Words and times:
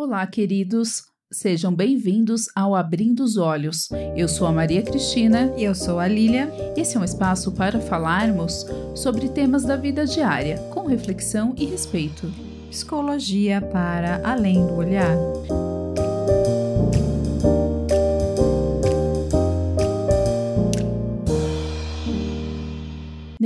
Olá, 0.00 0.24
queridos. 0.28 1.06
Sejam 1.28 1.74
bem-vindos 1.74 2.46
ao 2.54 2.76
Abrindo 2.76 3.24
os 3.24 3.36
Olhos. 3.36 3.88
Eu 4.16 4.28
sou 4.28 4.46
a 4.46 4.52
Maria 4.52 4.80
Cristina. 4.80 5.52
E 5.56 5.64
eu 5.64 5.74
sou 5.74 5.98
a 5.98 6.06
Lília. 6.06 6.48
Esse 6.76 6.96
é 6.96 7.00
um 7.00 7.04
espaço 7.04 7.50
para 7.50 7.80
falarmos 7.80 8.64
sobre 8.94 9.28
temas 9.28 9.64
da 9.64 9.74
vida 9.74 10.06
diária, 10.06 10.56
com 10.70 10.86
reflexão 10.86 11.52
e 11.58 11.64
respeito. 11.64 12.32
Psicologia 12.70 13.60
para 13.60 14.20
além 14.22 14.64
do 14.64 14.74
olhar. 14.74 15.16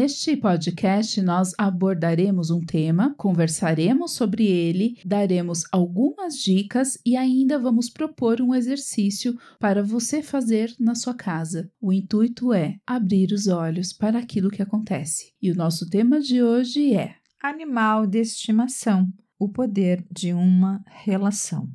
Neste 0.03 0.37
podcast, 0.37 1.23
nós 1.23 1.53
abordaremos 1.57 2.51
um 2.51 2.59
tema, 2.59 3.15
conversaremos 3.17 4.11
sobre 4.11 4.45
ele, 4.45 5.01
daremos 5.05 5.63
algumas 5.71 6.35
dicas 6.39 6.99
e 7.07 7.17
ainda 7.17 7.57
vamos 7.57 7.89
propor 7.89 8.41
um 8.41 8.53
exercício 8.53 9.39
para 9.61 9.81
você 9.81 10.21
fazer 10.21 10.75
na 10.77 10.97
sua 10.97 11.15
casa. 11.15 11.71
O 11.81 11.93
intuito 11.93 12.53
é 12.53 12.79
abrir 12.85 13.33
os 13.33 13.47
olhos 13.47 13.93
para 13.93 14.19
aquilo 14.19 14.51
que 14.51 14.61
acontece. 14.61 15.33
E 15.41 15.53
o 15.53 15.55
nosso 15.55 15.89
tema 15.89 16.21
de 16.21 16.43
hoje 16.43 16.97
é 16.97 17.15
Animal 17.41 18.05
de 18.05 18.19
estimação 18.19 19.07
o 19.39 19.49
poder 19.49 20.05
de 20.11 20.33
uma 20.33 20.83
relação. 20.89 21.71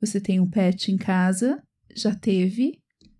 Você 0.00 0.20
tem 0.20 0.38
um 0.38 0.48
pet 0.48 0.92
em 0.92 0.96
casa? 0.96 1.60
Já 1.92 2.14
teve? 2.14 2.78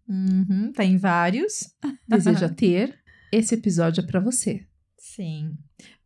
Uhum, 0.08 0.70
tem 0.70 0.96
vários. 0.96 1.74
Deseja 2.06 2.46
ter? 2.54 3.04
Esse 3.32 3.54
episódio 3.54 4.02
é 4.02 4.06
para 4.06 4.20
você. 4.20 4.66
Sim. 4.96 5.56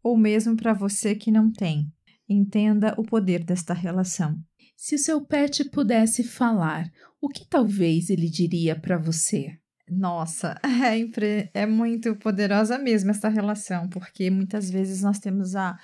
Ou 0.02 0.16
mesmo 0.16 0.56
para 0.56 0.72
você 0.72 1.14
que 1.14 1.30
não 1.30 1.52
tem. 1.52 1.92
Entenda 2.28 2.94
o 2.96 3.02
poder 3.02 3.44
desta 3.44 3.74
relação. 3.74 4.38
Se 4.76 4.94
o 4.94 4.98
seu 4.98 5.20
pet 5.20 5.68
pudesse 5.70 6.24
falar, 6.24 6.90
o 7.20 7.28
que 7.28 7.46
talvez 7.46 8.08
ele 8.08 8.28
diria 8.28 8.74
para 8.74 8.96
você? 8.96 9.58
Nossa, 9.88 10.58
é, 10.64 11.50
é 11.52 11.66
muito 11.66 12.14
poderosa 12.16 12.78
mesmo 12.78 13.10
essa 13.10 13.28
relação, 13.28 13.88
porque 13.88 14.30
muitas 14.30 14.70
vezes 14.70 15.02
nós 15.02 15.18
temos 15.18 15.56
a, 15.56 15.78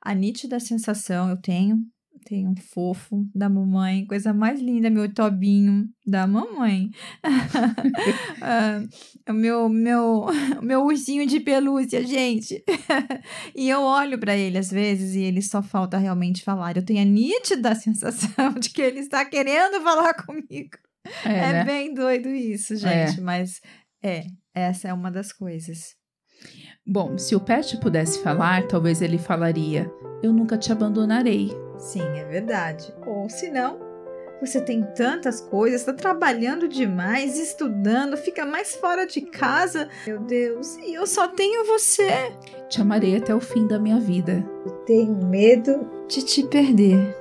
a 0.00 0.14
nítida 0.14 0.58
sensação, 0.58 1.28
eu 1.28 1.36
tenho, 1.36 1.84
tem 2.24 2.46
um 2.46 2.54
fofo 2.54 3.26
da 3.34 3.48
mamãe, 3.48 4.06
coisa 4.06 4.32
mais 4.32 4.60
linda, 4.60 4.90
meu 4.90 5.12
tobinho 5.12 5.88
da 6.06 6.26
mamãe. 6.26 6.90
uh, 7.24 8.88
o 9.28 9.32
meu, 9.32 9.68
meu, 9.68 10.26
meu 10.62 10.84
ursinho 10.84 11.26
de 11.26 11.40
pelúcia, 11.40 12.06
gente. 12.06 12.62
e 13.54 13.68
eu 13.68 13.82
olho 13.82 14.18
para 14.18 14.36
ele 14.36 14.58
às 14.58 14.70
vezes 14.70 15.14
e 15.14 15.20
ele 15.20 15.42
só 15.42 15.62
falta 15.62 15.98
realmente 15.98 16.44
falar. 16.44 16.76
Eu 16.76 16.84
tenho 16.84 17.00
a 17.00 17.04
nítida 17.04 17.74
sensação 17.74 18.52
de 18.54 18.70
que 18.70 18.82
ele 18.82 19.00
está 19.00 19.24
querendo 19.24 19.82
falar 19.82 20.14
comigo. 20.14 20.78
É, 21.24 21.32
é 21.32 21.52
né? 21.52 21.64
bem 21.64 21.94
doido 21.94 22.28
isso, 22.28 22.76
gente, 22.76 23.18
é. 23.18 23.22
mas 23.22 23.60
é, 24.02 24.26
essa 24.54 24.88
é 24.88 24.92
uma 24.92 25.10
das 25.10 25.32
coisas. 25.32 25.96
Bom, 26.86 27.16
se 27.18 27.34
o 27.34 27.40
pet 27.40 27.78
pudesse 27.78 28.22
falar, 28.22 28.66
talvez 28.66 29.00
ele 29.00 29.18
falaria: 29.18 29.90
Eu 30.22 30.32
nunca 30.32 30.58
te 30.58 30.70
abandonarei. 30.70 31.50
Sim, 31.80 32.18
é 32.18 32.24
verdade. 32.24 32.94
Ou 33.06 33.28
se 33.28 33.50
não, 33.50 33.78
você 34.40 34.60
tem 34.60 34.82
tantas 34.94 35.40
coisas, 35.40 35.80
está 35.80 35.92
trabalhando 35.92 36.68
demais, 36.68 37.38
estudando, 37.38 38.16
fica 38.16 38.46
mais 38.46 38.74
fora 38.74 39.06
de 39.06 39.20
casa. 39.22 39.88
Meu 40.06 40.20
Deus, 40.20 40.76
e 40.76 40.94
eu 40.94 41.06
só 41.06 41.28
tenho 41.28 41.66
você. 41.66 42.32
Te 42.68 42.80
amarei 42.80 43.16
até 43.16 43.34
o 43.34 43.40
fim 43.40 43.66
da 43.66 43.78
minha 43.78 43.98
vida. 43.98 44.44
Eu 44.64 44.72
tenho 44.84 45.26
medo 45.26 45.86
de 46.08 46.22
te 46.22 46.42
perder. 46.46 47.16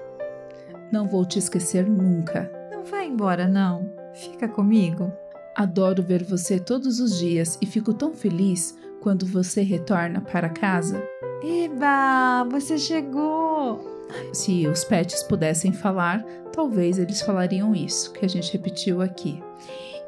Não 0.91 1.07
vou 1.07 1.25
te 1.25 1.39
esquecer 1.39 1.85
nunca. 1.87 2.51
Não 2.71 2.83
vai 2.83 3.05
embora, 3.05 3.47
não. 3.47 3.93
Fica 4.13 4.47
comigo. 4.47 5.11
Adoro 5.55 6.01
ver 6.01 6.23
você 6.23 6.57
todos 6.57 6.99
os 6.99 7.19
dias 7.19 7.57
e 7.61 7.65
fico 7.65 7.93
tão 7.93 8.13
feliz 8.13 8.77
quando 9.01 9.25
você 9.25 9.61
retorna 9.61 10.21
para 10.21 10.49
casa. 10.49 11.03
Eba, 11.43 12.45
você 12.49 12.77
chegou! 12.77 13.98
Se 14.33 14.67
os 14.67 14.83
pets 14.83 15.23
pudessem 15.23 15.71
falar, 15.71 16.23
talvez 16.51 16.97
eles 16.97 17.21
falariam 17.21 17.75
isso 17.75 18.11
que 18.13 18.25
a 18.25 18.27
gente 18.27 18.51
repetiu 18.51 19.01
aqui. 19.01 19.39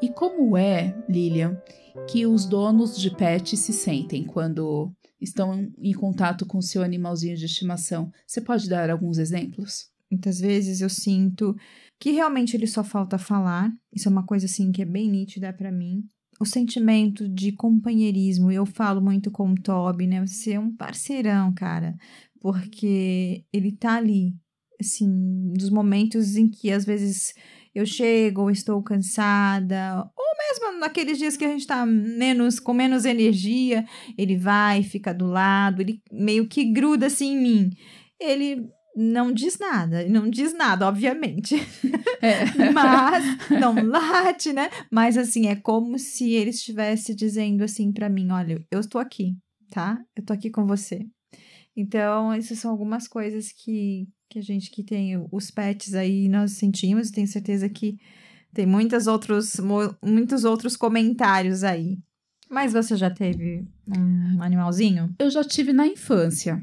E 0.00 0.08
como 0.08 0.56
é, 0.56 0.96
Lilian, 1.08 1.56
que 2.08 2.26
os 2.26 2.44
donos 2.44 2.98
de 2.98 3.10
pets 3.14 3.60
se 3.60 3.72
sentem 3.72 4.24
quando 4.24 4.92
estão 5.20 5.70
em 5.78 5.92
contato 5.92 6.44
com 6.44 6.60
seu 6.60 6.82
animalzinho 6.82 7.36
de 7.36 7.46
estimação? 7.46 8.12
Você 8.26 8.40
pode 8.40 8.68
dar 8.68 8.90
alguns 8.90 9.18
exemplos? 9.18 9.90
Muitas 10.10 10.40
vezes 10.40 10.80
eu 10.80 10.88
sinto 10.88 11.56
que 11.98 12.10
realmente 12.10 12.56
ele 12.56 12.66
só 12.66 12.82
falta 12.82 13.16
falar. 13.16 13.72
Isso 13.92 14.08
é 14.08 14.10
uma 14.10 14.26
coisa 14.26 14.46
assim 14.46 14.72
que 14.72 14.82
é 14.82 14.84
bem 14.84 15.08
nítida 15.08 15.52
para 15.52 15.70
mim. 15.70 16.04
O 16.40 16.44
sentimento 16.44 17.28
de 17.28 17.52
companheirismo, 17.52 18.50
eu 18.50 18.66
falo 18.66 19.00
muito 19.00 19.30
com 19.30 19.52
o 19.52 19.54
Toby, 19.54 20.08
né? 20.08 20.26
Você 20.26 20.54
é 20.54 20.60
um 20.60 20.74
parceirão, 20.74 21.52
cara 21.54 21.94
porque 22.42 23.44
ele 23.52 23.70
tá 23.70 23.94
ali, 23.94 24.34
assim, 24.80 25.08
nos 25.56 25.70
momentos 25.70 26.34
em 26.34 26.50
que 26.50 26.72
às 26.72 26.84
vezes 26.84 27.32
eu 27.72 27.86
chego 27.86 28.42
ou 28.42 28.50
estou 28.50 28.82
cansada, 28.82 30.10
ou 30.16 30.24
mesmo 30.36 30.80
naqueles 30.80 31.18
dias 31.18 31.36
que 31.36 31.44
a 31.44 31.48
gente 31.48 31.68
tá 31.68 31.86
menos 31.86 32.58
com 32.58 32.74
menos 32.74 33.04
energia, 33.04 33.86
ele 34.18 34.36
vai, 34.36 34.82
fica 34.82 35.14
do 35.14 35.26
lado, 35.26 35.80
ele 35.80 36.02
meio 36.10 36.48
que 36.48 36.64
gruda 36.64 37.06
assim 37.06 37.34
em 37.34 37.40
mim. 37.40 37.70
Ele 38.20 38.68
não 38.96 39.32
diz 39.32 39.56
nada, 39.56 40.04
não 40.08 40.28
diz 40.28 40.52
nada, 40.52 40.88
obviamente. 40.88 41.54
É. 42.20 42.44
Mas 42.74 43.24
não 43.50 43.74
late, 43.86 44.52
né? 44.52 44.68
Mas 44.90 45.16
assim, 45.16 45.46
é 45.46 45.54
como 45.54 45.96
se 45.96 46.32
ele 46.32 46.50
estivesse 46.50 47.14
dizendo 47.14 47.62
assim 47.62 47.92
para 47.92 48.08
mim, 48.08 48.32
olha, 48.32 48.60
eu 48.68 48.80
estou 48.80 49.00
aqui, 49.00 49.36
tá? 49.70 49.96
Eu 50.16 50.24
tô 50.24 50.32
aqui 50.32 50.50
com 50.50 50.66
você. 50.66 51.06
Então, 51.76 52.32
essas 52.32 52.58
são 52.58 52.70
algumas 52.70 53.08
coisas 53.08 53.50
que, 53.52 54.06
que 54.28 54.38
a 54.38 54.42
gente 54.42 54.70
que 54.70 54.82
tem 54.82 55.26
os 55.30 55.50
pets 55.50 55.94
aí 55.94 56.28
nós 56.28 56.52
sentimos 56.52 57.08
e 57.08 57.12
tenho 57.12 57.26
certeza 57.26 57.68
que 57.68 57.98
tem 58.52 58.66
muitos 58.66 59.06
outros, 59.06 59.54
muitos 60.02 60.44
outros 60.44 60.76
comentários 60.76 61.64
aí. 61.64 61.98
Mas 62.50 62.74
você 62.74 62.96
já 62.96 63.08
teve 63.08 63.66
um 63.88 64.42
animalzinho? 64.42 65.14
Eu 65.18 65.30
já 65.30 65.42
tive 65.42 65.72
na 65.72 65.86
infância, 65.86 66.62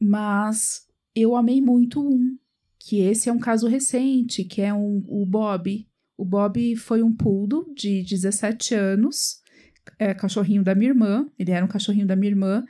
mas 0.00 0.86
eu 1.14 1.36
amei 1.36 1.60
muito 1.60 2.00
um, 2.00 2.38
que 2.78 3.00
esse 3.00 3.28
é 3.28 3.32
um 3.32 3.38
caso 3.38 3.68
recente, 3.68 4.44
que 4.44 4.62
é 4.62 4.72
um, 4.72 5.04
o 5.06 5.26
Bob. 5.26 5.86
O 6.16 6.24
Bob 6.24 6.76
foi 6.76 7.02
um 7.02 7.14
poodle 7.14 7.66
de 7.74 8.02
17 8.02 8.74
anos, 8.74 9.42
é 9.98 10.14
cachorrinho 10.14 10.62
da 10.62 10.74
minha 10.74 10.90
irmã, 10.90 11.28
ele 11.38 11.50
era 11.50 11.64
um 11.64 11.68
cachorrinho 11.68 12.06
da 12.06 12.16
minha 12.16 12.32
irmã, 12.32 12.64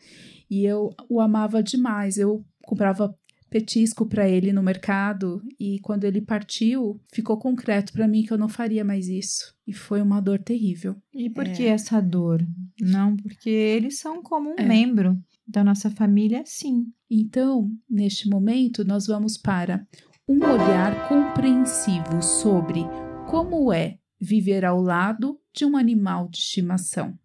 e 0.51 0.65
eu 0.65 0.91
o 1.09 1.21
amava 1.21 1.63
demais. 1.63 2.19
Eu 2.19 2.45
comprava 2.63 3.15
petisco 3.49 4.05
para 4.07 4.29
ele 4.29 4.53
no 4.53 4.63
mercado 4.63 5.43
e 5.59 5.79
quando 5.81 6.05
ele 6.05 6.21
partiu, 6.21 7.01
ficou 7.13 7.39
concreto 7.39 7.93
para 7.93 8.09
mim 8.09 8.23
que 8.23 8.33
eu 8.33 8.39
não 8.39 8.49
faria 8.49 8.85
mais 8.85 9.09
isso. 9.09 9.55
E 9.67 9.73
foi 9.73 10.03
uma 10.03 10.21
dor 10.21 10.39
terrível. 10.39 10.97
E 11.15 11.31
por 11.31 11.47
é... 11.47 11.53
que 11.53 11.65
essa 11.65 12.01
dor? 12.01 12.47
Não, 12.81 13.17
porque 13.17 13.49
eles 13.49 13.99
são 13.99 14.23
como 14.23 14.51
um 14.51 14.57
é. 14.59 14.65
membro 14.65 15.19
da 15.47 15.63
nossa 15.63 15.91
família, 15.91 16.43
sim. 16.45 16.87
Então, 17.11 17.71
neste 17.89 18.29
momento, 18.29 18.85
nós 18.85 19.07
vamos 19.07 19.39
para 19.39 19.87
um 20.29 20.39
olhar 20.43 21.09
compreensivo 21.09 22.21
sobre 22.21 22.81
como 23.29 23.73
é 23.73 23.99
viver 24.21 24.65
ao 24.65 24.81
lado 24.81 25.39
de 25.55 25.65
um 25.65 25.77
animal 25.77 26.29
de 26.29 26.39
estimação. 26.39 27.17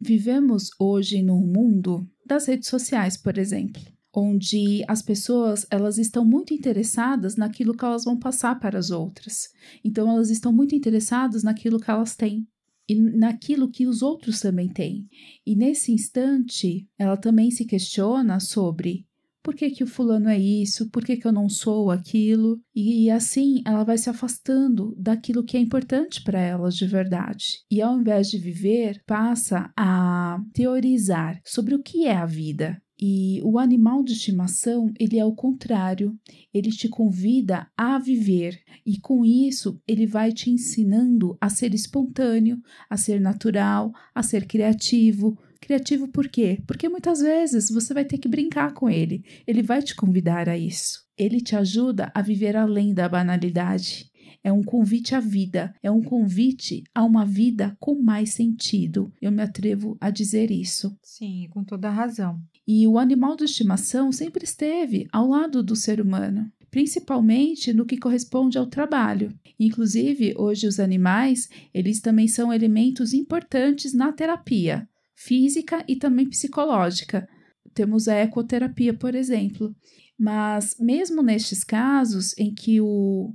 Vivemos 0.00 0.70
hoje 0.78 1.20
num 1.20 1.44
mundo 1.44 2.08
das 2.28 2.46
redes 2.46 2.68
sociais, 2.68 3.16
por 3.16 3.38
exemplo, 3.38 3.82
onde 4.14 4.84
as 4.86 5.02
pessoas 5.02 5.66
elas 5.70 5.98
estão 5.98 6.24
muito 6.24 6.54
interessadas 6.54 7.36
naquilo 7.36 7.76
que 7.76 7.84
elas 7.84 8.04
vão 8.04 8.18
passar 8.18 8.60
para 8.60 8.78
as 8.78 8.90
outras. 8.90 9.48
Então 9.82 10.08
elas 10.10 10.30
estão 10.30 10.52
muito 10.52 10.74
interessadas 10.74 11.42
naquilo 11.42 11.80
que 11.80 11.90
elas 11.90 12.14
têm 12.14 12.46
e 12.88 12.94
naquilo 12.94 13.70
que 13.70 13.86
os 13.86 14.02
outros 14.02 14.40
também 14.40 14.68
têm. 14.68 15.08
E 15.46 15.56
nesse 15.56 15.92
instante, 15.92 16.86
ela 16.98 17.16
também 17.16 17.50
se 17.50 17.64
questiona 17.64 18.38
sobre 18.38 19.07
por 19.48 19.54
que, 19.54 19.70
que 19.70 19.82
o 19.82 19.86
fulano 19.86 20.28
é 20.28 20.38
isso, 20.38 20.90
por 20.90 21.02
que, 21.02 21.16
que 21.16 21.26
eu 21.26 21.32
não 21.32 21.48
sou 21.48 21.90
aquilo, 21.90 22.60
e, 22.76 23.06
e 23.06 23.10
assim 23.10 23.62
ela 23.64 23.82
vai 23.82 23.96
se 23.96 24.10
afastando 24.10 24.94
daquilo 24.98 25.42
que 25.42 25.56
é 25.56 25.60
importante 25.60 26.22
para 26.22 26.38
elas 26.38 26.74
de 26.74 26.86
verdade. 26.86 27.64
E 27.70 27.80
ao 27.80 27.98
invés 27.98 28.28
de 28.28 28.36
viver, 28.36 29.02
passa 29.06 29.72
a 29.74 30.38
teorizar 30.52 31.40
sobre 31.46 31.74
o 31.74 31.82
que 31.82 32.04
é 32.04 32.14
a 32.14 32.26
vida, 32.26 32.76
e 33.00 33.40
o 33.42 33.58
animal 33.58 34.02
de 34.02 34.12
estimação, 34.12 34.92
ele 34.98 35.18
é 35.18 35.24
o 35.24 35.34
contrário. 35.34 36.18
Ele 36.52 36.68
te 36.70 36.88
convida 36.88 37.68
a 37.76 37.96
viver 37.96 38.58
e 38.84 38.98
com 38.98 39.24
isso 39.24 39.80
ele 39.86 40.04
vai 40.04 40.32
te 40.32 40.50
ensinando 40.50 41.38
a 41.40 41.48
ser 41.48 41.74
espontâneo, 41.74 42.58
a 42.90 42.96
ser 42.96 43.20
natural, 43.20 43.92
a 44.12 44.20
ser 44.20 44.48
criativo, 44.48 45.38
Criativo 45.60 46.08
por 46.08 46.28
quê? 46.28 46.62
Porque 46.66 46.88
muitas 46.88 47.20
vezes 47.20 47.70
você 47.70 47.92
vai 47.92 48.04
ter 48.04 48.18
que 48.18 48.28
brincar 48.28 48.72
com 48.72 48.88
ele. 48.88 49.24
Ele 49.46 49.62
vai 49.62 49.82
te 49.82 49.94
convidar 49.94 50.48
a 50.48 50.56
isso. 50.56 51.06
ele 51.18 51.40
te 51.40 51.56
ajuda 51.56 52.12
a 52.14 52.22
viver 52.22 52.56
além 52.56 52.94
da 52.94 53.08
banalidade. 53.08 54.08
É 54.44 54.52
um 54.52 54.62
convite 54.62 55.16
à 55.16 55.20
vida, 55.20 55.74
é 55.82 55.90
um 55.90 56.00
convite 56.00 56.84
a 56.94 57.04
uma 57.04 57.26
vida 57.26 57.76
com 57.80 58.00
mais 58.00 58.30
sentido. 58.30 59.12
Eu 59.20 59.32
me 59.32 59.42
atrevo 59.42 59.96
a 60.00 60.10
dizer 60.10 60.50
isso. 60.50 60.96
Sim, 61.02 61.48
com 61.50 61.64
toda 61.64 61.90
razão. 61.90 62.40
E 62.66 62.86
o 62.86 62.98
animal 62.98 63.34
de 63.34 63.44
estimação 63.44 64.12
sempre 64.12 64.44
esteve 64.44 65.08
ao 65.12 65.28
lado 65.28 65.62
do 65.62 65.74
ser 65.74 66.00
humano, 66.00 66.50
principalmente 66.70 67.72
no 67.72 67.84
que 67.84 67.98
corresponde 67.98 68.56
ao 68.56 68.66
trabalho. 68.66 69.34
Inclusive, 69.58 70.34
hoje 70.36 70.68
os 70.68 70.78
animais, 70.78 71.48
eles 71.74 72.00
também 72.00 72.28
são 72.28 72.52
elementos 72.52 73.12
importantes 73.12 73.92
na 73.92 74.12
terapia, 74.12 74.88
física 75.18 75.84
e 75.88 75.96
também 75.96 76.28
psicológica. 76.28 77.28
Temos 77.74 78.06
a 78.06 78.14
ecoterapia, 78.14 78.94
por 78.94 79.14
exemplo. 79.14 79.74
Mas 80.16 80.76
mesmo 80.78 81.22
nestes 81.22 81.62
casos 81.64 82.36
em 82.38 82.54
que 82.54 82.80
o, 82.80 83.34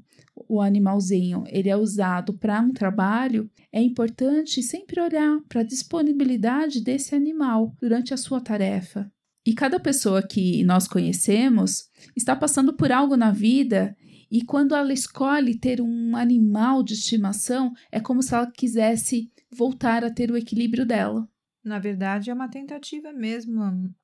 o 0.50 0.62
animalzinho 0.62 1.44
ele 1.47 1.69
é 1.69 1.75
usado 1.75 2.38
para 2.38 2.62
um 2.62 2.71
trabalho, 2.71 3.50
é 3.71 3.81
importante 3.81 4.63
sempre 4.63 5.00
olhar 5.00 5.39
para 5.47 5.62
a 5.62 5.65
disponibilidade 5.65 6.81
desse 6.81 7.15
animal 7.15 7.75
durante 7.80 8.13
a 8.13 8.18
sua 8.18 8.41
tarefa. 8.41 9.12
E 9.45 9.53
cada 9.53 9.80
pessoa 9.80 10.25
que 10.25 10.63
nós 10.63 10.88
conhecemos 10.88 11.89
está 12.15 12.35
passando 12.35 12.74
por 12.74 12.91
algo 12.91 13.18
na 13.18 13.31
vida 13.31 13.95
e 14.31 14.41
quando 14.44 14.74
ela 14.74 14.91
escolhe 14.91 15.59
ter 15.59 15.80
um 15.81 16.15
animal 16.15 16.81
de 16.81 16.94
estimação, 16.94 17.71
é 17.91 18.00
como 18.00 18.24
se 18.24 18.33
ela 18.33 18.50
quisesse 18.50 19.30
voltar 19.51 20.03
a 20.03 20.09
ter 20.09 20.31
o 20.31 20.38
equilíbrio 20.38 20.85
dela. 20.85 21.27
Na 21.63 21.80
verdade, 21.80 22.30
é 22.30 22.33
uma 22.33 22.50
tentativa 22.50 23.13
mesmo, 23.13 23.62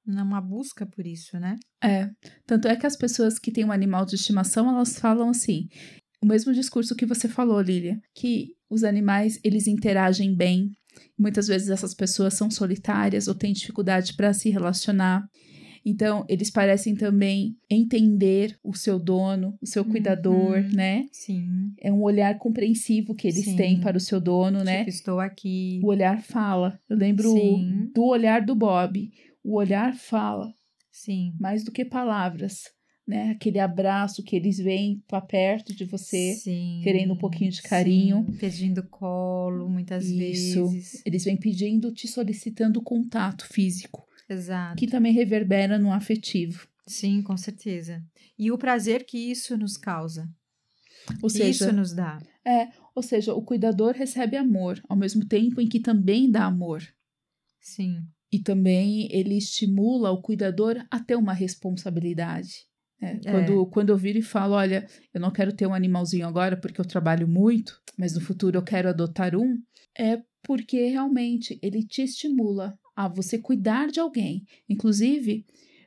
uma 0.07 0.39
busca 0.39 0.85
por 0.85 1.05
isso, 1.05 1.37
né? 1.37 1.57
É. 1.83 2.09
Tanto 2.45 2.67
é 2.67 2.75
que 2.75 2.87
as 2.87 2.95
pessoas 2.95 3.37
que 3.37 3.51
têm 3.51 3.65
um 3.65 3.71
animal 3.71 4.05
de 4.05 4.15
estimação, 4.15 4.69
elas 4.69 4.97
falam 4.97 5.29
assim: 5.29 5.67
o 6.21 6.25
mesmo 6.25 6.53
discurso 6.53 6.95
que 6.95 7.05
você 7.05 7.27
falou, 7.27 7.59
Lilia, 7.61 7.99
que 8.15 8.55
os 8.69 8.83
animais 8.83 9.39
eles 9.43 9.67
interagem 9.67 10.35
bem. 10.35 10.71
Muitas 11.17 11.47
vezes 11.47 11.69
essas 11.69 11.93
pessoas 11.93 12.33
são 12.33 12.49
solitárias 12.49 13.27
ou 13.27 13.35
têm 13.35 13.53
dificuldade 13.53 14.15
para 14.15 14.33
se 14.33 14.49
relacionar. 14.49 15.27
Então, 15.85 16.25
eles 16.27 16.49
parecem 16.49 16.95
também 16.95 17.55
entender 17.69 18.57
o 18.63 18.73
seu 18.75 18.99
dono, 18.99 19.57
o 19.61 19.65
seu 19.65 19.83
cuidador, 19.85 20.57
uhum, 20.57 20.75
né? 20.75 21.05
Sim. 21.11 21.73
É 21.79 21.91
um 21.91 22.01
olhar 22.01 22.37
compreensivo 22.37 23.15
que 23.15 23.27
eles 23.27 23.45
Sim. 23.45 23.55
têm 23.55 23.79
para 23.79 23.97
o 23.97 24.01
seu 24.01 24.19
dono, 24.19 24.63
né? 24.63 24.79
Tipo, 24.79 24.89
estou 24.89 25.19
aqui. 25.19 25.79
O 25.83 25.87
olhar 25.87 26.21
fala. 26.21 26.79
Eu 26.89 26.97
lembro 26.97 27.31
Sim. 27.31 27.91
do 27.93 28.05
olhar 28.05 28.45
do 28.45 28.55
Bob. 28.55 29.11
O 29.43 29.55
olhar 29.55 29.93
fala 29.95 30.53
Sim. 30.91 31.33
mais 31.39 31.63
do 31.63 31.71
que 31.71 31.85
palavras, 31.85 32.63
né? 33.07 33.31
Aquele 33.31 33.59
abraço 33.59 34.23
que 34.23 34.35
eles 34.35 34.57
vêm 34.57 35.01
para 35.07 35.21
perto 35.21 35.73
de 35.73 35.85
você, 35.85 36.33
Sim. 36.33 36.81
querendo 36.83 37.13
um 37.13 37.17
pouquinho 37.17 37.51
de 37.51 37.61
carinho. 37.61 38.25
Sim, 38.29 38.37
Pedindo 38.37 38.83
colo, 38.83 39.69
muitas 39.69 40.05
Isso. 40.05 40.67
vezes. 40.67 41.01
Eles 41.05 41.23
vêm 41.23 41.37
pedindo, 41.37 41.91
te 41.91 42.07
solicitando 42.07 42.81
contato 42.81 43.47
físico, 43.47 44.05
Exato. 44.29 44.75
que 44.77 44.87
também 44.87 45.11
reverbera 45.11 45.79
no 45.79 45.91
afetivo. 45.91 46.67
Sim, 46.85 47.21
com 47.21 47.35
certeza. 47.37 48.03
E 48.37 48.51
o 48.51 48.57
prazer 48.57 49.05
que 49.05 49.17
isso 49.17 49.57
nos 49.57 49.77
causa. 49.77 50.29
Ou 51.21 51.29
seja, 51.29 51.65
isso 51.65 51.71
nos 51.73 51.93
dá. 51.93 52.19
ou 52.95 53.01
seja, 53.01 53.33
o 53.33 53.41
cuidador 53.41 53.93
recebe 53.93 54.37
amor, 54.37 54.81
ao 54.87 54.97
mesmo 54.97 55.25
tempo 55.25 55.61
em 55.61 55.67
que 55.67 55.79
também 55.79 56.29
dá 56.29 56.45
amor. 56.45 56.83
Sim. 57.59 58.01
E 58.31 58.39
também 58.39 59.07
ele 59.11 59.37
estimula 59.37 60.11
o 60.11 60.21
cuidador 60.21 60.85
a 60.89 60.99
ter 60.99 61.15
uma 61.15 61.33
responsabilidade. 61.33 62.67
né? 63.01 63.19
É. 63.25 63.31
Quando, 63.31 63.65
quando 63.67 63.89
eu 63.89 63.97
viro 63.97 64.19
e 64.19 64.23
falo, 64.23 64.53
olha, 64.53 64.87
eu 65.13 65.19
não 65.19 65.31
quero 65.31 65.53
ter 65.53 65.65
um 65.65 65.73
animalzinho 65.73 66.27
agora 66.27 66.55
porque 66.57 66.79
eu 66.79 66.85
trabalho 66.85 67.27
muito, 67.27 67.81
mas 67.97 68.13
no 68.13 68.21
futuro 68.21 68.57
eu 68.57 68.63
quero 68.63 68.89
adotar 68.89 69.35
um, 69.35 69.57
é 69.97 70.21
porque 70.43 70.87
realmente 70.87 71.59
ele 71.61 71.83
te 71.85 72.03
estimula 72.03 72.77
a 72.99 73.07
você 73.07 73.37
cuidar 73.37 73.87
de 73.87 73.97
alguém. 73.97 74.43
Inclusive, 74.67 75.45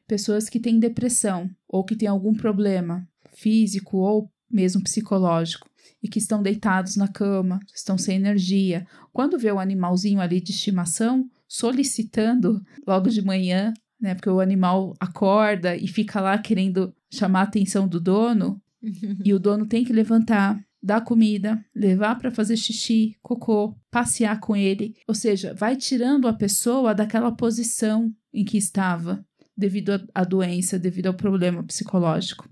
pessoas 0.09 0.49
que 0.49 0.59
têm 0.59 0.79
depressão 0.79 1.51
ou 1.69 1.85
que 1.85 1.95
têm 1.95 2.09
algum 2.09 2.33
problema 2.33 3.07
físico 3.35 3.99
ou 3.99 4.33
mesmo 4.51 4.83
psicológico 4.83 5.69
e 6.03 6.09
que 6.09 6.19
estão 6.19 6.43
deitados 6.43 6.97
na 6.97 7.07
cama, 7.07 7.61
estão 7.75 7.99
sem 7.99 8.17
energia. 8.17 8.87
Quando 9.13 9.39
vê 9.39 9.53
o 9.53 9.59
animalzinho 9.59 10.23
ali 10.23 10.41
de 10.41 10.53
estimação 10.53 11.29
solicitando 11.47 12.63
logo 12.87 13.11
de 13.11 13.21
manhã, 13.21 13.75
né, 14.01 14.15
porque 14.15 14.31
o 14.31 14.41
animal 14.41 14.95
acorda 14.99 15.77
e 15.77 15.87
fica 15.87 16.19
lá 16.19 16.39
querendo 16.39 16.95
chamar 17.13 17.41
a 17.41 17.45
atenção 17.45 17.87
do 17.87 18.01
dono, 18.01 18.59
e 19.23 19.35
o 19.35 19.39
dono 19.39 19.67
tem 19.67 19.85
que 19.85 19.93
levantar, 19.93 20.59
dar 20.83 21.03
comida, 21.03 21.65
levar 21.75 22.17
para 22.19 22.31
fazer 22.31 22.57
xixi, 22.57 23.17
cocô, 23.23 23.77
passear 23.91 24.41
com 24.41 24.57
ele, 24.57 24.97
ou 25.07 25.15
seja, 25.15 25.55
vai 25.55 25.77
tirando 25.77 26.27
a 26.27 26.33
pessoa 26.33 26.95
daquela 26.95 27.31
posição 27.31 28.13
em 28.33 28.45
que 28.45 28.59
estava 28.59 29.25
devido 29.57 29.93
à- 30.15 30.25
doença, 30.25 30.79
devido 30.79 31.07
ao 31.07 31.15
problema 31.15 31.63
psicológico. 31.63 32.49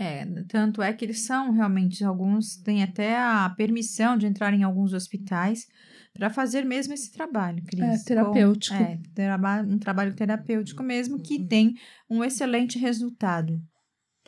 É, 0.00 0.24
tanto 0.48 0.80
é 0.80 0.92
que 0.92 1.04
eles 1.04 1.20
são 1.22 1.50
realmente, 1.52 2.04
alguns 2.04 2.56
têm 2.56 2.82
até 2.84 3.16
a 3.18 3.50
permissão 3.56 4.16
de 4.16 4.26
entrar 4.26 4.54
em 4.54 4.62
alguns 4.62 4.92
hospitais 4.92 5.66
para 6.14 6.30
fazer 6.30 6.64
mesmo 6.64 6.94
esse 6.94 7.10
trabalho, 7.12 7.62
Cris. 7.64 7.82
É, 7.82 8.04
terapêutico. 8.04 8.76
Com- 8.76 8.82
é, 8.82 9.62
um 9.66 9.78
trabalho 9.78 10.14
terapêutico 10.14 10.82
mesmo 10.82 11.20
que 11.20 11.44
tem 11.44 11.74
um 12.08 12.22
excelente 12.22 12.78
resultado. 12.78 13.60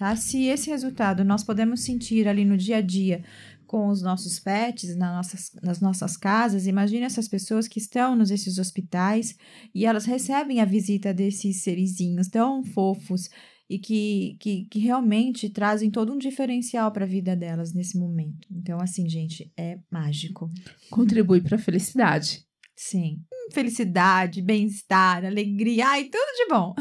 Tá? 0.01 0.17
Se 0.17 0.45
esse 0.45 0.71
resultado 0.71 1.23
nós 1.23 1.45
podemos 1.45 1.83
sentir 1.83 2.27
ali 2.27 2.43
no 2.43 2.57
dia 2.57 2.79
a 2.79 2.81
dia 2.81 3.23
com 3.67 3.89
os 3.89 4.01
nossos 4.01 4.41
pets, 4.41 4.97
nas 4.97 5.15
nossas, 5.15 5.53
nas 5.63 5.79
nossas 5.79 6.17
casas, 6.17 6.67
imagine 6.67 7.03
essas 7.03 7.29
pessoas 7.29 7.69
que 7.69 7.79
estão 7.79 8.17
nesses 8.17 8.57
hospitais 8.57 9.37
e 9.75 9.85
elas 9.85 10.07
recebem 10.07 10.59
a 10.59 10.65
visita 10.65 11.13
desses 11.13 11.63
serizinhos 11.63 12.29
tão 12.29 12.65
fofos 12.65 13.29
e 13.69 13.79
que, 13.79 14.39
que, 14.41 14.65
que 14.71 14.79
realmente 14.79 15.51
trazem 15.51 15.91
todo 15.91 16.15
um 16.15 16.19
diferencial 16.19 16.91
para 16.91 17.05
a 17.05 17.09
vida 17.09 17.37
delas 17.37 17.75
nesse 17.75 17.99
momento. 17.99 18.49
Então, 18.51 18.81
assim, 18.81 19.07
gente, 19.07 19.53
é 19.55 19.79
mágico. 19.91 20.51
Contribui 20.89 21.43
para 21.43 21.57
a 21.57 21.61
felicidade. 21.61 22.43
Sim. 22.75 23.21
Felicidade, 23.53 24.41
bem-estar, 24.41 25.27
alegria, 25.27 25.89
ai, 25.89 26.05
tudo 26.05 26.37
de 26.39 26.49
bom. 26.49 26.75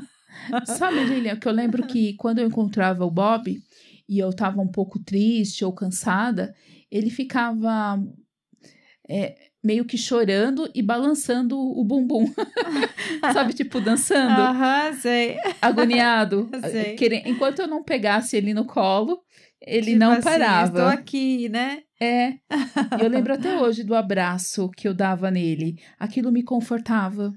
Sabe, 0.65 1.03
Lilian, 1.03 1.35
que 1.37 1.47
eu 1.47 1.51
lembro 1.51 1.85
que 1.85 2.13
quando 2.13 2.39
eu 2.39 2.47
encontrava 2.47 3.05
o 3.05 3.11
Bob 3.11 3.61
e 4.07 4.19
eu 4.19 4.29
estava 4.29 4.61
um 4.61 4.67
pouco 4.67 4.99
triste 4.99 5.63
ou 5.65 5.71
cansada, 5.73 6.53
ele 6.91 7.09
ficava 7.09 8.01
é, 9.07 9.36
meio 9.63 9.86
que 9.86 9.98
chorando 9.98 10.69
e 10.74 10.81
balançando 10.81 11.57
o 11.59 11.83
bumbum. 11.83 12.25
Sabe, 13.33 13.53
tipo, 13.53 13.79
dançando, 13.81 14.39
Aham, 14.41 14.93
sei. 14.93 15.38
agoniado. 15.62 16.50
Sei. 16.71 16.95
Queren- 16.95 17.24
Enquanto 17.25 17.59
eu 17.59 17.67
não 17.67 17.83
pegasse 17.83 18.38
ele 18.38 18.53
no 18.53 18.65
colo, 18.65 19.19
ele 19.62 19.88
Tipo 19.88 20.00
não 20.00 20.12
assim, 20.13 20.24
parava. 20.24 20.65
Estou 20.65 20.86
aqui, 20.86 21.50
né? 21.50 21.83
É. 22.00 22.33
Eu 23.00 23.09
lembro 23.09 23.33
até 23.33 23.55
hoje 23.57 23.83
do 23.83 23.93
abraço 23.93 24.69
que 24.69 24.88
eu 24.88 24.93
dava 24.93 25.29
nele. 25.29 25.77
Aquilo 26.00 26.31
me 26.31 26.43
confortava. 26.43 27.33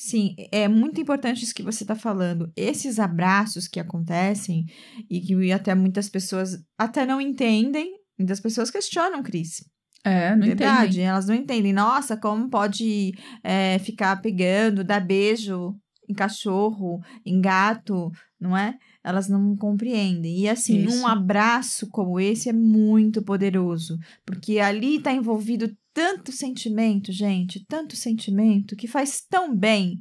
Sim, 0.00 0.36
é 0.52 0.68
muito 0.68 1.00
importante 1.00 1.42
isso 1.42 1.52
que 1.52 1.62
você 1.62 1.82
está 1.82 1.96
falando. 1.96 2.52
Esses 2.56 3.00
abraços 3.00 3.66
que 3.66 3.80
acontecem 3.80 4.64
e 5.10 5.20
que 5.20 5.50
até 5.50 5.74
muitas 5.74 6.08
pessoas 6.08 6.56
até 6.78 7.04
não 7.04 7.20
entendem, 7.20 7.96
muitas 8.16 8.38
pessoas 8.38 8.70
questionam, 8.70 9.24
Cris. 9.24 9.64
É, 10.04 10.36
não 10.36 10.46
Verdade, 10.46 10.90
entendem. 10.90 11.04
elas 11.08 11.26
não 11.26 11.34
entendem. 11.34 11.72
Nossa, 11.72 12.16
como 12.16 12.48
pode 12.48 13.12
é, 13.42 13.80
ficar 13.80 14.22
pegando, 14.22 14.84
dar 14.84 15.00
beijo 15.00 15.74
em 16.08 16.14
cachorro, 16.14 17.00
em 17.26 17.40
gato, 17.40 18.12
não 18.40 18.56
é? 18.56 18.76
Elas 19.02 19.28
não 19.28 19.56
compreendem. 19.56 20.42
E 20.42 20.48
assim, 20.48 20.84
Isso. 20.84 20.96
um 20.96 21.08
abraço 21.08 21.88
como 21.90 22.20
esse 22.20 22.48
é 22.48 22.52
muito 22.52 23.20
poderoso, 23.20 23.98
porque 24.24 24.60
ali 24.60 24.98
está 24.98 25.12
envolvido 25.12 25.76
tanto 25.98 26.30
sentimento, 26.30 27.10
gente, 27.10 27.66
tanto 27.66 27.96
sentimento 27.96 28.76
que 28.76 28.86
faz 28.86 29.20
tão 29.28 29.52
bem. 29.52 30.00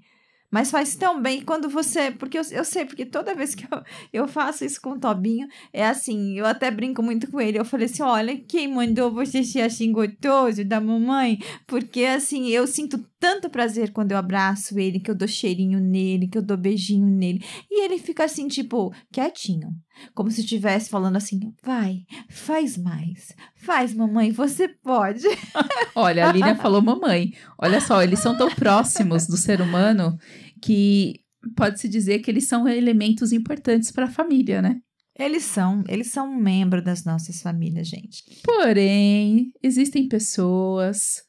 Mas 0.51 0.69
faz 0.69 0.95
tão 0.95 1.19
bem 1.19 1.41
quando 1.41 1.67
você. 1.67 2.11
Porque 2.11 2.37
eu, 2.37 2.43
eu 2.51 2.63
sei, 2.63 2.85
porque 2.85 3.03
toda 3.03 3.33
vez 3.33 3.55
que 3.55 3.65
eu, 3.65 3.81
eu 4.13 4.27
faço 4.27 4.63
isso 4.63 4.79
com 4.79 4.91
o 4.91 4.99
Tobinho, 4.99 5.47
é 5.73 5.83
assim, 5.83 6.37
eu 6.37 6.45
até 6.45 6.69
brinco 6.69 7.01
muito 7.01 7.29
com 7.31 7.41
ele. 7.41 7.57
Eu 7.57 7.65
falei 7.65 7.87
assim: 7.87 8.03
olha, 8.03 8.37
quem 8.37 8.67
mandou 8.67 9.11
você 9.11 9.43
ser 9.43 9.61
assim 9.61 9.91
gostoso 9.91 10.63
da 10.63 10.79
mamãe? 10.79 11.39
Porque 11.65 12.05
assim, 12.05 12.47
eu 12.49 12.67
sinto 12.67 13.03
tanto 13.19 13.49
prazer 13.49 13.91
quando 13.91 14.11
eu 14.11 14.17
abraço 14.17 14.77
ele, 14.77 14.99
que 14.99 15.09
eu 15.09 15.15
dou 15.15 15.27
cheirinho 15.27 15.79
nele, 15.79 16.27
que 16.27 16.37
eu 16.37 16.43
dou 16.43 16.55
beijinho 16.55 17.07
nele. 17.07 17.43
E 17.69 17.83
ele 17.83 17.97
fica 17.97 18.23
assim, 18.23 18.47
tipo, 18.47 18.93
quietinho. 19.11 19.69
Como 20.13 20.31
se 20.31 20.41
estivesse 20.41 20.89
falando 20.89 21.15
assim: 21.15 21.39
vai, 21.63 22.05
faz 22.29 22.77
mais. 22.77 23.33
Faz, 23.55 23.93
mamãe, 23.93 24.31
você 24.31 24.67
pode. 24.67 25.23
Olha, 25.95 26.27
a 26.27 26.31
Lilian 26.31 26.55
falou 26.55 26.81
mamãe. 26.81 27.33
Olha 27.57 27.81
só, 27.81 28.01
eles 28.01 28.19
são 28.19 28.37
tão 28.37 28.49
próximos 28.49 29.27
do 29.27 29.37
ser 29.37 29.61
humano 29.61 30.17
que 30.61 31.21
pode-se 31.55 31.87
dizer 31.87 32.19
que 32.19 32.31
eles 32.31 32.47
são 32.47 32.67
elementos 32.67 33.31
importantes 33.31 33.91
para 33.91 34.05
a 34.05 34.11
família, 34.11 34.61
né? 34.61 34.79
Eles 35.17 35.43
são, 35.43 35.83
eles 35.87 36.07
são 36.11 36.31
um 36.31 36.35
membro 36.35 36.81
das 36.81 37.03
nossas 37.03 37.41
famílias, 37.41 37.87
gente. 37.87 38.23
Porém, 38.43 39.51
existem 39.63 40.07
pessoas 40.07 41.23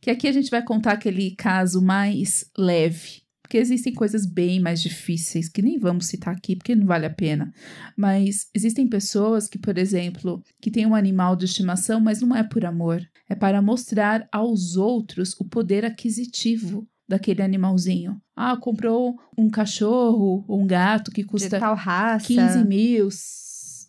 que 0.00 0.10
aqui 0.10 0.28
a 0.28 0.32
gente 0.32 0.50
vai 0.50 0.62
contar 0.62 0.92
aquele 0.92 1.34
caso 1.34 1.82
mais 1.82 2.44
leve, 2.56 3.21
porque 3.52 3.58
existem 3.60 3.92
coisas 3.92 4.24
bem 4.24 4.58
mais 4.60 4.80
difíceis 4.80 5.46
que 5.46 5.60
nem 5.60 5.78
vamos 5.78 6.06
citar 6.06 6.34
aqui 6.34 6.56
porque 6.56 6.74
não 6.74 6.86
vale 6.86 7.04
a 7.04 7.10
pena. 7.10 7.52
Mas 7.94 8.48
existem 8.54 8.88
pessoas 8.88 9.46
que, 9.46 9.58
por 9.58 9.76
exemplo, 9.76 10.42
que 10.58 10.70
têm 10.70 10.86
um 10.86 10.94
animal 10.94 11.36
de 11.36 11.44
estimação, 11.44 12.00
mas 12.00 12.22
não 12.22 12.34
é 12.34 12.42
por 12.42 12.64
amor, 12.64 13.06
é 13.28 13.34
para 13.34 13.60
mostrar 13.60 14.26
aos 14.32 14.76
outros 14.76 15.38
o 15.38 15.44
poder 15.44 15.84
aquisitivo 15.84 16.88
daquele 17.06 17.42
animalzinho. 17.42 18.18
Ah, 18.34 18.56
comprou 18.56 19.18
um 19.36 19.50
cachorro 19.50 20.46
ou 20.48 20.58
um 20.62 20.66
gato 20.66 21.10
que 21.10 21.22
custa 21.22 21.56
De 21.56 21.60
tal 21.60 21.74
raça. 21.74 22.26
15 22.28 22.64
mil, 22.64 23.10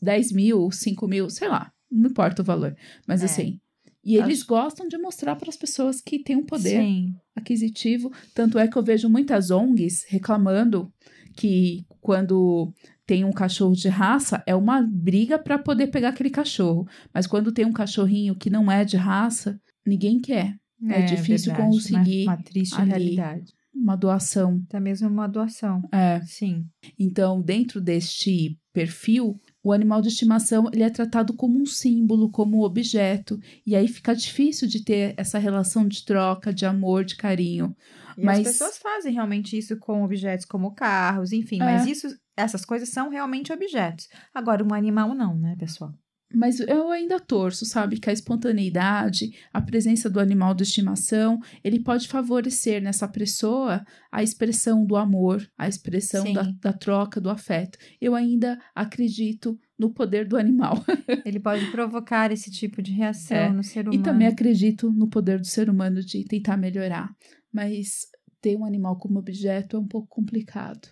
10 0.01 0.31
mil, 0.33 0.71
5 0.71 1.07
mil, 1.07 1.29
sei 1.29 1.47
lá, 1.47 1.71
não 1.89 2.09
importa 2.09 2.41
o 2.41 2.45
valor. 2.45 2.75
Mas 3.07 3.21
É. 3.21 3.25
assim. 3.27 3.61
E 4.03 4.17
eles 4.17 4.39
Acho- 4.39 4.47
gostam 4.47 4.89
de 4.89 4.97
mostrar 4.97 5.37
para 5.37 5.47
as 5.49 5.55
pessoas 5.55 6.01
que 6.01 6.19
têm 6.21 6.35
um 6.35 6.45
poder 6.45 6.81
Sim. 6.81 7.15
Aquisitivo. 7.35 8.11
Tanto 8.33 8.57
é 8.59 8.67
que 8.67 8.77
eu 8.77 8.83
vejo 8.83 9.09
muitas 9.09 9.51
ONGs 9.51 10.05
reclamando 10.07 10.91
que 11.35 11.85
quando 11.99 12.71
tem 13.05 13.25
um 13.25 13.31
cachorro 13.31 13.73
de 13.73 13.89
raça, 13.89 14.41
é 14.45 14.55
uma 14.55 14.81
briga 14.81 15.37
para 15.37 15.57
poder 15.57 15.87
pegar 15.87 16.09
aquele 16.09 16.29
cachorro. 16.29 16.87
Mas 17.13 17.27
quando 17.27 17.51
tem 17.51 17.65
um 17.65 17.73
cachorrinho 17.73 18.35
que 18.35 18.49
não 18.49 18.71
é 18.71 18.85
de 18.85 18.97
raça, 18.97 19.59
ninguém 19.85 20.19
quer. 20.19 20.55
É 20.89 21.01
difícil 21.01 21.53
verdade. 21.53 21.71
conseguir 21.71 22.23
Uma, 22.23 22.33
uma 22.33 22.43
triste 22.43 22.75
ali. 22.75 22.89
realidade. 22.89 23.53
Uma 23.73 23.95
doação. 23.95 24.61
Até 24.67 24.79
mesmo 24.79 25.07
uma 25.07 25.27
doação. 25.27 25.81
É. 25.91 26.21
Sim. 26.25 26.65
Então, 26.99 27.41
dentro 27.41 27.79
deste 27.81 28.57
perfil, 28.73 29.39
o 29.63 29.71
animal 29.71 30.01
de 30.01 30.09
estimação 30.09 30.69
ele 30.73 30.83
é 30.83 30.89
tratado 30.89 31.33
como 31.33 31.57
um 31.59 31.65
símbolo, 31.65 32.29
como 32.29 32.57
um 32.57 32.61
objeto, 32.63 33.39
e 33.65 33.75
aí 33.75 33.87
fica 33.87 34.13
difícil 34.15 34.67
de 34.67 34.83
ter 34.83 35.13
essa 35.17 35.39
relação 35.39 35.87
de 35.87 36.03
troca, 36.03 36.53
de 36.53 36.65
amor, 36.65 37.05
de 37.05 37.15
carinho. 37.15 37.75
E 38.17 38.23
Mas- 38.25 38.39
as 38.39 38.47
pessoas 38.53 38.77
fazem 38.77 39.13
realmente 39.13 39.57
isso 39.57 39.77
com 39.77 40.03
objetos 40.03 40.45
como 40.45 40.75
carros, 40.75 41.31
enfim, 41.31 41.55
É. 41.61 41.65
mas 41.65 41.87
isso, 41.87 42.07
essas 42.35 42.63
coisas 42.65 42.89
são 42.89 43.09
realmente 43.09 43.51
objetos. 43.53 44.07
Agora, 44.33 44.63
um 44.63 44.73
animal 44.73 45.15
não, 45.15 45.35
né, 45.35 45.55
pessoal? 45.57 45.93
Mas 46.33 46.59
eu 46.59 46.89
ainda 46.89 47.19
torço, 47.19 47.65
sabe, 47.65 47.99
que 47.99 48.09
a 48.09 48.13
espontaneidade, 48.13 49.31
a 49.53 49.61
presença 49.61 50.09
do 50.09 50.19
animal 50.19 50.53
de 50.53 50.63
estimação, 50.63 51.39
ele 51.63 51.79
pode 51.79 52.07
favorecer 52.07 52.81
nessa 52.81 53.07
pessoa 53.07 53.85
a 54.11 54.23
expressão 54.23 54.85
do 54.85 54.95
amor, 54.95 55.47
a 55.57 55.67
expressão 55.67 56.31
da, 56.33 56.43
da 56.61 56.73
troca, 56.73 57.21
do 57.21 57.29
afeto. 57.29 57.77
Eu 58.01 58.15
ainda 58.15 58.59
acredito 58.75 59.59
no 59.77 59.91
poder 59.91 60.27
do 60.27 60.37
animal. 60.37 60.83
Ele 61.25 61.39
pode 61.39 61.65
provocar 61.71 62.31
esse 62.31 62.49
tipo 62.51 62.81
de 62.81 62.91
reação 62.91 63.35
É. 63.35 63.49
no 63.51 63.63
ser 63.63 63.87
humano. 63.87 63.99
E 63.99 64.03
também 64.03 64.27
acredito 64.27 64.91
no 64.91 65.07
poder 65.09 65.39
do 65.39 65.47
ser 65.47 65.69
humano 65.69 66.01
de 66.01 66.23
tentar 66.25 66.55
melhorar. 66.57 67.09
Mas 67.51 68.07
ter 68.39 68.55
um 68.55 68.65
animal 68.65 68.97
como 68.97 69.19
objeto 69.19 69.75
é 69.75 69.79
um 69.79 69.87
pouco 69.87 70.07
complicado. 70.07 70.87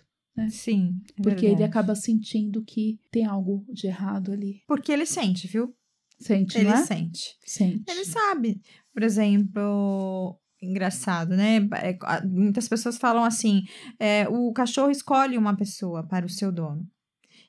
Sim, 0.48 1.00
é 1.18 1.22
Porque 1.22 1.44
ele 1.44 1.56
verdade. 1.56 1.70
acaba 1.70 1.94
sentindo 1.94 2.64
que 2.64 2.98
tem 3.10 3.24
algo 3.26 3.64
de 3.70 3.86
errado 3.86 4.32
ali. 4.32 4.62
Porque 4.66 4.90
ele 4.90 5.04
sente, 5.06 5.46
viu? 5.46 5.74
Sente, 6.18 6.56
Ele 6.56 6.68
não 6.68 6.76
é? 6.76 6.84
sente. 6.84 7.36
Sente. 7.44 7.82
Ele 7.88 8.04
sabe. 8.04 8.60
Por 8.94 9.02
exemplo, 9.02 10.38
engraçado, 10.62 11.36
né? 11.36 11.56
É, 11.74 11.98
Muitas 12.26 12.68
pessoas 12.68 12.96
falam 12.96 13.24
assim: 13.24 13.64
é, 13.98 14.28
o 14.28 14.52
cachorro 14.52 14.90
escolhe 14.90 15.36
uma 15.36 15.56
pessoa 15.56 16.06
para 16.06 16.24
o 16.24 16.30
seu 16.30 16.52
dono. 16.52 16.86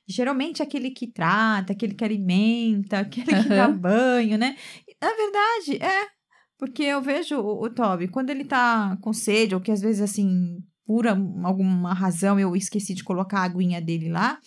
Geralmente 0.06 0.60
é 0.60 0.64
aquele 0.64 0.90
que 0.90 1.06
trata, 1.06 1.72
aquele 1.72 1.94
que 1.94 2.04
alimenta, 2.04 2.98
aquele 2.98 3.42
que 3.42 3.48
dá 3.48 3.68
banho, 3.68 4.36
né? 4.36 4.56
Na 5.00 5.10
verdade, 5.14 5.82
é. 5.82 6.08
Porque 6.58 6.82
eu 6.82 7.00
vejo 7.00 7.36
o, 7.40 7.64
o 7.64 7.70
Toby, 7.70 8.08
quando 8.08 8.30
ele 8.30 8.44
tá 8.44 8.96
com 9.00 9.12
sede, 9.12 9.54
ou 9.54 9.60
que 9.60 9.70
às 9.72 9.80
vezes, 9.80 10.00
assim, 10.02 10.58
por 10.86 11.06
alguma 11.06 11.94
razão 11.94 12.38
eu 12.38 12.54
esqueci 12.54 12.94
de 12.94 13.04
colocar 13.04 13.40
a 13.40 13.44
aguinha 13.44 13.80
dele 13.80 14.10
lá, 14.10 14.38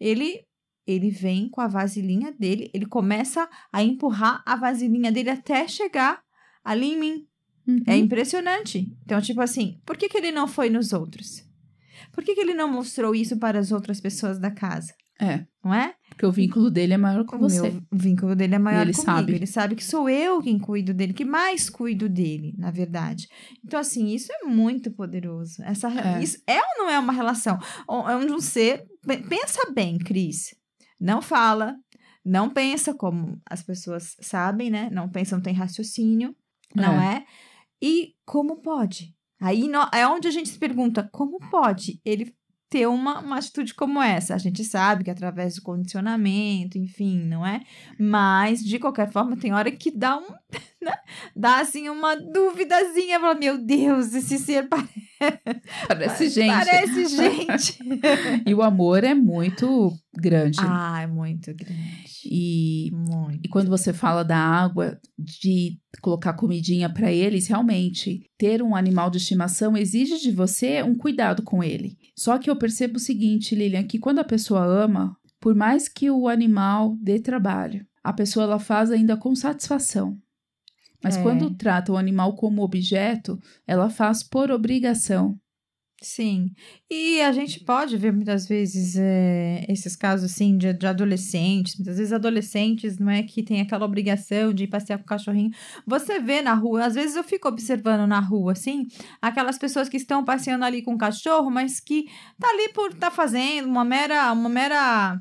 ele 0.00 0.44
ele 0.86 1.10
vem 1.10 1.48
com 1.48 1.62
a 1.62 1.66
vasilhinha 1.66 2.30
dele, 2.32 2.70
ele 2.74 2.84
começa 2.84 3.48
a 3.72 3.82
empurrar 3.82 4.42
a 4.44 4.54
vasilhinha 4.54 5.10
dele 5.10 5.30
até 5.30 5.66
chegar 5.66 6.20
ali 6.62 6.92
em 6.92 6.98
mim. 6.98 7.26
Uhum. 7.66 7.82
É 7.86 7.96
impressionante. 7.96 8.94
Então, 9.02 9.18
tipo 9.20 9.40
assim, 9.40 9.80
por 9.86 9.96
que, 9.96 10.10
que 10.10 10.18
ele 10.18 10.30
não 10.30 10.46
foi 10.46 10.68
nos 10.68 10.92
outros? 10.92 11.42
Por 12.12 12.22
que, 12.22 12.34
que 12.34 12.40
ele 12.40 12.52
não 12.52 12.70
mostrou 12.70 13.14
isso 13.14 13.38
para 13.38 13.58
as 13.58 13.72
outras 13.72 13.98
pessoas 13.98 14.38
da 14.38 14.50
casa? 14.50 14.92
É, 15.20 15.46
Não 15.64 15.72
é? 15.72 15.94
Porque 16.14 16.26
o 16.26 16.32
vínculo 16.32 16.70
dele 16.70 16.94
é 16.94 16.96
maior 16.96 17.24
com 17.24 17.36
O 17.36 17.38
você. 17.40 17.60
meu 17.60 17.82
vínculo 17.92 18.34
dele 18.34 18.54
é 18.54 18.58
maior 18.58 18.82
ele 18.82 18.92
comigo. 18.92 19.10
sabe. 19.12 19.34
Ele 19.34 19.46
sabe 19.46 19.74
que 19.74 19.84
sou 19.84 20.08
eu 20.08 20.40
quem 20.40 20.58
cuido 20.58 20.94
dele, 20.94 21.12
que 21.12 21.24
mais 21.24 21.68
cuido 21.68 22.08
dele, 22.08 22.54
na 22.56 22.70
verdade. 22.70 23.26
Então, 23.64 23.78
assim, 23.80 24.08
isso 24.14 24.32
é 24.32 24.46
muito 24.46 24.90
poderoso. 24.92 25.62
Essa, 25.62 25.88
É. 25.88 26.22
Isso 26.22 26.38
é 26.46 26.56
ou 26.58 26.78
não 26.84 26.90
é 26.90 26.98
uma 26.98 27.12
relação? 27.12 27.58
É 27.88 28.14
onde 28.16 28.32
um 28.32 28.40
ser. 28.40 28.84
pe- 29.06 29.22
Pensa 29.28 29.70
bem, 29.72 29.98
Cris. 29.98 30.54
Não 31.00 31.20
fala, 31.20 31.76
não 32.24 32.48
pensa 32.48 32.94
como 32.94 33.38
as 33.50 33.62
pessoas 33.62 34.14
sabem, 34.20 34.70
né? 34.70 34.88
Não 34.92 35.08
pensa, 35.10 35.36
não 35.36 35.42
tem 35.42 35.52
raciocínio, 35.54 36.34
não 36.74 37.00
é? 37.00 37.24
E 37.82 38.14
como 38.24 38.62
pode? 38.62 39.12
Aí 39.40 39.68
nó- 39.68 39.90
é 39.92 40.06
onde 40.06 40.28
a 40.28 40.30
gente 40.30 40.48
se 40.48 40.58
pergunta: 40.58 41.06
como 41.12 41.38
pode 41.50 42.00
ele 42.04 42.32
ter 42.70 42.86
uma, 42.86 43.20
uma 43.20 43.38
atitude 43.38 43.72
como 43.74 44.00
essa? 44.02 44.34
A 44.34 44.38
gente 44.38 44.64
sabe 44.64 45.04
que 45.04 45.10
através 45.10 45.54
do 45.56 45.62
condicionamento, 45.62 46.76
enfim, 46.78 47.18
não 47.24 47.46
é? 47.46 47.60
Mas, 47.98 48.62
de 48.64 48.78
qualquer 48.78 49.10
forma, 49.12 49.36
tem 49.36 49.52
hora 49.52 49.70
que 49.70 49.90
dá 49.90 50.16
um. 50.18 50.26
né? 50.82 50.92
Dá 51.34 51.60
assim 51.60 51.88
uma 51.88 52.14
duvidazinha. 52.16 53.20
Fala, 53.20 53.34
meu 53.34 53.58
Deus, 53.58 54.12
esse 54.14 54.38
ser 54.38 54.68
pare- 54.68 54.88
Parece 55.88 56.28
gente. 56.28 56.50
parece 56.52 57.06
gente. 57.16 57.78
E 58.46 58.54
o 58.54 58.62
amor 58.62 59.04
é 59.04 59.14
muito 59.14 59.92
grande. 60.16 60.58
ah, 60.60 61.00
é 61.02 61.06
muito 61.06 61.54
grande. 61.54 62.13
E, 62.30 62.90
Muito. 62.92 63.40
e 63.44 63.48
quando 63.48 63.68
você 63.68 63.92
fala 63.92 64.22
da 64.22 64.36
água, 64.36 64.98
de 65.18 65.78
colocar 66.00 66.32
comidinha 66.34 66.88
para 66.92 67.12
eles, 67.12 67.46
realmente, 67.46 68.24
ter 68.38 68.62
um 68.62 68.74
animal 68.74 69.10
de 69.10 69.18
estimação 69.18 69.76
exige 69.76 70.18
de 70.20 70.30
você 70.30 70.82
um 70.82 70.94
cuidado 70.94 71.42
com 71.42 71.62
ele. 71.62 71.96
Só 72.16 72.38
que 72.38 72.50
eu 72.50 72.56
percebo 72.56 72.96
o 72.96 73.00
seguinte, 73.00 73.54
Lilian, 73.54 73.84
que 73.84 73.98
quando 73.98 74.18
a 74.18 74.24
pessoa 74.24 74.64
ama, 74.64 75.16
por 75.40 75.54
mais 75.54 75.88
que 75.88 76.10
o 76.10 76.28
animal 76.28 76.96
dê 77.00 77.20
trabalho, 77.20 77.86
a 78.02 78.12
pessoa 78.12 78.44
ela 78.44 78.58
faz 78.58 78.90
ainda 78.90 79.16
com 79.16 79.34
satisfação. 79.34 80.18
Mas 81.02 81.16
É. 81.16 81.22
quando 81.22 81.54
trata 81.54 81.92
o 81.92 81.96
animal 81.98 82.34
como 82.34 82.62
objeto, 82.62 83.38
ela 83.66 83.90
faz 83.90 84.22
por 84.22 84.50
obrigação. 84.50 85.38
Sim. 86.04 86.50
E 86.90 87.22
a 87.22 87.32
gente 87.32 87.60
pode 87.60 87.96
ver 87.96 88.12
muitas 88.12 88.46
vezes 88.46 88.94
é, 88.94 89.64
esses 89.70 89.96
casos 89.96 90.30
assim 90.30 90.58
de, 90.58 90.70
de 90.74 90.86
adolescentes, 90.86 91.76
muitas 91.76 91.96
vezes 91.96 92.12
adolescentes, 92.12 92.98
não 92.98 93.10
é 93.10 93.22
que 93.22 93.42
tem 93.42 93.62
aquela 93.62 93.86
obrigação 93.86 94.52
de 94.52 94.64
ir 94.64 94.66
passear 94.66 94.98
com 94.98 95.04
o 95.04 95.06
cachorrinho. 95.06 95.50
Você 95.86 96.20
vê 96.20 96.42
na 96.42 96.52
rua, 96.52 96.84
às 96.84 96.94
vezes 96.94 97.16
eu 97.16 97.24
fico 97.24 97.48
observando 97.48 98.06
na 98.06 98.20
rua, 98.20 98.52
assim, 98.52 98.86
aquelas 99.20 99.56
pessoas 99.56 99.88
que 99.88 99.96
estão 99.96 100.22
passeando 100.22 100.66
ali 100.66 100.82
com 100.82 100.92
o 100.92 100.98
cachorro, 100.98 101.50
mas 101.50 101.80
que 101.80 102.04
tá 102.38 102.50
ali 102.50 102.68
por 102.74 102.92
tá 102.92 103.10
fazendo 103.10 103.66
uma 103.66 103.84
mera, 103.84 104.30
uma 104.30 104.50
mera, 104.50 105.18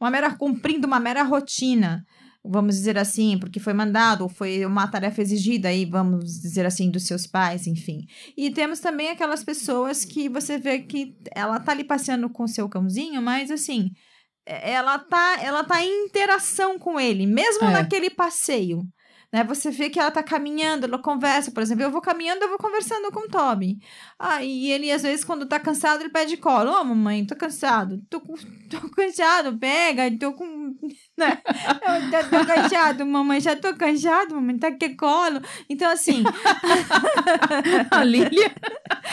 uma 0.00 0.10
mera 0.10 0.34
cumprindo 0.34 0.84
uma 0.84 0.98
mera 0.98 1.22
rotina. 1.22 2.04
Vamos 2.46 2.74
dizer 2.76 2.98
assim, 2.98 3.38
porque 3.38 3.58
foi 3.58 3.72
mandado, 3.72 4.22
ou 4.22 4.28
foi 4.28 4.66
uma 4.66 4.86
tarefa 4.86 5.22
exigida 5.22 5.68
aí, 5.68 5.86
vamos 5.86 6.40
dizer 6.42 6.66
assim, 6.66 6.90
dos 6.90 7.06
seus 7.06 7.26
pais, 7.26 7.66
enfim. 7.66 8.06
E 8.36 8.50
temos 8.50 8.80
também 8.80 9.08
aquelas 9.08 9.42
pessoas 9.42 10.04
que 10.04 10.28
você 10.28 10.58
vê 10.58 10.80
que 10.80 11.16
ela 11.34 11.58
tá 11.58 11.72
ali 11.72 11.84
passeando 11.84 12.28
com 12.28 12.44
o 12.44 12.48
seu 12.48 12.68
cãozinho, 12.68 13.22
mas 13.22 13.50
assim, 13.50 13.90
é- 14.46 14.72
ela 14.72 14.98
tá, 14.98 15.38
ela 15.42 15.64
tá 15.64 15.82
em 15.82 16.04
interação 16.04 16.78
com 16.78 17.00
ele, 17.00 17.26
mesmo 17.26 17.64
É. 17.64 17.72
naquele 17.72 18.10
passeio. 18.10 18.82
Né? 19.32 19.42
Você 19.42 19.68
vê 19.68 19.90
que 19.90 19.98
ela 19.98 20.12
tá 20.12 20.22
caminhando, 20.22 20.84
ela 20.86 20.96
conversa, 20.96 21.50
por 21.50 21.60
exemplo, 21.60 21.82
eu 21.82 21.90
vou 21.90 22.00
caminhando, 22.00 22.42
eu 22.44 22.48
vou 22.50 22.58
conversando 22.58 23.10
com 23.10 23.20
o 23.26 23.28
Toby. 23.28 23.78
Ah, 24.16 24.44
e 24.44 24.70
ele, 24.70 24.92
às 24.92 25.02
vezes, 25.02 25.24
quando 25.24 25.44
tá 25.48 25.58
cansado, 25.58 26.02
ele 26.02 26.10
pede 26.10 26.36
colo. 26.36 26.70
Ô, 26.70 26.84
mamãe, 26.84 27.26
tô 27.26 27.34
cansado. 27.34 28.00
Tô, 28.08 28.20
tô 28.70 28.90
cansado, 28.94 29.58
pega. 29.58 30.08
Tô 30.20 30.34
com... 30.34 30.72
Né? 31.16 31.38
Eu 31.46 32.28
tô, 32.28 32.38
tô 32.38 32.46
cansado, 32.46 33.06
mamãe. 33.06 33.40
Já 33.40 33.54
tô 33.56 33.74
cansado, 33.74 34.34
mamãe. 34.34 34.58
Tá 34.58 34.72
que 34.72 34.90
colo. 34.96 35.40
Então, 35.68 35.90
assim... 35.90 36.24
A 37.90 38.02
Lilian 38.02 38.50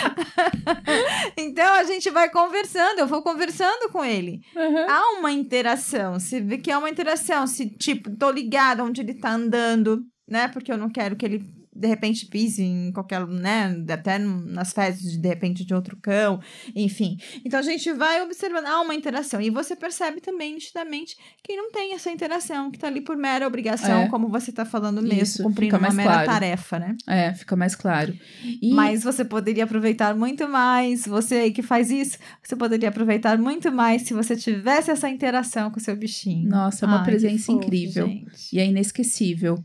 Então 1.37 1.73
a 1.73 1.83
gente 1.83 2.09
vai 2.09 2.29
conversando, 2.29 2.99
eu 2.99 3.07
vou 3.07 3.21
conversando 3.21 3.89
com 3.91 4.03
ele. 4.03 4.41
Uhum. 4.55 4.89
Há 4.89 5.19
uma 5.19 5.31
interação, 5.31 6.19
você 6.19 6.39
vê 6.39 6.57
que 6.57 6.71
há 6.71 6.77
uma 6.77 6.89
interação, 6.89 7.45
se 7.47 7.69
tipo, 7.69 8.15
tô 8.15 8.31
ligada 8.31 8.83
onde 8.83 9.01
ele 9.01 9.13
tá 9.13 9.31
andando, 9.31 10.03
né? 10.27 10.47
Porque 10.47 10.71
eu 10.71 10.77
não 10.77 10.89
quero 10.89 11.15
que 11.15 11.25
ele 11.25 11.60
de 11.73 11.87
repente 11.87 12.25
pise 12.25 12.63
em 12.63 12.91
qualquer, 12.91 13.25
né, 13.27 13.83
até 13.89 14.17
nas 14.19 14.73
fezes 14.73 15.17
de, 15.17 15.27
repente 15.27 15.63
de 15.63 15.73
outro 15.73 15.95
cão, 16.01 16.39
enfim. 16.75 17.17
Então 17.45 17.59
a 17.59 17.63
gente 17.63 17.91
vai 17.93 18.21
observando, 18.21 18.65
há 18.65 18.81
uma 18.81 18.93
interação 18.93 19.39
e 19.41 19.49
você 19.49 19.75
percebe 19.75 20.19
também 20.21 20.53
nitidamente 20.53 21.15
quem 21.43 21.55
não 21.55 21.71
tem 21.71 21.93
essa 21.93 22.11
interação, 22.11 22.69
que 22.71 22.77
tá 22.77 22.87
ali 22.87 23.01
por 23.01 23.15
mera 23.15 23.47
obrigação, 23.47 24.01
É. 24.01 24.07
como 24.09 24.27
você 24.27 24.51
tá 24.51 24.65
falando 24.65 25.01
mesmo, 25.01 25.21
Isso, 25.23 25.43
cumprindo 25.43 25.77
uma 25.77 25.91
mera 25.91 26.11
claro. 26.11 26.25
tarefa, 26.27 26.79
né? 26.79 26.95
É, 27.07 27.33
fica 27.33 27.55
mais 27.55 27.75
claro. 27.75 28.13
E, 28.61 28.73
Mas 28.73 29.03
você 29.03 29.23
poderia 29.23 29.63
aproveitar 29.63 30.15
muito 30.15 30.47
mais, 30.49 31.05
você 31.05 31.35
aí 31.35 31.51
que 31.51 31.61
faz 31.61 31.89
isso, 31.89 32.17
você 32.43 32.55
poderia 32.55 32.89
aproveitar 32.89 33.37
muito 33.37 33.71
mais 33.71 34.01
se 34.03 34.13
você 34.13 34.35
tivesse 34.35 34.91
essa 34.91 35.09
interação 35.09 35.71
com 35.71 35.79
o 35.79 35.81
seu 35.81 35.95
bichinho. 35.95 36.49
Nossa, 36.49 36.85
é 36.85 36.87
uma 36.87 36.99
Ai, 36.99 37.05
presença 37.05 37.45
fofo, 37.45 37.57
incrível. 37.63 38.07
gente. 38.07 38.55
E 38.55 38.59
é 38.59 38.65
inesquecível. 38.65 39.63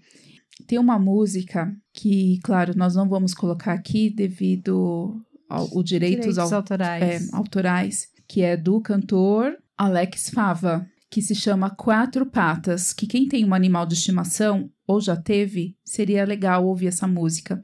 Tem 0.67 0.79
uma 0.79 0.99
música 0.99 1.75
que, 1.93 2.39
claro, 2.43 2.73
nós 2.77 2.95
não 2.95 3.09
vamos 3.09 3.35
colocar 3.35 3.73
aqui 3.73 4.11
devido 4.11 5.21
ao 5.49 5.69
o 5.77 5.83
direitos, 5.83 6.21
Direitos 6.35 6.39
ao- 6.39 6.55
autorais. 6.59 7.33
é, 7.33 7.37
autorais, 7.37 8.09
que 8.27 8.43
é 8.43 8.57
do 8.57 8.81
cantor 8.81 9.57
Alex 9.77 10.31
Fava, 10.31 10.87
que 11.11 11.23
se 11.23 11.35
chama 11.35 11.71
Quatro 11.71 12.27
Patas, 12.27 12.93
que 12.93 13.07
quem 13.07 13.29
tem 13.29 13.45
um 13.45 13.55
animal 13.55 13.87
de 13.87 13.95
estimação 13.95 14.69
ou 14.87 15.01
já 15.01 15.17
teve, 15.17 15.77
seria 15.85 16.25
legal 16.25 16.67
ouvir 16.67 16.87
essa 16.89 17.07
música. 17.07 17.63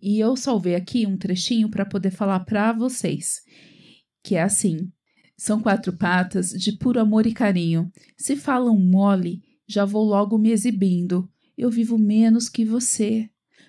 E 0.00 0.18
eu 0.18 0.36
salvei 0.36 0.74
aqui 0.74 1.06
um 1.06 1.16
trechinho 1.16 1.70
para 1.70 1.86
poder 1.86 2.10
falar 2.10 2.40
para 2.40 2.72
vocês, 2.72 3.40
que 4.22 4.34
é 4.34 4.42
assim: 4.42 4.90
São 5.38 5.60
quatro 5.60 5.92
patas 5.96 6.50
de 6.50 6.72
puro 6.72 7.00
amor 7.00 7.26
e 7.26 7.32
carinho. 7.32 7.90
Se 8.18 8.36
falam 8.36 8.78
mole, 8.78 9.40
já 9.66 9.84
vou 9.86 10.04
logo 10.04 10.36
me 10.38 10.50
exibindo. 10.50 11.28
Eu 11.56 11.70
vivo 11.70 11.98
menos 11.98 12.48
que 12.48 12.64
você, 12.64 13.28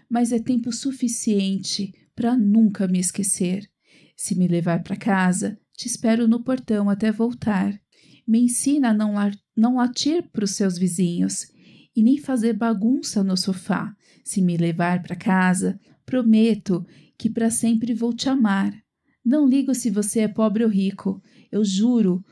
mas 0.10 0.32
é 0.32 0.40
tempo 0.40 0.72
suficiente 0.72 1.94
para 2.16 2.38
nunca 2.38 2.88
me 2.88 3.00
esquecer. 3.00 3.70
Se 4.16 4.36
me 4.36 4.48
levar 4.48 4.84
para 4.84 4.96
casa, 4.96 5.60
te 5.76 5.88
espero 5.88 6.28
no 6.28 6.44
portão 6.44 6.90
até 6.90 7.12
voltar. 7.12 7.80
Me 8.28 8.40
ensina 8.40 8.90
a 8.90 8.94
não, 8.94 9.14
não 9.56 9.76
latir 9.76 10.30
para 10.32 10.46
os 10.46 10.52
seus 10.52 10.78
vizinhos 10.78 11.48
e 11.96 12.02
nem 12.02 12.18
fazer 12.18 12.54
bagunça 12.54 13.24
no 13.24 13.36
sofá. 13.36 13.96
Se 14.24 14.42
me 14.42 14.56
levar 14.56 15.02
para 15.02 15.16
casa, 15.16 15.80
prometo 16.06 16.86
que 17.18 17.30
para 17.30 17.50
sempre 17.50 17.94
vou 17.94 18.14
te 18.14 18.30
amar. 18.30 18.74
Não 19.26 19.48
ligo 19.48 19.74
se 19.74 19.90
você 19.90 20.22
é 20.22 20.28
pobre 20.28 20.64
ou 20.64 20.70
rico, 20.70 21.22
eu 21.52 21.64
juro, 21.64 22.24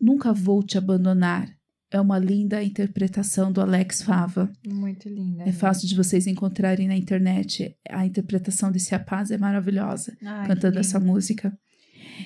nunca 0.00 0.32
vou 0.32 0.62
te 0.62 0.76
abandonar. 0.76 1.48
É 1.92 2.00
uma 2.00 2.18
linda 2.18 2.62
interpretação 2.64 3.52
do 3.52 3.60
Alex 3.60 4.02
Fava. 4.02 4.50
Muito 4.66 5.08
linda. 5.10 5.44
É 5.44 5.52
fácil 5.52 5.86
de 5.86 5.94
vocês 5.94 6.26
encontrarem 6.26 6.88
na 6.88 6.96
internet. 6.96 7.76
A 7.88 8.06
interpretação 8.06 8.72
desse 8.72 8.90
rapaz 8.92 9.30
é 9.30 9.36
maravilhosa, 9.36 10.16
Ai, 10.24 10.46
cantando 10.46 10.78
essa 10.78 10.98
música. 10.98 11.56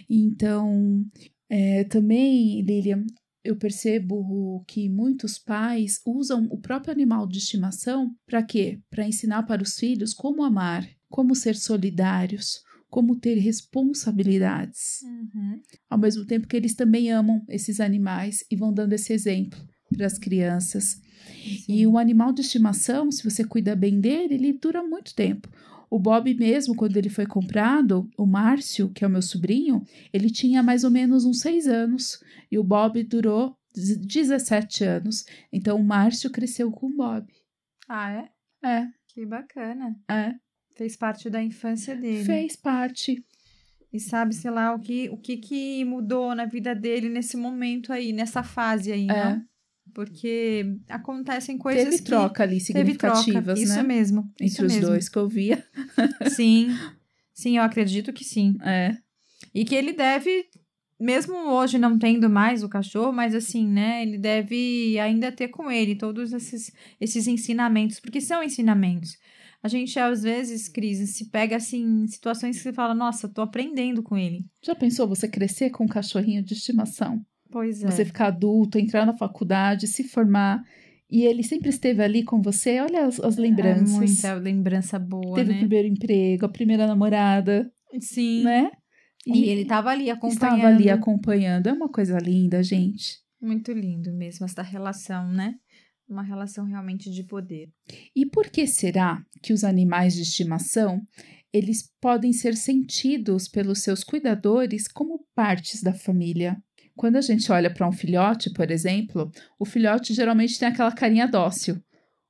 Então, 0.08 1.04
é, 1.50 1.82
também, 1.84 2.62
Lilian, 2.62 3.04
eu 3.44 3.56
percebo 3.56 4.64
que 4.66 4.88
muitos 4.88 5.38
pais 5.38 6.00
usam 6.06 6.46
o 6.50 6.58
próprio 6.58 6.92
animal 6.92 7.26
de 7.26 7.38
estimação 7.38 8.14
para 8.24 8.42
quê? 8.42 8.80
Para 8.88 9.06
ensinar 9.06 9.44
para 9.44 9.62
os 9.62 9.76
filhos 9.78 10.14
como 10.14 10.44
amar, 10.44 10.88
como 11.08 11.34
ser 11.34 11.56
solidários, 11.56 12.60
como 12.88 13.16
ter 13.18 13.34
responsabilidades 13.38 15.02
Uhum. 15.02 15.60
ao 15.90 15.98
mesmo 15.98 16.24
tempo 16.24 16.46
que 16.46 16.56
eles 16.56 16.74
também 16.74 17.10
amam 17.10 17.44
esses 17.48 17.80
animais 17.80 18.44
e 18.50 18.56
vão 18.56 18.72
dando 18.72 18.92
esse 18.92 19.12
exemplo 19.12 19.58
para 19.94 20.06
as 20.06 20.18
crianças. 20.18 21.00
E 21.46 21.58
Sim. 21.78 21.86
um 21.86 21.98
animal 21.98 22.32
de 22.32 22.40
estimação, 22.42 23.10
se 23.10 23.22
você 23.28 23.44
cuida 23.44 23.74
bem 23.76 24.00
dele, 24.00 24.34
ele 24.34 24.52
dura 24.52 24.82
muito 24.82 25.14
tempo. 25.14 25.48
O 25.90 25.98
Bob 25.98 26.32
mesmo, 26.34 26.74
quando 26.74 26.96
ele 26.96 27.08
foi 27.08 27.26
comprado, 27.26 28.08
o 28.18 28.26
Márcio, 28.26 28.90
que 28.90 29.04
é 29.04 29.06
o 29.06 29.10
meu 29.10 29.22
sobrinho, 29.22 29.82
ele 30.12 30.30
tinha 30.30 30.62
mais 30.62 30.82
ou 30.84 30.90
menos 30.90 31.24
uns 31.24 31.40
seis 31.40 31.66
anos. 31.68 32.20
E 32.50 32.58
o 32.58 32.64
Bob 32.64 33.02
durou 33.04 33.56
17 33.74 34.84
anos. 34.84 35.24
Então 35.52 35.78
o 35.80 35.84
Márcio 35.84 36.30
cresceu 36.30 36.70
com 36.72 36.86
o 36.86 36.96
Bob. 36.96 37.26
Ah, 37.88 38.10
é? 38.10 38.28
É, 38.68 38.86
Que 39.06 39.24
bacana. 39.24 39.96
é. 40.10 40.34
Fez 40.76 40.96
parte 40.96 41.30
da 41.30 41.42
infância 41.42 41.96
dele. 41.96 42.24
Fez 42.24 42.54
parte. 42.56 43.24
E 43.92 43.98
sabe, 43.98 44.34
sei 44.34 44.50
lá, 44.50 44.74
o 44.74 44.78
que, 44.78 45.08
o 45.08 45.16
que 45.16 45.36
que 45.38 45.84
mudou 45.84 46.34
na 46.34 46.44
vida 46.44 46.74
dele 46.74 47.08
nesse 47.08 47.36
momento 47.36 47.92
aí, 47.92 48.12
nessa 48.12 48.42
fase 48.42 48.92
aí, 48.92 49.08
É. 49.08 49.24
não? 49.24 49.42
Porque 49.94 50.76
acontecem 50.88 51.56
coisas 51.56 51.84
Teve 51.84 52.02
troca 52.02 52.42
ali 52.42 52.62
Teve 52.62 52.96
troca, 52.96 53.16
significativas, 53.16 53.58
isso 53.60 53.76
né? 53.76 53.82
mesmo. 53.82 54.30
Entre 54.34 54.46
isso 54.46 54.66
os 54.66 54.72
mesmo. 54.74 54.88
dois 54.90 55.08
que 55.08 55.16
eu 55.16 55.28
via. 55.28 55.64
Sim, 56.28 56.76
sim, 57.32 57.56
eu 57.56 57.62
acredito 57.62 58.12
que 58.12 58.24
sim. 58.24 58.56
É. 58.62 58.94
E 59.54 59.64
que 59.64 59.74
ele 59.74 59.92
deve, 59.94 60.46
mesmo 61.00 61.34
hoje 61.50 61.78
não 61.78 61.98
tendo 61.98 62.28
mais 62.28 62.62
o 62.62 62.68
cachorro, 62.68 63.12
mas 63.12 63.34
assim, 63.34 63.66
né? 63.66 64.02
Ele 64.02 64.18
deve 64.18 64.98
ainda 64.98 65.32
ter 65.32 65.48
com 65.48 65.70
ele 65.70 65.94
todos 65.94 66.32
esses, 66.34 66.70
esses 67.00 67.26
ensinamentos, 67.26 67.98
porque 68.00 68.20
são 68.20 68.42
ensinamentos. 68.42 69.16
A 69.62 69.68
gente, 69.68 69.98
às 69.98 70.22
vezes, 70.22 70.68
Cris, 70.68 71.16
se 71.16 71.30
pega 71.30 71.56
assim, 71.56 71.82
em 71.82 72.06
situações 72.06 72.56
que 72.56 72.62
você 72.62 72.72
fala, 72.72 72.94
nossa, 72.94 73.28
tô 73.28 73.42
aprendendo 73.42 74.02
com 74.02 74.16
ele. 74.16 74.44
Já 74.62 74.74
pensou 74.74 75.08
você 75.08 75.26
crescer 75.26 75.70
com 75.70 75.84
um 75.84 75.88
cachorrinho 75.88 76.42
de 76.42 76.54
estimação? 76.54 77.20
Pois 77.50 77.82
é. 77.82 77.90
Você 77.90 78.04
ficar 78.04 78.26
adulto, 78.26 78.78
entrar 78.78 79.06
na 79.06 79.16
faculdade, 79.16 79.86
se 79.86 80.04
formar 80.04 80.62
e 81.10 81.24
ele 81.24 81.42
sempre 81.42 81.68
esteve 81.68 82.02
ali 82.02 82.22
com 82.22 82.42
você. 82.42 82.80
Olha 82.80 83.06
as, 83.06 83.20
as 83.20 83.36
lembranças. 83.36 83.94
É 83.94 83.98
muita 83.98 84.34
lembrança 84.34 84.98
boa, 84.98 85.36
Teve 85.36 85.50
o 85.50 85.54
né? 85.54 85.58
primeiro 85.60 85.88
emprego, 85.88 86.46
a 86.46 86.48
primeira 86.48 86.86
namorada, 86.86 87.70
Sim. 88.00 88.42
né? 88.42 88.70
E 89.26 89.48
ele 89.48 89.64
tava 89.64 89.90
ali 89.90 90.08
acompanhando. 90.08 90.56
estava 90.56 90.66
ali 90.68 90.90
acompanhando. 90.90 91.66
É 91.68 91.72
uma 91.72 91.88
coisa 91.88 92.16
linda, 92.18 92.62
gente. 92.62 93.18
Muito 93.40 93.72
lindo 93.72 94.12
mesmo 94.12 94.46
essa 94.46 94.62
relação, 94.62 95.28
né? 95.28 95.54
Uma 96.08 96.22
relação 96.22 96.64
realmente 96.64 97.10
de 97.10 97.24
poder. 97.24 97.68
E 98.14 98.24
por 98.24 98.48
que 98.48 98.66
será 98.66 99.24
que 99.42 99.52
os 99.52 99.64
animais 99.64 100.14
de 100.14 100.22
estimação 100.22 101.02
eles 101.52 101.90
podem 102.00 102.32
ser 102.32 102.54
sentidos 102.54 103.48
pelos 103.48 103.80
seus 103.80 104.04
cuidadores 104.04 104.86
como 104.86 105.26
partes 105.34 105.82
da 105.82 105.92
família? 105.92 106.56
Quando 106.94 107.16
a 107.16 107.20
gente 107.20 107.50
olha 107.52 107.72
para 107.72 107.88
um 107.88 107.92
filhote, 107.92 108.50
por 108.52 108.70
exemplo, 108.70 109.30
o 109.58 109.64
filhote 109.64 110.14
geralmente 110.14 110.58
tem 110.58 110.68
aquela 110.68 110.92
carinha 110.92 111.28
dócil. 111.28 111.82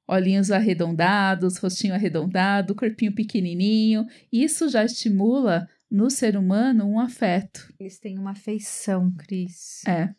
Olhinhos 0.09 0.51
arredondados, 0.51 1.59
rostinho 1.59 1.95
arredondado, 1.95 2.75
corpinho 2.75 3.15
pequenininho. 3.15 4.07
Isso 4.33 4.69
já 4.69 4.85
estimula 4.85 5.69
no 5.91 6.11
ser 6.11 6.37
humano 6.37 6.85
um 6.85 6.99
afeto. 6.99 7.73
Eles 7.79 7.99
têm 7.99 8.19
uma 8.19 8.33
afeição, 8.33 9.13
Cris. 9.17 9.85
É, 9.87 10.15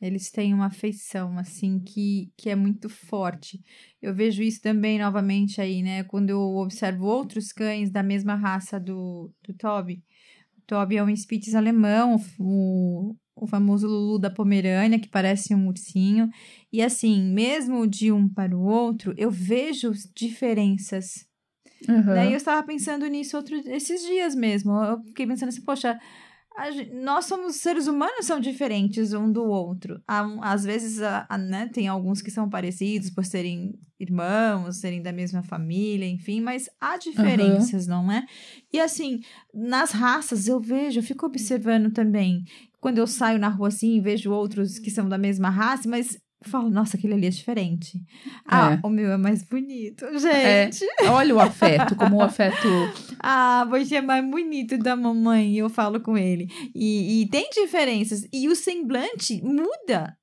Eles 0.00 0.30
têm 0.30 0.52
uma 0.52 0.66
afeição, 0.66 1.38
assim, 1.38 1.78
que, 1.78 2.30
que 2.36 2.50
é 2.50 2.56
muito 2.56 2.88
forte. 2.88 3.62
Eu 4.02 4.14
vejo 4.14 4.42
isso 4.42 4.60
também 4.60 4.98
novamente 4.98 5.60
aí, 5.60 5.82
né? 5.82 6.04
Quando 6.04 6.30
eu 6.30 6.40
observo 6.40 7.06
outros 7.06 7.52
cães 7.52 7.90
da 7.90 8.02
mesma 8.02 8.34
raça 8.34 8.78
do, 8.78 9.32
do 9.46 9.54
Toby. 9.54 10.02
O 10.58 10.62
Toby 10.66 10.96
é 10.96 11.04
um 11.04 11.14
Spitz 11.14 11.54
alemão, 11.54 12.16
o, 12.38 13.14
o 13.36 13.46
famoso 13.46 13.86
Lulu 13.86 14.18
da 14.18 14.30
Pomerânia, 14.30 14.98
que 14.98 15.08
parece 15.08 15.54
um 15.54 15.68
ursinho. 15.68 16.28
E 16.72 16.82
assim, 16.82 17.22
mesmo 17.22 17.86
de 17.86 18.10
um 18.10 18.28
para 18.28 18.56
o 18.56 18.62
outro, 18.62 19.14
eu 19.16 19.30
vejo 19.30 19.92
diferenças 20.14 21.26
aham. 21.88 22.14
Daí 22.14 22.32
eu 22.32 22.36
estava 22.36 22.62
pensando 22.66 23.06
nisso 23.06 23.36
outro, 23.36 23.56
esses 23.68 24.02
dias 24.02 24.34
mesmo. 24.34 24.72
Eu 24.72 25.02
fiquei 25.04 25.26
pensando 25.26 25.48
assim, 25.48 25.62
poxa, 25.62 25.98
nós 26.92 27.24
somos 27.26 27.56
seres 27.56 27.86
humanos, 27.88 28.26
são 28.26 28.38
diferentes 28.38 29.12
um 29.12 29.30
do 29.30 29.42
outro. 29.44 30.00
Há 30.06 30.24
Às 30.52 30.64
vezes, 30.64 31.02
a- 31.02 31.26
a, 31.28 31.36
né, 31.36 31.68
tem 31.72 31.88
alguns 31.88 32.22
que 32.22 32.30
são 32.30 32.48
parecidos 32.48 33.10
por 33.10 33.24
serem 33.24 33.74
irmãos, 33.98 34.76
serem 34.80 35.02
da 35.02 35.12
mesma 35.12 35.42
família, 35.42 36.06
enfim, 36.06 36.40
mas 36.40 36.68
há 36.80 36.96
diferenças, 36.96 37.86
não 37.86 38.10
é? 38.10 38.24
E 38.72 38.78
assim, 38.80 39.20
nas 39.52 39.90
raças 39.92 40.46
eu 40.46 40.60
vejo, 40.60 40.98
eu 40.98 41.02
fico 41.02 41.26
observando 41.26 41.92
também. 41.92 42.42
Quando 42.80 42.98
eu 42.98 43.06
saio 43.06 43.38
na 43.38 43.48
rua 43.48 43.68
assim, 43.68 44.00
vejo 44.00 44.30
outros 44.30 44.78
que 44.78 44.90
são 44.90 45.08
da 45.08 45.16
mesma 45.18 45.48
raça, 45.48 45.88
mas 45.88 46.18
eu 46.46 46.50
falo, 46.50 46.70
nossa, 46.70 46.96
aquele 46.96 47.14
ali 47.14 47.26
é 47.26 47.30
diferente. 47.30 48.00
Ah, 48.46 48.72
É. 48.82 48.86
o 48.86 48.88
meu 48.90 49.12
é 49.12 49.16
mais 49.16 49.42
bonito, 49.42 50.04
É. 50.04 50.70
gente. 50.70 50.84
Olha 51.08 51.34
o 51.34 51.40
afeto, 51.40 51.96
como 51.96 52.16
o 52.16 52.22
afeto. 52.22 52.54
Ah, 53.26 53.64
você 53.70 53.96
é 53.96 54.02
mais 54.02 54.22
bonito 54.28 54.76
da 54.76 54.94
mamãe, 54.94 55.56
eu 55.56 55.70
falo 55.70 55.98
com 56.00 56.16
ele. 56.18 56.46
E, 56.74 57.22
e 57.22 57.28
tem 57.30 57.48
diferenças. 57.50 58.26
E 58.30 58.48
o 58.48 58.54
semblante 58.54 59.40
muda 59.42 60.14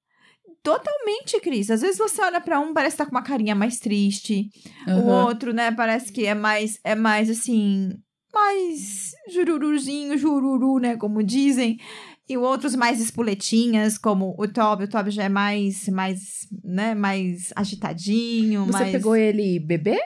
totalmente, 0.62 1.40
Cris. 1.42 1.72
Às 1.72 1.82
vezes 1.82 1.98
você 1.98 2.22
olha 2.22 2.40
pra 2.40 2.60
um, 2.60 2.74
parece 2.74 2.96
que 2.96 3.04
tá 3.04 3.06
com 3.10 3.16
uma 3.16 3.24
carinha 3.24 3.56
mais 3.56 3.80
triste. 3.80 4.50
O 4.88 4.92
Aham. 4.92 5.26
outro, 5.26 5.54
né, 5.54 5.72
parece 5.72 6.12
que 6.12 6.26
é 6.26 6.36
mais, 6.36 6.80
é 6.84 6.94
mais 6.94 7.30
assim, 7.30 7.94
mais 8.34 9.12
jururuzinho, 9.30 10.18
jururu, 10.18 10.80
né, 10.80 10.96
como 10.98 11.24
dizem. 11.24 11.80
E 12.32 12.38
outros 12.38 12.78
mais 12.78 13.02
espoletinhas, 13.02 13.98
como 13.98 14.34
o 14.38 14.48
Toby. 14.48 14.86
O 14.86 14.88
Toby 14.88 15.12
já 15.12 15.24
é 15.24 15.30
mais, 15.30 15.90
mais, 15.90 16.48
né, 16.64 16.96
mais 16.96 17.52
agitadinho. 17.54 18.66
Você 18.68 18.72
mais... 18.72 18.92
pegou 18.94 19.18
ele 19.18 19.60
bebê? 19.60 20.00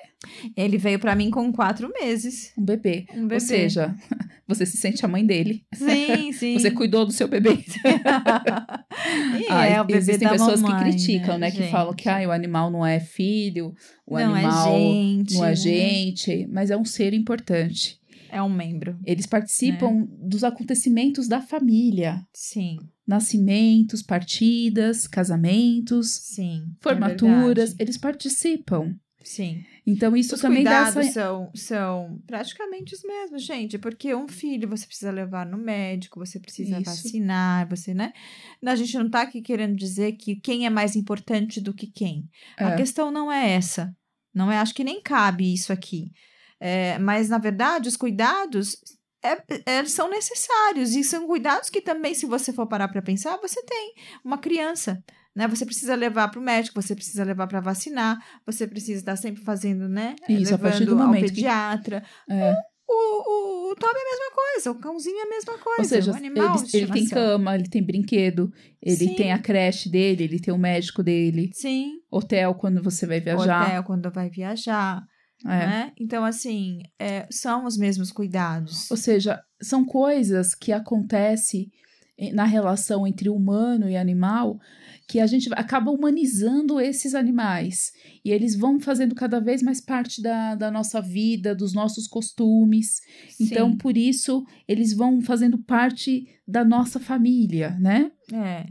Ele 0.58 0.76
veio 0.80 0.98
pra 0.98 1.16
mim 1.16 1.30
com 1.30 1.54
quatro 1.54 1.88
meses. 1.94 2.52
Um 2.58 2.66
bebê. 2.66 3.06
Um 3.14 3.28
bebê. 3.28 3.36
Ou 3.36 3.40
seja, 3.40 3.96
você 4.48 4.66
se 4.66 4.76
sente 4.76 5.06
a 5.06 5.08
mãe 5.08 5.24
dele. 5.24 5.64
Sim, 5.76 6.32
sim. 6.34 6.58
Você 6.58 6.72
cuidou 6.72 7.06
do 7.06 7.12
seu 7.12 7.28
bebê. 7.28 7.60
Ah, 9.50 9.66
é 9.66 9.80
o 9.80 9.84
bebê 9.84 10.00
existem 10.00 10.28
da 10.28 10.32
pessoas 10.32 10.62
mamãe, 10.62 10.78
que 10.78 10.84
criticam, 10.84 11.38
né? 11.38 11.52
Que 11.52 11.58
gente? 11.58 11.72
falam 11.72 11.94
que 11.94 12.08
ah, 12.10 12.28
o 12.28 12.32
animal 12.32 12.72
não 12.72 12.86
é 12.86 13.00
filho, 13.00 13.76
o 14.06 14.18
não 14.18 14.34
animal 14.34 14.74
é 14.74 14.80
gente. 14.80 15.34
não 15.36 15.46
é 15.46 15.50
né? 15.50 15.56
gente, 15.56 16.48
mas 16.50 16.72
é 16.72 16.78
um 16.78 16.86
ser 16.86 17.14
importante. 17.14 18.00
É 18.36 18.42
um 18.42 18.50
membro. 18.50 18.98
Eles 19.06 19.26
participam 19.26 19.92
Né? 20.02 20.08
dos 20.30 20.44
acontecimentos 20.44 21.28
da 21.28 21.42
família. 21.42 22.26
Sim, 22.34 22.78
Nascimentos, 23.08 24.02
partidas, 24.02 25.08
casamentos, 25.08 26.10
sim. 26.12 26.64
é 26.68 26.84
formaturas, 26.84 27.70
verdade. 27.70 27.76
eles 27.80 27.98
participam. 27.98 28.96
Sim. 29.24 29.64
Então 29.88 30.16
isso 30.16 30.36
Os 30.36 30.42
também 30.42 30.64
dá 30.64 30.88
essa... 30.88 31.02
são, 31.04 31.50
são 31.56 32.22
praticamente 32.28 32.94
os 32.94 33.02
mesmos, 33.04 33.44
gente. 33.44 33.78
Porque 33.80 34.14
um 34.14 34.28
filho 34.28 34.68
você 34.70 34.86
precisa 34.86 35.12
levar 35.12 35.46
no 35.48 35.58
médico, 35.58 36.20
você 36.20 36.40
precisa 36.40 36.78
Isso. 36.80 36.86
vacinar, 36.92 37.68
você, 37.68 37.94
né? 37.94 38.14
A 38.64 38.76
gente 38.76 38.96
não 38.98 39.10
tá 39.10 39.22
aqui 39.22 39.42
querendo 39.42 39.76
dizer 39.76 40.12
que 40.14 40.36
quem 40.36 40.66
é 40.66 40.70
mais 40.70 40.96
importante 40.96 41.60
do 41.60 41.74
que 41.74 41.88
quem. 41.88 42.28
A 42.58 42.72
É. 42.72 42.76
questão 42.78 43.12
não 43.12 43.32
é 43.32 43.52
essa. 43.52 43.96
Não 44.34 44.52
é, 44.52 44.58
acho 44.60 44.76
que 44.76 44.84
nem 44.84 45.02
cabe 45.02 45.52
isso 45.54 45.72
aqui. 45.74 46.12
É, 46.60 46.98
mas, 47.00 47.30
na 47.30 47.38
verdade, 47.38 47.88
os 47.90 47.98
cuidados 47.98 48.78
é- 49.24 49.44
é- 49.66 49.86
são 49.86 50.10
necessários. 50.10 50.96
E 50.96 51.04
são 51.04 51.28
cuidados 51.28 51.70
que 51.70 51.82
também, 51.82 52.14
se 52.14 52.26
você 52.26 52.54
for 52.54 52.68
parar 52.68 52.88
para 52.88 53.02
pensar, 53.02 53.38
você 53.38 53.62
tem 53.64 53.94
uma 54.24 54.38
criança. 54.38 55.04
Né? 55.36 55.48
Você 55.50 55.66
precisa 55.66 55.96
levar 55.96 56.30
para 56.30 56.40
o 56.40 56.44
médico, 56.44 56.82
você 56.82 56.96
precisa 56.96 57.24
levar 57.26 57.48
para 57.48 57.60
vacinar, 57.60 58.18
você 58.46 58.66
precisa 58.66 59.00
estar 59.00 59.18
sempre 59.18 59.44
fazendo, 59.44 59.90
né? 59.90 60.16
Isso, 60.30 60.56
a 60.56 60.58
partir 60.58 60.80
levando 60.80 60.96
do 60.96 61.02
ao 61.02 61.08
momento 61.08 61.24
que- 61.26 61.32
pediatra. 61.36 62.04
É. 62.30 62.54
O, 62.88 62.94
o, 62.94 63.72
o 63.72 63.76
Toby 63.76 63.96
é 63.98 64.00
a 64.00 64.12
mesma 64.12 64.32
coisa, 64.36 64.72
o 64.72 64.76
cãozinho 64.76 65.18
é 65.18 65.24
a 65.24 65.30
mesma 65.30 65.58
coisa. 65.58 65.82
Ou 65.82 65.86
seja, 65.86 66.12
o 66.12 66.16
animal 66.16 66.56
ele, 66.56 66.84
ele 66.84 66.92
tem 66.94 67.10
cama, 67.10 67.56
ele 67.56 67.68
tem 67.68 67.84
brinquedo, 67.84 68.50
ele 68.82 68.96
Sim. 69.08 69.16
tem 69.16 69.34
a 69.34 69.40
creche 69.40 69.90
dele, 69.90 70.24
ele 70.24 70.40
tem 70.40 70.54
o 70.54 70.58
médico 70.58 71.02
dele, 71.04 71.50
Sim, 71.54 71.94
hotel 72.12 72.54
quando 72.54 72.82
você 72.84 73.08
vai 73.08 73.20
viajar. 73.20 73.64
hotel 73.64 73.84
quando 73.84 74.12
vai 74.12 74.30
viajar. 74.30 75.02
É. 75.46 75.68
Né? 75.68 75.92
Então, 76.00 76.26
assim, 76.26 76.82
é, 77.00 77.28
são 77.30 77.66
os 77.66 77.78
mesmos 77.78 78.12
cuidados. 78.12 78.90
Ou 78.90 78.98
seja, 78.98 79.42
são 79.62 79.86
coisas 79.86 80.56
que 80.56 80.72
acontecem 80.72 81.72
eh, 82.18 82.32
na 82.32 82.46
relação 82.46 83.06
entre 83.06 83.30
humano 83.30 83.90
e 83.90 83.96
animal 83.96 84.60
que 85.08 85.20
a 85.20 85.28
gente 85.28 85.50
acaba 85.54 85.92
humanizando 85.92 86.80
esses 86.80 87.14
animais. 87.14 87.92
E 88.24 88.32
eles 88.32 88.56
vão 88.56 88.80
fazendo 88.80 89.14
cada 89.14 89.40
vez 89.40 89.62
mais 89.62 89.80
parte 89.80 90.22
da, 90.22 90.56
da 90.56 90.72
nossa 90.72 91.00
vida, 91.00 91.54
dos 91.54 91.74
nossos 91.74 92.08
costumes. 92.08 93.02
Então, 93.40 93.72
Sim. 93.72 93.78
por 93.78 93.96
isso, 93.96 94.44
eles 94.68 94.94
vão 94.94 95.22
fazendo 95.22 95.60
parte 95.60 96.28
da 96.48 96.66
nossa 96.66 97.00
família, 97.00 97.78
né? 97.80 98.12
É, 98.34 98.66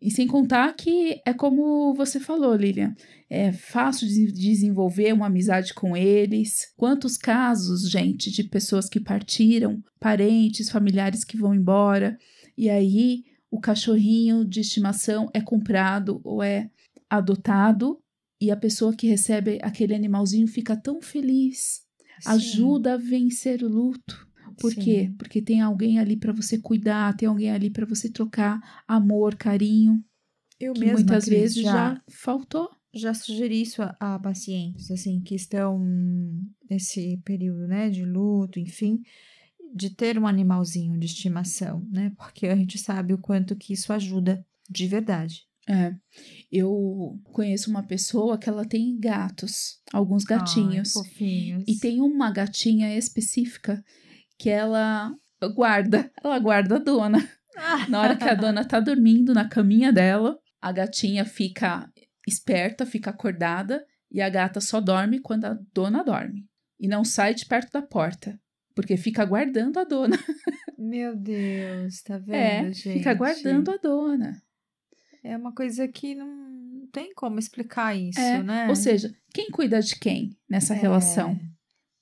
E 0.00 0.12
sem 0.12 0.28
contar 0.28 0.72
que 0.74 1.20
é 1.26 1.32
como 1.32 1.92
você 1.92 2.20
falou, 2.20 2.54
Lilian, 2.54 2.94
é 3.28 3.50
fácil 3.50 4.06
de 4.06 4.30
desenvolver 4.30 5.12
uma 5.12 5.26
amizade 5.26 5.74
com 5.74 5.96
eles. 5.96 6.72
Quantos 6.76 7.16
casos, 7.16 7.90
gente, 7.90 8.30
de 8.30 8.44
pessoas 8.44 8.88
que 8.88 9.00
partiram, 9.00 9.82
parentes, 9.98 10.70
familiares 10.70 11.24
que 11.24 11.36
vão 11.36 11.52
embora, 11.52 12.16
e 12.56 12.70
aí 12.70 13.24
o 13.50 13.58
cachorrinho 13.58 14.44
de 14.44 14.60
estimação 14.60 15.28
é 15.34 15.40
comprado 15.40 16.20
ou 16.22 16.42
é 16.42 16.70
adotado, 17.10 17.98
e 18.40 18.52
a 18.52 18.56
pessoa 18.56 18.94
que 18.94 19.08
recebe 19.08 19.58
aquele 19.62 19.96
animalzinho 19.96 20.46
fica 20.46 20.76
tão 20.76 21.00
feliz, 21.02 21.80
sim, 22.20 22.30
ajuda 22.30 22.94
a 22.94 22.96
vencer 22.96 23.64
o 23.64 23.68
luto. 23.68 24.27
Por 24.60 24.72
sim. 24.72 24.80
quê? 24.80 25.12
Porque 25.18 25.40
tem 25.40 25.60
alguém 25.60 25.98
ali 25.98 26.16
para 26.16 26.32
você 26.32 26.58
cuidar, 26.58 27.16
tem 27.16 27.28
alguém 27.28 27.50
ali 27.50 27.70
para 27.70 27.86
você 27.86 28.10
trocar 28.10 28.82
amor, 28.86 29.36
carinho, 29.36 30.02
Eu 30.58 30.72
que 30.72 30.80
mesma, 30.80 30.96
muitas 30.96 31.24
Cris, 31.24 31.54
vezes 31.54 31.62
já, 31.62 32.02
faltou. 32.08 32.68
já 32.92 33.14
sugeri 33.14 33.62
isso 33.62 33.82
a, 33.82 33.96
a 34.00 34.18
pacientes, 34.18 34.90
assim, 34.90 35.20
que 35.20 35.34
estão 35.34 35.78
nesse 36.68 37.16
período, 37.24 37.66
né, 37.68 37.88
de 37.88 38.04
luto, 38.04 38.58
enfim, 38.58 39.00
de 39.74 39.90
ter 39.90 40.18
um 40.18 40.26
animalzinho 40.26 40.98
de 40.98 41.06
estimação, 41.06 41.86
né, 41.90 42.12
porque 42.16 42.46
a 42.46 42.56
gente 42.56 42.78
sabe 42.78 43.12
o 43.14 43.18
quanto 43.18 43.54
que 43.56 43.72
isso 43.72 43.92
ajuda 43.92 44.44
de 44.68 44.86
verdade. 44.86 45.46
É, 45.70 45.94
eu 46.50 47.20
conheço 47.24 47.68
uma 47.68 47.82
pessoa 47.82 48.38
que 48.38 48.48
ela 48.48 48.64
tem 48.64 48.98
gatos, 48.98 49.82
alguns 49.92 50.24
gatinhos, 50.24 50.96
Ai, 50.96 51.62
e 51.66 51.76
tem 51.76 52.00
uma 52.00 52.30
gatinha 52.32 52.96
específica 52.96 53.84
que 54.38 54.48
ela 54.48 55.12
guarda, 55.54 56.10
ela 56.22 56.38
guarda 56.38 56.76
a 56.76 56.78
dona. 56.78 57.18
Na 57.88 58.00
hora 58.00 58.16
que 58.16 58.24
a 58.24 58.34
dona 58.34 58.64
tá 58.64 58.78
dormindo 58.80 59.34
na 59.34 59.48
caminha 59.48 59.92
dela, 59.92 60.38
a 60.60 60.70
gatinha 60.72 61.24
fica 61.24 61.90
esperta, 62.26 62.86
fica 62.86 63.10
acordada 63.10 63.84
e 64.10 64.20
a 64.20 64.28
gata 64.28 64.60
só 64.60 64.80
dorme 64.80 65.18
quando 65.18 65.44
a 65.46 65.58
dona 65.74 66.02
dorme 66.04 66.46
e 66.78 66.86
não 66.86 67.04
sai 67.04 67.34
de 67.34 67.44
perto 67.46 67.72
da 67.72 67.82
porta, 67.82 68.38
porque 68.74 68.96
fica 68.96 69.24
guardando 69.24 69.78
a 69.78 69.84
dona. 69.84 70.16
Meu 70.78 71.16
Deus, 71.16 72.00
tá 72.02 72.16
vendo, 72.18 72.34
É, 72.36 72.72
gente? 72.72 72.92
fica 72.98 73.12
guardando 73.14 73.70
a 73.72 73.76
dona. 73.76 74.40
É 75.24 75.36
uma 75.36 75.52
coisa 75.52 75.88
que 75.88 76.14
não 76.14 76.86
tem 76.92 77.12
como 77.14 77.38
explicar 77.40 77.96
isso, 77.96 78.20
É, 78.20 78.40
né? 78.42 78.68
Ou 78.68 78.76
seja, 78.76 79.12
quem 79.34 79.50
cuida 79.50 79.80
de 79.82 79.96
quem 79.98 80.30
nessa 80.48 80.74
É. 80.74 80.78
relação? 80.78 81.36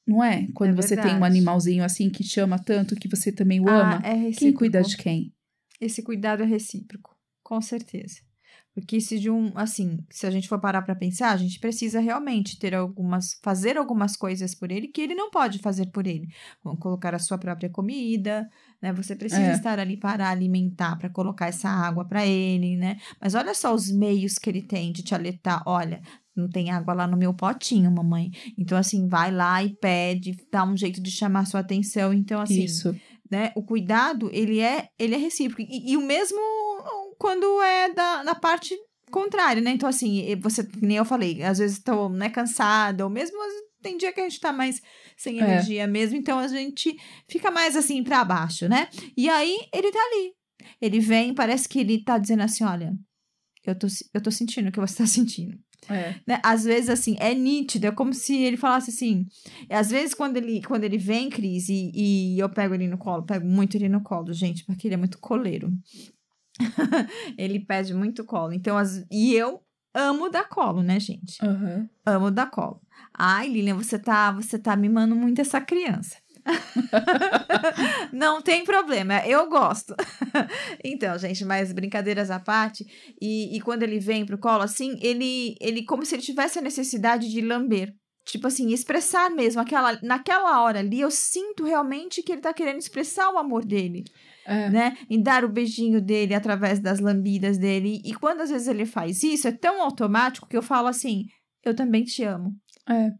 Não 0.06 0.22
é? 0.22 0.46
Quando 0.54 0.74
É 0.74 0.76
você 0.76 0.96
tem 0.96 1.16
um 1.16 1.24
animalzinho 1.24 1.84
assim 1.84 2.08
que 2.10 2.22
te 2.24 2.38
ama 2.40 2.58
tanto 2.58 2.94
que 2.94 3.08
você 3.08 3.32
também 3.32 3.60
o 3.60 3.64
Ah, 3.68 3.72
ama, 3.74 4.00
é 4.02 4.14
recíproco. 4.14 4.38
quem 4.38 4.52
cuida 4.54 4.82
de 4.82 4.96
quem? 4.96 5.32
Esse 5.80 6.02
cuidado 6.02 6.42
é 6.42 6.46
recíproco, 6.46 7.16
com 7.42 7.60
certeza. 7.60 8.20
Porque 8.74 9.00
se 9.00 9.18
de 9.18 9.30
um, 9.30 9.52
assim, 9.56 9.98
se 10.10 10.26
a 10.26 10.30
gente 10.30 10.48
for 10.48 10.60
parar 10.60 10.82
para 10.82 10.94
pensar, 10.94 11.30
a 11.32 11.36
gente 11.36 11.58
precisa 11.58 11.98
realmente 11.98 12.58
ter 12.58 12.74
algumas, 12.74 13.38
fazer 13.42 13.76
algumas 13.78 14.16
coisas 14.16 14.54
por 14.54 14.70
ele 14.70 14.88
que 14.88 15.00
ele 15.00 15.14
não 15.14 15.30
pode 15.30 15.58
fazer 15.60 15.86
por 15.86 16.06
ele. 16.06 16.28
Como 16.62 16.78
colocar 16.78 17.14
a 17.14 17.18
sua 17.18 17.38
própria 17.38 17.70
comida, 17.70 18.48
né? 18.82 18.92
Você 18.92 19.16
precisa 19.16 19.50
É. 19.50 19.52
estar 19.52 19.78
ali 19.78 19.96
para 19.98 20.28
alimentar, 20.30 20.96
para 20.98 21.08
colocar 21.10 21.46
essa 21.48 21.68
água 21.70 22.04
para 22.06 22.26
ele, 22.26 22.76
né? 22.76 22.98
Mas 23.20 23.34
olha 23.34 23.54
só 23.54 23.74
os 23.74 23.90
meios 23.90 24.38
que 24.38 24.50
ele 24.50 24.62
tem 24.62 24.92
de 24.92 25.02
te 25.02 25.14
alertar. 25.14 25.62
Olha, 25.66 26.02
não 26.36 26.48
tem 26.48 26.70
água 26.70 26.92
lá 26.92 27.06
no 27.06 27.16
meu 27.16 27.32
potinho, 27.32 27.90
mamãe. 27.90 28.30
Então, 28.58 28.76
assim, 28.76 29.08
vai 29.08 29.32
lá 29.32 29.64
e 29.64 29.74
pede, 29.74 30.36
dá 30.52 30.64
um 30.64 30.76
jeito 30.76 31.00
de 31.00 31.10
chamar 31.10 31.46
sua 31.46 31.60
atenção. 31.60 32.12
Então, 32.12 32.40
assim, 32.40 32.64
Isso. 32.64 32.94
né? 33.30 33.52
O 33.56 33.62
cuidado, 33.62 34.30
ele 34.32 34.60
é, 34.60 34.88
ele 34.98 35.14
é 35.14 35.18
recíproco. 35.18 35.62
E, 35.62 35.92
e 35.92 35.96
o 35.96 36.02
mesmo 36.02 36.38
quando 37.18 37.62
é 37.62 37.92
da, 37.92 38.22
na 38.22 38.34
parte 38.34 38.76
contrária, 39.10 39.62
né? 39.62 39.70
Então, 39.70 39.88
assim, 39.88 40.34
você, 40.36 40.68
nem 40.82 40.98
eu 40.98 41.04
falei, 41.04 41.42
às 41.42 41.58
vezes 41.58 41.78
estou 41.78 42.08
né, 42.08 42.28
cansada, 42.28 43.04
ou 43.04 43.10
mesmo 43.10 43.38
tem 43.82 43.96
dia 43.96 44.12
que 44.12 44.20
a 44.20 44.24
gente 44.24 44.40
tá 44.40 44.52
mais 44.52 44.82
sem 45.16 45.40
É. 45.40 45.42
energia 45.42 45.86
mesmo, 45.86 46.16
então 46.16 46.38
a 46.38 46.48
gente 46.48 46.96
fica 47.28 47.50
mais 47.50 47.76
assim 47.76 48.02
para 48.02 48.24
baixo, 48.24 48.68
né? 48.68 48.88
E 49.16 49.28
aí 49.28 49.56
ele 49.72 49.90
tá 49.92 49.98
ali. 49.98 50.32
Ele 50.80 50.98
vem, 50.98 51.32
parece 51.34 51.68
que 51.68 51.78
ele 51.78 52.02
tá 52.02 52.18
dizendo 52.18 52.42
assim: 52.42 52.64
olha, 52.64 52.92
eu 53.64 53.78
tô, 53.78 53.86
eu 54.12 54.20
tô 54.20 54.30
sentindo 54.30 54.68
o 54.68 54.72
que 54.72 54.80
você 54.80 54.96
tá 54.96 55.06
sentindo 55.06 55.56
É. 55.88 56.14
né? 56.26 56.40
Às 56.42 56.64
vezes, 56.64 56.90
assim, 56.90 57.16
é 57.18 57.34
nítido, 57.34 57.86
é 57.86 57.90
como 57.90 58.12
se 58.12 58.36
ele 58.36 58.56
falasse 58.56 58.90
assim. 58.90 59.26
Às 59.70 59.90
vezes, 59.90 60.14
quando 60.14 60.36
ele, 60.36 60.62
quando 60.62 60.84
ele 60.84 60.98
vem, 60.98 61.28
Cris, 61.30 61.68
e, 61.68 61.90
e 61.94 62.38
eu 62.38 62.48
pego 62.48 62.74
ele 62.74 62.88
no 62.88 62.98
colo, 62.98 63.22
pego 63.22 63.46
muito 63.46 63.76
ele 63.76 63.88
no 63.88 64.02
colo, 64.02 64.32
gente, 64.32 64.64
porque 64.64 64.88
ele 64.88 64.94
é 64.94 64.98
muito 64.98 65.18
coleiro. 65.18 65.72
ele 67.36 67.60
pede 67.60 67.94
muito 67.94 68.24
colo. 68.24 68.52
Então, 68.52 68.76
as, 68.76 69.04
e 69.10 69.34
eu 69.34 69.62
amo 69.94 70.28
dar 70.28 70.48
colo, 70.48 70.82
né, 70.82 71.00
gente? 71.00 71.38
Aham. 71.42 71.88
Amo 72.04 72.30
dar 72.30 72.50
colo. 72.50 72.80
Ai, 73.12 73.48
Lilian, 73.48 73.74
você 73.74 73.98
tá, 73.98 74.30
você 74.30 74.58
tá 74.58 74.76
mimando 74.76 75.14
muito 75.14 75.40
essa 75.40 75.60
criança. 75.60 76.16
Não 78.12 78.40
tem 78.40 78.64
problema, 78.64 79.26
eu 79.26 79.48
gosto. 79.48 79.94
então, 80.84 81.18
gente, 81.18 81.44
mas 81.44 81.72
brincadeiras 81.72 82.30
à 82.30 82.38
parte, 82.38 82.84
e, 83.20 83.56
e 83.56 83.60
quando 83.60 83.82
ele 83.82 83.98
vem 83.98 84.24
pro 84.24 84.38
colo, 84.38 84.62
assim, 84.62 84.98
ele, 85.00 85.56
ele 85.60 85.84
como 85.84 86.04
se 86.04 86.14
ele 86.14 86.22
tivesse 86.22 86.58
a 86.58 86.62
necessidade 86.62 87.28
de 87.30 87.40
lamber. 87.40 87.92
Tipo 88.24 88.48
assim, 88.48 88.72
expressar 88.72 89.30
mesmo. 89.30 89.60
Aquela, 89.60 89.98
naquela 90.02 90.60
hora 90.60 90.80
ali, 90.80 91.00
eu 91.00 91.12
sinto 91.12 91.62
realmente 91.64 92.22
que 92.24 92.32
ele 92.32 92.40
tá 92.40 92.52
querendo 92.52 92.78
expressar 92.78 93.30
o 93.32 93.38
amor 93.38 93.64
dele 93.64 94.02
É. 94.44 94.68
né? 94.68 94.96
Em 95.08 95.22
dar 95.22 95.44
o 95.44 95.48
beijinho 95.48 96.00
dele 96.02 96.34
através 96.34 96.80
das 96.80 96.98
lambidas 96.98 97.56
dele. 97.56 98.00
E 98.04 98.12
quando 98.14 98.40
às 98.40 98.50
vezes 98.50 98.66
ele 98.66 98.84
faz 98.84 99.22
isso, 99.22 99.46
é 99.46 99.52
tão 99.52 99.80
automático 99.80 100.48
que 100.48 100.56
eu 100.56 100.62
falo 100.62 100.88
assim: 100.88 101.26
eu 101.64 101.74
também 101.74 102.02
te 102.02 102.24
amo. 102.24 102.52
É. 102.88 103.10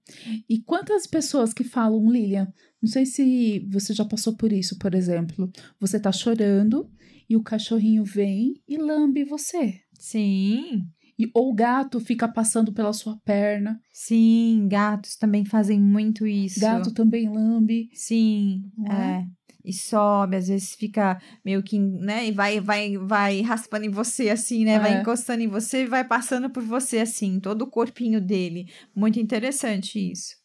E 0.48 0.62
quantas 0.62 1.06
pessoas 1.06 1.52
que 1.52 1.64
falam, 1.64 2.08
Lilian, 2.10 2.46
não 2.82 2.88
sei 2.90 3.06
se 3.06 3.66
você 3.70 3.92
já 3.94 4.04
passou 4.04 4.36
por 4.36 4.52
isso, 4.52 4.78
por 4.78 4.94
exemplo, 4.94 5.50
você 5.80 5.98
tá 5.98 6.12
chorando 6.12 6.90
e 7.28 7.36
o 7.36 7.42
cachorrinho 7.42 8.04
vem 8.04 8.54
e 8.68 8.76
lambe 8.76 9.24
você. 9.24 9.80
Sim. 9.98 10.82
E, 11.18 11.30
ou 11.34 11.50
o 11.50 11.54
gato 11.54 11.98
fica 11.98 12.28
passando 12.28 12.72
pela 12.72 12.92
sua 12.92 13.16
perna. 13.24 13.80
Sim, 13.90 14.68
gatos 14.70 15.16
também 15.16 15.44
fazem 15.44 15.80
muito 15.80 16.26
isso. 16.26 16.60
Gato 16.60 16.92
também 16.92 17.28
lambe. 17.28 17.88
Sim, 17.94 18.70
é. 18.90 18.92
é? 18.92 19.26
E 19.64 19.72
sobe, 19.72 20.36
às 20.36 20.46
vezes 20.46 20.74
fica 20.76 21.20
meio 21.44 21.60
que, 21.60 21.76
né, 21.78 22.28
e 22.28 22.30
vai, 22.30 22.60
vai, 22.60 22.96
vai 22.98 23.40
raspando 23.40 23.84
em 23.84 23.90
você 23.90 24.28
assim, 24.28 24.64
né, 24.64 24.78
vai 24.78 24.94
É. 24.94 25.00
encostando 25.00 25.42
em 25.42 25.48
você 25.48 25.82
e 25.82 25.86
vai 25.86 26.06
passando 26.06 26.48
por 26.50 26.62
você 26.62 26.98
assim, 27.00 27.40
todo 27.40 27.62
o 27.62 27.66
corpinho 27.70 28.20
dele. 28.20 28.66
Muito 28.94 29.18
interessante 29.18 29.98
isso. 29.98 30.36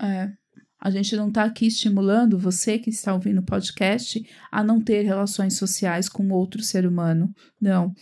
É. 0.00 0.32
A 0.84 0.90
gente 0.90 1.16
não 1.16 1.28
está 1.28 1.44
aqui 1.44 1.66
estimulando 1.66 2.38
você 2.38 2.78
que 2.78 2.90
está 2.90 3.14
ouvindo 3.14 3.38
o 3.40 3.44
podcast 3.44 4.22
a 4.52 4.62
não 4.62 4.82
ter 4.82 5.00
relações 5.00 5.56
sociais 5.56 6.10
com 6.10 6.28
outro 6.28 6.62
ser 6.62 6.86
humano. 6.86 7.34
Não. 7.58 7.94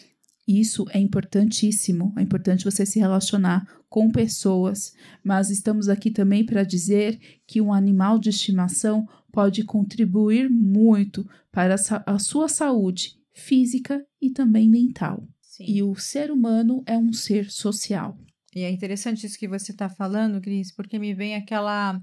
Isso 0.49 0.85
é 0.91 0.99
importantíssimo. 0.99 2.13
É 2.19 2.23
importante 2.23 2.65
você 2.65 2.85
se 2.85 2.99
relacionar 2.99 3.65
com 3.89 4.11
pessoas. 4.11 4.93
Mas 5.23 5.49
estamos 5.49 5.89
aqui 5.89 6.11
também 6.11 6.45
para 6.45 6.65
dizer 6.65 7.21
que 7.47 7.61
um 7.61 7.73
animal 7.73 8.19
de 8.19 8.31
estimação 8.31 9.07
pode 9.31 9.63
contribuir 9.63 10.51
muito 10.51 11.25
para 11.53 11.77
a 12.05 12.19
sua 12.19 12.49
saúde 12.49 13.15
física 13.33 14.05
e 14.21 14.29
também 14.29 14.69
mental. 14.69 15.25
Sim. 15.41 15.67
E 15.69 15.85
o 15.85 15.95
ser 15.95 16.33
humano 16.33 16.83
é 16.85 16.99
um 16.99 17.13
ser 17.13 17.49
social. 17.49 18.19
E 18.53 18.63
é 18.63 18.71
interessante 18.73 19.25
isso 19.25 19.39
que 19.39 19.47
você 19.47 19.71
está 19.71 19.89
falando, 19.89 20.41
Cris, 20.41 20.75
porque 20.75 20.99
me 20.99 21.15
vem 21.15 21.37
aquela 21.37 22.03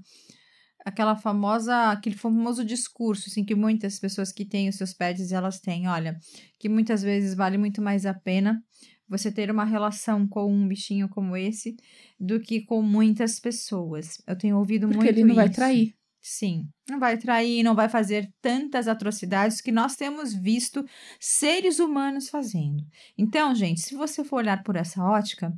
aquela 0.84 1.16
famosa, 1.16 1.90
aquele 1.90 2.16
famoso 2.16 2.64
discurso, 2.64 3.28
assim, 3.28 3.44
que 3.44 3.54
muitas 3.54 3.98
pessoas 3.98 4.32
que 4.32 4.44
têm 4.44 4.68
os 4.68 4.76
seus 4.76 4.92
pets, 4.92 5.32
elas 5.32 5.60
têm, 5.60 5.88
olha, 5.88 6.18
que 6.58 6.68
muitas 6.68 7.02
vezes 7.02 7.34
vale 7.34 7.58
muito 7.58 7.82
mais 7.82 8.06
a 8.06 8.14
pena 8.14 8.62
você 9.08 9.32
ter 9.32 9.50
uma 9.50 9.64
relação 9.64 10.26
com 10.26 10.52
um 10.52 10.68
bichinho 10.68 11.08
como 11.08 11.36
esse 11.36 11.76
do 12.18 12.38
que 12.38 12.60
com 12.60 12.80
muitas 12.80 13.40
pessoas. 13.40 14.22
Eu 14.24 14.36
tenho 14.36 14.56
ouvido 14.56 14.86
Porque 14.86 14.98
muito 14.98 15.10
ele 15.10 15.24
não 15.24 15.34
vai 15.34 15.46
isso. 15.46 15.54
trair. 15.54 15.94
Sim, 16.22 16.68
não 16.88 17.00
vai 17.00 17.16
trair, 17.16 17.62
não 17.62 17.74
vai 17.74 17.88
fazer 17.88 18.30
tantas 18.42 18.86
atrocidades 18.86 19.60
que 19.60 19.72
nós 19.72 19.96
temos 19.96 20.34
visto 20.34 20.84
seres 21.18 21.78
humanos 21.78 22.28
fazendo. 22.28 22.84
Então, 23.16 23.54
gente, 23.54 23.80
se 23.80 23.94
você 23.94 24.22
for 24.22 24.36
olhar 24.36 24.62
por 24.62 24.76
essa 24.76 25.02
ótica, 25.02 25.52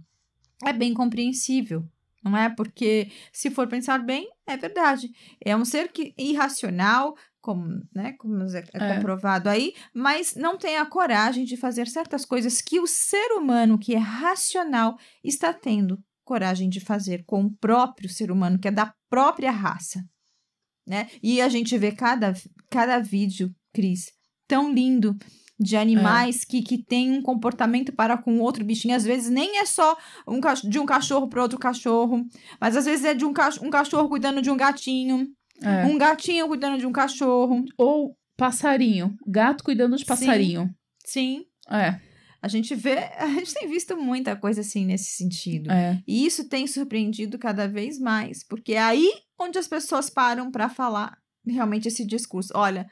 é 0.65 0.73
bem 0.73 0.95
compreensível, 0.95 1.85
não 2.23 2.37
é? 2.37 2.49
Porque 2.49 3.11
se 3.33 3.51
for 3.51 3.67
pensar 3.69 3.99
bem, 3.99 4.29
é 4.47 4.57
verdade. 4.57 5.11
É 5.45 5.57
um 5.57 5.65
ser 5.65 5.91
que 5.93 6.15
irracional, 6.17 7.17
como, 7.41 7.83
né, 7.95 8.13
como 8.19 8.43
é 8.43 8.63
É. 8.75 8.95
comprovado 8.95 9.49
aí, 9.49 9.75
mas 9.95 10.35
não 10.35 10.57
tem 10.57 10.77
a 10.79 10.87
coragem 10.87 11.45
de 11.45 11.57
fazer 11.57 11.89
certas 11.89 12.25
coisas 12.25 12.61
que 12.61 12.81
o 12.81 12.87
ser 12.87 13.33
humano 13.33 13.79
que 13.79 13.95
é 13.95 13.99
racional 13.99 14.97
está 15.25 15.53
tendo 15.53 15.99
coragem 16.25 16.69
de 16.69 16.81
fazer 16.81 17.25
com 17.25 17.45
o 17.45 17.51
próprio 17.51 18.09
ser 18.09 18.31
humano, 18.31 18.59
que 18.59 18.69
é 18.69 18.71
da 18.71 18.95
própria 19.11 19.51
raça 19.51 20.05
né? 20.87 21.09
E 21.23 21.41
a 21.41 21.49
gente 21.49 21.77
vê 21.79 21.93
cada, 21.93 22.35
cada 22.71 22.99
vídeo, 22.99 23.55
Cris, 23.73 24.13
tão 24.47 24.73
lindo 24.73 25.17
de 25.59 25.77
animais 25.77 26.45
que, 26.45 26.63
que 26.63 26.79
tem 26.83 27.13
um 27.13 27.23
comportamento 27.23 27.93
para 27.93 28.17
com 28.19 28.41
outro 28.41 28.65
bichinho. 28.65 28.97
Às 28.97 29.05
vezes 29.05 29.31
nem 29.31 29.59
é 29.59 29.65
só 29.65 29.97
um, 30.27 30.41
de 30.69 30.79
um 30.79 30.87
cachorro 30.87 31.29
para 31.29 31.43
outro 31.43 31.59
cachorro, 31.59 32.25
mas 32.61 32.77
às 32.77 32.85
vezes 32.85 33.05
é 33.05 33.15
de 33.15 33.25
um, 33.25 33.33
cach 33.33 33.59
um 33.63 33.71
cachorro 33.71 34.09
cuidando 34.09 34.43
de 34.43 34.51
um 34.51 34.57
gatinho, 34.57 35.29
É. 35.63 35.85
um 35.85 35.97
gatinho 35.97 36.49
cuidando 36.49 36.79
de 36.79 36.87
um 36.87 36.93
cachorro. 36.93 37.65
Ou 37.79 38.17
passarinho. 38.37 39.17
Gato 39.27 39.63
cuidando 39.63 39.95
de 39.97 40.03
Sim. 40.03 40.07
passarinho. 40.07 40.75
Sim, 41.05 41.45
É, 41.71 42.01
a 42.41 42.49
gente 42.49 42.75
vê, 42.75 42.99
a 43.19 43.27
gente 43.29 43.55
tem 43.55 43.69
visto 43.69 43.97
muita 43.97 44.35
coisa 44.35 44.63
assim 44.63 44.85
nesse 44.85 45.13
sentido. 45.13 45.71
é. 45.71 46.03
E 46.09 46.27
isso 46.27 46.49
tem 46.49 46.67
surpreendido 46.67 47.39
cada 47.39 47.69
vez 47.69 48.01
mais, 48.01 48.43
porque 48.45 48.73
é 48.75 48.81
aí 48.81 49.09
onde 49.39 49.59
as 49.59 49.69
pessoas 49.69 50.11
param 50.11 50.51
para 50.51 50.69
falar 50.69 51.17
realmente 51.47 51.87
esse 51.89 52.05
discurso. 52.05 52.53
Olha, 52.57 52.87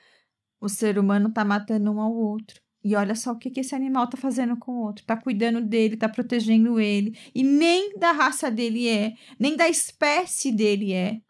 o 0.60 0.68
ser 0.68 0.98
humano 0.98 1.32
tá 1.32 1.44
matando 1.44 1.90
um 1.90 2.00
ao 2.00 2.12
outro. 2.12 2.60
E 2.82 2.96
olha 2.96 3.14
só 3.14 3.32
o 3.32 3.38
que, 3.38 3.50
que 3.50 3.60
esse 3.60 3.74
animal 3.74 4.08
tá 4.08 4.16
fazendo 4.16 4.56
com 4.56 4.72
o 4.72 4.82
outro. 4.86 5.04
Tá 5.04 5.16
cuidando 5.16 5.60
dele, 5.60 5.96
tá 5.96 6.08
protegendo 6.08 6.80
ele. 6.80 7.16
E 7.34 7.42
nem 7.42 7.98
da 7.98 8.12
raça 8.12 8.50
dele 8.50 8.88
é, 8.88 9.12
nem 9.38 9.56
da 9.56 9.68
espécie 9.68 10.50
dele 10.50 10.92
é, 10.92 11.20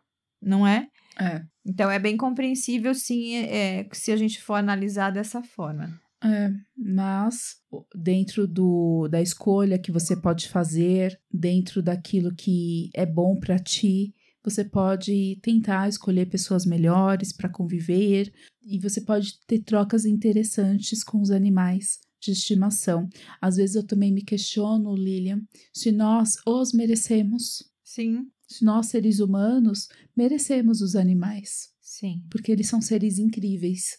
não 0.40 0.66
é? 0.66 0.88
É. 1.19 1.43
Então 1.66 1.90
é 1.90 1.99
bem 1.99 2.16
compreensível, 2.16 2.95
sim, 2.95 3.37
é, 3.37 3.87
se 3.93 4.12
a 4.12 4.16
gente 4.16 4.40
for 4.40 4.55
analisar 4.55 5.11
dessa 5.11 5.43
forma. 5.43 6.01
É, 6.23 6.51
mas 6.77 7.57
dentro 7.95 8.47
do, 8.47 9.09
da 9.09 9.23
escolha 9.23 9.79
que 9.79 9.90
você 9.90 10.14
pode 10.14 10.49
fazer, 10.49 11.19
dentro 11.33 11.83
daquilo 11.83 12.35
que 12.35 12.90
é 12.95 13.07
bom 13.07 13.38
para 13.38 13.59
ti, 13.59 14.14
você 14.42 14.64
pode 14.64 15.38
tentar 15.42 15.88
escolher 15.88 16.26
pessoas 16.26 16.64
melhores 16.64 17.33
para 17.33 17.48
conviver 17.48 18.33
e 18.62 18.79
você 18.79 19.00
pode 19.00 19.38
ter 19.46 19.61
trocas 19.61 20.05
interessantes 20.05 21.05
com 21.05 21.20
os 21.20 21.31
animais 21.31 22.00
de 22.20 22.33
estimação. 22.33 23.09
Às 23.40 23.57
vezes 23.57 23.76
eu 23.76 23.87
também 23.87 24.12
me 24.12 24.22
questiono, 24.22 24.94
Lilian, 24.94 25.42
se 25.72 25.90
nós 25.90 26.37
os 26.46 26.72
merecemos, 26.72 27.70
Sim, 27.83 28.31
se 28.46 28.64
nós 28.64 28.87
seres 28.87 29.20
humanos 29.20 29.88
merecemos 30.16 30.81
os 30.81 30.94
animais, 30.94 31.72
sim. 31.81 32.22
porque 32.31 32.53
eles 32.53 32.68
são 32.68 32.81
seres 32.81 33.18
incríveis. 33.18 33.98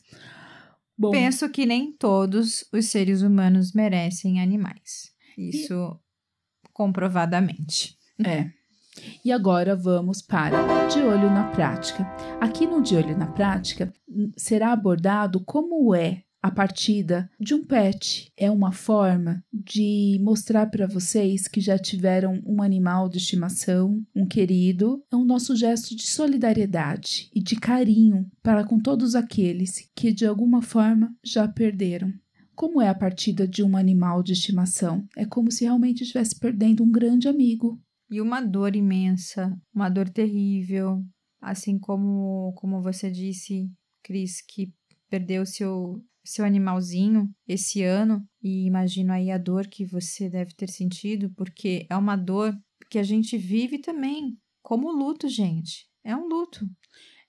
Bom, 0.98 1.12
Penso 1.12 1.50
que 1.50 1.66
nem 1.66 1.92
todos 1.92 2.64
os 2.72 2.86
seres 2.86 3.22
humanos 3.22 3.74
merecem 3.74 4.40
animais. 4.40 5.12
Isso 5.38 6.00
comprovadamente. 6.74 7.98
É. 8.24 8.52
E 9.24 9.32
agora 9.32 9.76
vamos 9.76 10.22
para 10.22 10.88
De 10.88 11.00
Olho 11.00 11.30
na 11.30 11.50
Prática. 11.52 12.04
Aqui 12.40 12.66
no 12.66 12.82
De 12.82 12.96
Olho 12.96 13.18
na 13.18 13.28
Prática 13.28 13.94
será 14.36 14.72
abordado 14.72 15.40
como 15.40 15.96
é 15.96 16.24
a 16.42 16.50
partida 16.50 17.30
de 17.40 17.54
um 17.54 17.64
pet. 17.64 18.32
É 18.36 18.50
uma 18.50 18.72
forma 18.72 19.44
de 19.54 20.20
mostrar 20.22 20.66
para 20.68 20.88
vocês 20.88 21.48
que 21.48 21.62
já 21.62 21.78
tiveram 21.78 22.42
um 22.46 22.62
animal 22.62 23.08
de 23.08 23.18
estimação, 23.18 24.02
um 24.16 24.26
querido. 24.26 25.04
É 25.12 25.16
um 25.16 25.24
nosso 25.24 25.56
gesto 25.56 25.96
de 25.96 26.08
solidariedade 26.08 27.30
e 27.34 27.42
de 27.42 27.56
carinho 27.56 28.30
para 28.42 28.64
com 28.64 28.80
todos 28.80 29.14
aqueles 29.14 29.90
que 29.96 30.12
de 30.12 30.26
alguma 30.26 30.62
forma 30.62 31.14
já 31.24 31.48
perderam. 31.48 32.12
Como 32.56 32.82
é 32.82 32.90
a 32.90 32.96
partida 32.96 33.48
de 33.48 33.64
um 33.64 33.78
animal 33.78 34.22
de 34.22 34.34
estimação? 34.34 35.08
É 35.16 35.26
como 35.26 35.52
se 35.52 35.64
realmente 35.64 36.04
estivesse 36.04 36.38
perdendo 36.40 36.84
um 36.84 36.92
grande 36.92 37.28
amigo. 37.28 37.80
E 38.12 38.20
uma 38.20 38.42
dor 38.42 38.76
imensa, 38.76 39.58
uma 39.74 39.88
dor 39.88 40.10
terrível, 40.10 41.02
assim 41.40 41.80
como 41.80 42.54
como 42.58 42.82
você 42.82 43.10
disse, 43.10 43.72
Cris, 44.04 44.42
que 44.46 44.74
perdeu 45.10 45.46
seu 45.46 46.04
seu 46.24 46.46
animalzinho 46.46 47.30
esse 47.48 47.82
ano 47.82 48.24
e 48.44 48.68
imagino 48.68 49.14
aí 49.14 49.32
a 49.32 49.38
dor 49.38 49.66
que 49.68 49.86
você 49.86 50.30
deve 50.30 50.54
ter 50.54 50.70
sentido, 50.70 51.32
porque 51.36 51.88
é 51.90 51.96
uma 51.96 52.16
dor 52.16 52.54
que 52.90 53.00
a 53.00 53.04
gente 53.04 53.38
vive 53.38 53.80
também, 53.80 54.38
como 54.62 54.92
luto, 54.92 55.28
gente. 55.30 55.88
É 56.04 56.16
um 56.16 56.28
luto. 56.28 56.68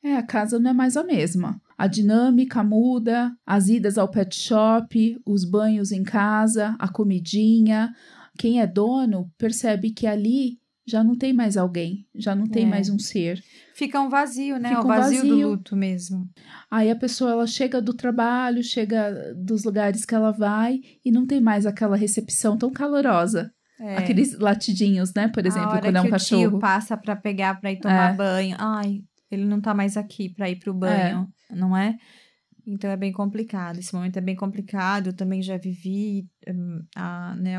É, 0.03 0.17
a 0.17 0.23
casa 0.23 0.59
não 0.59 0.71
é 0.71 0.75
mais 0.75 0.97
a 0.97 1.05
mesma. 1.05 1.61
A 1.79 1.87
dinâmica 1.87 2.65
muda, 2.65 3.33
as 3.47 3.69
idas 3.69 3.97
ao 3.97 4.11
pet 4.11 4.35
shop, 4.35 5.21
os 5.25 5.45
banhos 5.49 5.93
em 5.93 6.03
casa, 6.03 6.77
a 6.79 6.89
comidinha. 6.89 7.95
Quem 8.37 8.61
é 8.61 8.67
dono 8.67 9.31
percebe 9.39 9.93
que 9.93 10.07
ali 10.07 10.59
já 10.87 11.03
não 11.05 11.17
tem 11.17 11.33
mais 11.33 11.57
alguém, 11.57 12.07
já 12.15 12.35
não 12.35 12.47
tem 12.47 12.65
É. 12.65 12.67
mais 12.67 12.89
um 12.91 12.99
ser. 12.99 13.43
Fica 13.75 14.01
um 14.01 14.09
vazio, 14.09 14.59
né? 14.59 14.71
Fica 14.71 14.81
o 14.83 14.85
um 14.85 14.89
vazio, 14.89 15.23
do 15.23 15.29
vazio. 15.29 15.49
luto 15.51 15.77
mesmo. 15.77 16.29
Aí 16.71 16.91
a 16.91 16.97
pessoa 16.97 17.31
ela 17.33 17.47
chega 17.47 17.81
do 17.81 17.95
trabalho, 17.95 18.63
chega 18.63 19.33
dos 19.37 19.65
lugares 19.65 20.05
que 20.05 20.15
ela 20.15 20.31
vai 20.33 20.81
e 21.05 21.11
não 21.11 21.27
tem 21.27 21.41
mais 21.41 21.67
aquela 21.67 21.97
recepção 21.97 22.57
tão 22.57 22.73
calorosa. 22.73 23.53
É. 23.81 23.97
Aqueles 23.97 24.39
latidinhos, 24.39 25.13
né? 25.15 25.29
Por 25.29 25.45
exemplo, 25.45 25.71
quando 25.81 25.97
é 25.97 26.01
um 26.01 26.07
o 26.07 26.11
cachorro. 26.11 26.51
tio 26.51 26.59
passa 26.61 26.97
para 26.97 27.17
pegar 27.17 27.61
para 27.61 27.73
ir 27.73 27.81
tomar 27.81 28.13
É. 28.13 28.17
banho. 28.17 28.57
Ai, 28.59 29.03
ele 29.31 29.45
não 29.45 29.61
tá 29.61 29.75
mais 29.75 29.97
aqui 29.97 30.29
para 30.29 30.49
ir 30.51 30.57
pro 30.57 30.73
banho, 30.75 31.27
não 31.51 31.77
é? 31.77 31.97
Então 32.67 32.91
é 32.91 32.97
bem 32.97 33.13
complicado. 33.13 33.79
Esse 33.79 33.95
momento 33.95 34.17
é 34.17 34.21
bem 34.21 34.37
complicado. 34.37 35.09
Eu 35.09 35.13
também 35.13 35.43
já 35.43 35.57
vivi 35.57 36.27
hum, 36.49 36.83
a, 36.95 37.35
né, 37.37 37.57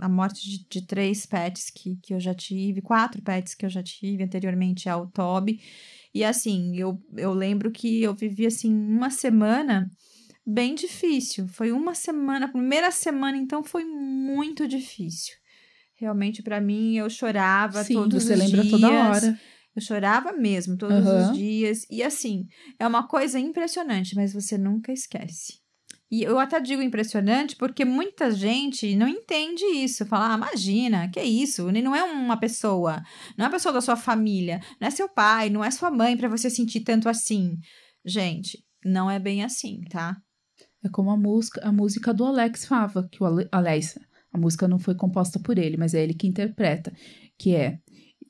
a 0.00 0.08
morte 0.08 0.42
de, 0.48 0.66
de 0.68 0.86
três 0.86 1.26
pets 1.26 1.70
que, 1.70 1.96
que 2.02 2.14
eu 2.14 2.20
já 2.20 2.34
tive, 2.34 2.80
quatro 2.80 3.20
pets 3.22 3.54
que 3.54 3.66
eu 3.66 3.70
já 3.70 3.82
tive 3.82 4.22
anteriormente 4.22 4.88
ao 4.88 5.06
Toby. 5.08 5.60
E 6.14 6.24
assim, 6.24 6.76
eu, 6.76 6.98
eu 7.16 7.32
lembro 7.32 7.70
que 7.70 8.02
eu 8.02 8.14
vivi 8.14 8.46
assim 8.46 8.72
uma 8.72 9.10
semana 9.10 9.90
bem 10.46 10.74
difícil. 10.74 11.46
Foi 11.48 11.72
uma 11.72 11.94
semana, 11.94 12.46
a 12.46 12.50
primeira 12.50 12.90
semana, 12.90 13.36
então 13.36 13.62
foi 13.62 13.84
muito 13.84 14.66
difícil. 14.66 15.34
Realmente, 15.96 16.42
para 16.42 16.60
mim, 16.60 16.96
eu 16.96 17.08
chorava 17.10 17.82
Sim, 17.82 17.94
todos 17.94 18.24
você 18.24 18.34
os 18.34 18.38
lembra 18.38 18.62
dias. 18.62 18.70
toda 18.70 18.90
hora. 18.90 19.38
Eu 19.76 19.82
chorava 19.82 20.32
mesmo 20.32 20.78
todos 20.78 21.06
Aham. 21.06 21.30
os 21.32 21.36
dias. 21.36 21.86
E 21.90 22.02
assim, 22.02 22.48
é 22.78 22.86
uma 22.86 23.06
coisa 23.06 23.38
impressionante, 23.38 24.16
mas 24.16 24.32
você 24.32 24.56
nunca 24.56 24.90
esquece. 24.90 25.60
E 26.10 26.22
eu 26.22 26.38
até 26.38 26.60
digo 26.60 26.80
impressionante 26.80 27.56
porque 27.56 27.84
muita 27.84 28.30
gente 28.30 28.94
não 28.96 29.08
entende 29.08 29.64
isso. 29.64 30.06
Fala, 30.06 30.32
ah, 30.32 30.36
imagina, 30.36 31.10
que 31.10 31.18
é 31.18 31.24
isso? 31.24 31.70
Não 31.70 31.94
é 31.94 32.02
uma 32.04 32.38
pessoa, 32.38 33.02
não 33.36 33.44
é 33.44 33.48
uma 33.48 33.54
pessoa 33.54 33.72
da 33.72 33.80
sua 33.80 33.96
família, 33.96 34.60
não 34.80 34.88
é 34.88 34.90
seu 34.90 35.08
pai, 35.08 35.50
não 35.50 35.64
é 35.64 35.70
sua 35.70 35.90
mãe 35.90 36.16
para 36.16 36.28
você 36.28 36.48
sentir 36.48 36.80
tanto 36.80 37.08
assim. 37.08 37.58
Gente, 38.04 38.64
não 38.84 39.10
é 39.10 39.18
bem 39.18 39.42
assim, 39.42 39.82
tá? 39.90 40.16
É 40.82 40.88
como 40.88 41.10
a 41.10 41.16
música, 41.16 41.60
a 41.66 41.72
música 41.72 42.14
do 42.14 42.24
Alex 42.24 42.64
Fava, 42.64 43.08
que 43.10 43.20
o 43.20 43.26
Ale, 43.26 43.48
Alex, 43.50 43.98
a 44.32 44.38
música 44.38 44.68
não 44.68 44.78
foi 44.78 44.94
composta 44.94 45.40
por 45.40 45.58
ele, 45.58 45.76
mas 45.76 45.92
é 45.92 46.02
ele 46.02 46.14
que 46.14 46.28
interpreta, 46.28 46.92
que 47.36 47.54
é 47.54 47.80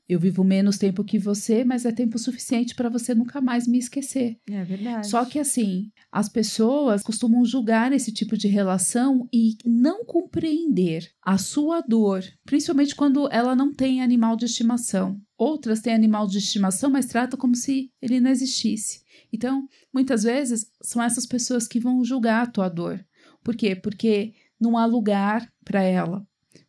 eu 0.09 0.21
vivo 0.21 0.45
menos 0.45 0.79
tempo 0.79 1.03
que 1.03 1.19
você, 1.19 1.65
mas 1.65 1.85
é 1.85 1.91
tempo 1.91 2.19
suficiente 2.19 2.75
para 2.75 2.89
você 2.89 3.15
nunca 3.15 3.41
mais 3.41 3.67
me 3.67 3.79
esquecer. 3.79 4.39
É 4.49 4.63
verdade. 4.63 5.09
Só 5.09 5.25
que 5.25 5.39
assim, 5.39 5.91
as 6.13 6.29
pessoas 6.29 7.03
costumam 7.03 7.45
julgar 7.45 7.93
esse 7.93 8.13
tipo 8.13 8.37
de 8.37 8.47
relação 8.47 9.29
e 9.33 9.57
não 9.65 10.05
compreender 10.05 11.11
a 11.21 11.39
sua 11.39 11.81
dor, 11.81 12.23
principalmente 12.45 12.95
quando 12.95 13.29
ela 13.33 13.57
não 13.57 13.73
tem 13.73 14.01
animal 14.01 14.37
de 14.37 14.45
estimação. 14.45 15.21
Outras 15.37 15.81
têm 15.81 15.93
animal 15.93 16.27
de 16.29 16.39
estimação, 16.39 16.89
mas 16.89 17.07
tratam 17.07 17.39
como 17.39 17.57
se 17.57 17.91
ele 18.01 18.21
não 18.21 18.31
existisse. 18.31 19.03
Então, 19.33 19.69
muitas 19.93 20.23
vezes 20.23 20.71
são 20.81 21.03
essas 21.03 21.27
pessoas 21.27 21.67
que 21.67 21.81
vão 21.81 22.05
julgar 22.05 22.43
a 22.45 22.51
tua 22.51 22.69
dor. 22.69 23.05
Por 23.43 23.57
quê? 23.57 23.75
Porque 23.75 24.35
não 24.59 24.79
há 24.79 24.87
lugar 24.87 25.53
para 25.65 25.83
ela 25.83 26.27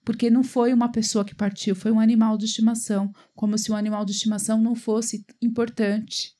porque 0.07 0.29
não 0.29 0.41
foi 0.41 0.73
uma 0.73 0.89
pessoa 0.89 1.25
que 1.25 1.35
partiu, 1.35 1.75
foi 1.75 1.91
um 1.91 1.99
animal 1.99 2.37
de 2.37 2.45
estimação, 2.45 3.11
como 3.35 3.57
se 3.57 3.69
um 3.73 3.75
animal 3.75 4.05
de 4.05 4.13
estimação 4.13 4.57
não 4.57 4.73
fosse 4.73 5.25
importante. 5.41 6.31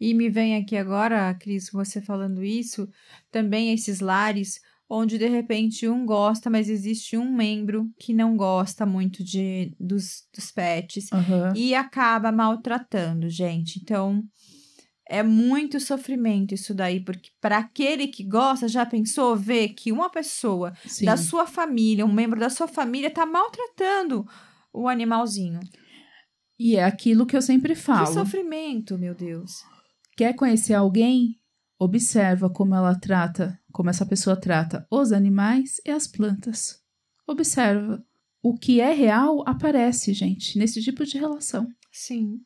E 0.00 0.12
me 0.12 0.28
vem 0.28 0.56
aqui 0.56 0.76
agora, 0.76 1.32
Cris, 1.34 1.70
você 1.72 2.02
falando 2.02 2.42
isso, 2.42 2.88
também 3.30 3.72
esses 3.72 4.00
lares 4.00 4.58
onde 4.90 5.16
de 5.16 5.28
repente 5.28 5.88
um 5.88 6.04
gosta, 6.04 6.50
mas 6.50 6.68
existe 6.68 7.16
um 7.16 7.32
membro 7.32 7.88
que 8.00 8.12
não 8.12 8.36
gosta 8.36 8.84
muito 8.84 9.22
de 9.22 9.72
dos, 9.78 10.24
dos 10.34 10.50
pets 10.50 11.08
uhum. 11.12 11.54
e 11.54 11.72
acaba 11.72 12.32
maltratando, 12.32 13.30
gente. 13.30 13.78
Então, 13.80 14.24
é 15.08 15.22
muito 15.22 15.78
sofrimento 15.78 16.54
isso 16.54 16.74
daí, 16.74 17.00
porque 17.00 17.30
para 17.40 17.58
aquele 17.58 18.08
que 18.08 18.24
gosta, 18.24 18.66
já 18.66 18.86
pensou 18.86 19.36
ver 19.36 19.70
que 19.70 19.92
uma 19.92 20.08
pessoa 20.08 20.72
Sim. 20.86 21.04
da 21.04 21.16
sua 21.16 21.46
família, 21.46 22.06
um 22.06 22.12
membro 22.12 22.40
da 22.40 22.48
sua 22.48 22.66
família, 22.66 23.10
tá 23.10 23.26
maltratando 23.26 24.26
o 24.72 24.88
animalzinho. 24.88 25.60
E 26.58 26.76
é 26.76 26.84
aquilo 26.84 27.26
que 27.26 27.36
eu 27.36 27.42
sempre 27.42 27.74
falo. 27.74 28.06
Que 28.06 28.12
sofrimento, 28.14 28.96
meu 28.96 29.14
Deus. 29.14 29.62
Quer 30.16 30.34
conhecer 30.34 30.74
alguém? 30.74 31.40
Observa 31.78 32.48
como 32.48 32.74
ela 32.74 32.98
trata, 32.98 33.58
como 33.72 33.90
essa 33.90 34.06
pessoa 34.06 34.40
trata 34.40 34.86
os 34.90 35.12
animais 35.12 35.80
e 35.84 35.90
as 35.90 36.06
plantas. 36.06 36.80
Observa. 37.26 38.02
O 38.42 38.56
que 38.56 38.80
é 38.80 38.92
real 38.92 39.42
aparece, 39.46 40.12
gente, 40.12 40.58
nesse 40.58 40.80
tipo 40.82 41.04
de 41.04 41.18
relação. 41.18 41.66
Sim. 41.90 42.40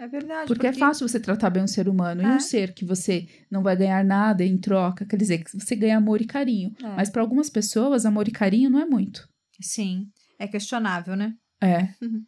É 0.00 0.08
verdade. 0.08 0.46
Porque, 0.46 0.66
é 0.66 0.70
porque, 0.70 0.82
é 0.82 0.86
fácil 0.86 1.06
você 1.06 1.20
tratar 1.20 1.50
bem 1.50 1.62
um 1.62 1.66
ser 1.66 1.86
humano. 1.86 2.22
É. 2.22 2.24
E 2.24 2.36
um 2.36 2.40
ser 2.40 2.72
que 2.72 2.86
você 2.86 3.28
não 3.50 3.62
vai 3.62 3.76
ganhar 3.76 4.02
nada 4.02 4.42
em 4.42 4.56
troca. 4.56 5.04
Quer 5.04 5.16
dizer, 5.16 5.44
que 5.44 5.52
você 5.52 5.76
ganha 5.76 5.98
amor 5.98 6.22
e 6.22 6.24
carinho. 6.24 6.74
É. 6.82 6.96
Mas 6.96 7.10
para 7.10 7.20
algumas 7.20 7.50
pessoas, 7.50 8.06
amor 8.06 8.26
e 8.26 8.32
carinho 8.32 8.70
não 8.70 8.80
é 8.80 8.86
muito. 8.86 9.28
Sim. 9.60 10.08
É 10.38 10.48
questionável, 10.48 11.14
né? 11.14 11.34
É. 11.60 11.82
Uhum. 12.02 12.24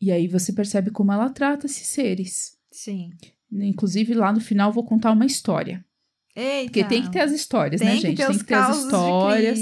E 0.00 0.10
aí 0.10 0.26
você 0.26 0.50
percebe 0.50 0.90
como 0.90 1.12
ela 1.12 1.28
trata 1.28 1.66
esses 1.66 1.86
seres. 1.88 2.56
Sim. 2.72 3.10
Inclusive, 3.52 4.14
lá 4.14 4.32
no 4.32 4.40
final, 4.40 4.72
vou 4.72 4.84
contar 4.84 5.12
uma 5.12 5.26
história. 5.26 5.84
Eita. 6.34 6.64
Porque 6.64 6.84
tem 6.84 7.02
que 7.02 7.12
ter 7.12 7.20
as 7.20 7.32
histórias, 7.32 7.82
né, 7.82 7.88
tem 7.88 7.96
né, 7.96 8.00
gente? 8.00 8.26
tem 8.26 8.38
que 8.38 8.44
ter 8.44 8.54
as 8.54 8.78
histórias. 8.78 9.58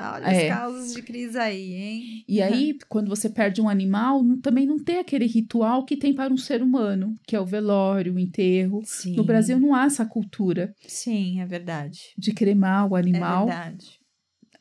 Olha 0.00 0.26
é. 0.26 0.42
os 0.44 0.48
casos 0.48 0.94
de 0.94 1.02
crise 1.02 1.36
aí, 1.36 1.74
hein? 1.74 2.24
E 2.28 2.40
aí, 2.40 2.78
quando 2.88 3.08
você 3.08 3.28
perde 3.28 3.60
um 3.60 3.68
animal, 3.68 4.22
não, 4.22 4.40
também 4.40 4.64
não 4.64 4.78
tem 4.78 4.98
aquele 4.98 5.26
ritual 5.26 5.84
que 5.84 5.96
tem 5.96 6.14
para 6.14 6.32
um 6.32 6.36
ser 6.36 6.62
humano, 6.62 7.14
que 7.26 7.34
é 7.34 7.40
o 7.40 7.46
velório, 7.46 8.14
o 8.14 8.18
enterro. 8.18 8.80
Sim. 8.84 9.16
No 9.16 9.24
Brasil 9.24 9.58
não 9.58 9.74
há 9.74 9.84
essa 9.84 10.06
cultura. 10.06 10.72
Sim, 10.86 11.40
é 11.40 11.46
verdade. 11.46 12.00
De 12.16 12.32
cremar 12.32 12.86
o 12.90 12.94
animal. 12.94 13.48
É 13.48 13.54
verdade 13.54 13.98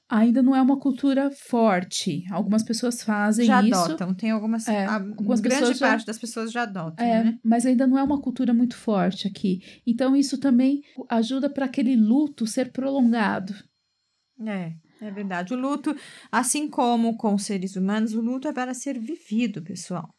ainda 0.10 0.42
não 0.42 0.56
é 0.56 0.62
uma 0.62 0.80
cultura 0.80 1.30
forte. 1.32 2.24
Algumas 2.32 2.64
pessoas 2.64 3.04
fazem 3.04 3.46
já 3.46 3.62
isso. 3.62 3.70
Já 3.70 3.86
adotam, 3.86 4.14
tem 4.14 4.32
algumas. 4.32 4.68
É, 4.68 4.86
algumas 4.86 5.40
grande 5.40 5.78
parte 5.78 6.06
das 6.06 6.18
pessoas 6.18 6.52
já 6.52 6.64
adotam. 6.64 7.06
É, 7.06 7.24
né? 7.24 7.40
mas 7.44 7.66
ainda 7.66 7.86
não 7.86 7.98
é 7.98 8.04
uma 8.04 8.22
cultura 8.22 8.54
muito 8.54 8.76
forte 8.76 9.28
aqui. 9.28 9.62
Então, 9.86 10.16
isso 10.16 10.38
também 10.38 10.82
ajuda 11.10 11.50
para 11.50 11.66
aquele 11.66 11.96
luto 11.96 12.48
ser 12.48 12.72
prolongado. 12.72 13.54
É, 14.46 14.74
é 15.02 15.12
verdade. 15.12 15.54
O 15.54 15.58
luto, 15.58 15.96
assim 16.32 16.70
como 16.70 17.18
com 17.18 17.36
os 17.36 17.44
seres 17.44 17.76
humanos, 17.76 18.14
o 18.14 18.22
luto 18.22 18.48
é 18.48 18.54
para 18.54 18.74
ser 18.74 19.00
vivido, 19.00 19.62
pessoal. 19.62 20.14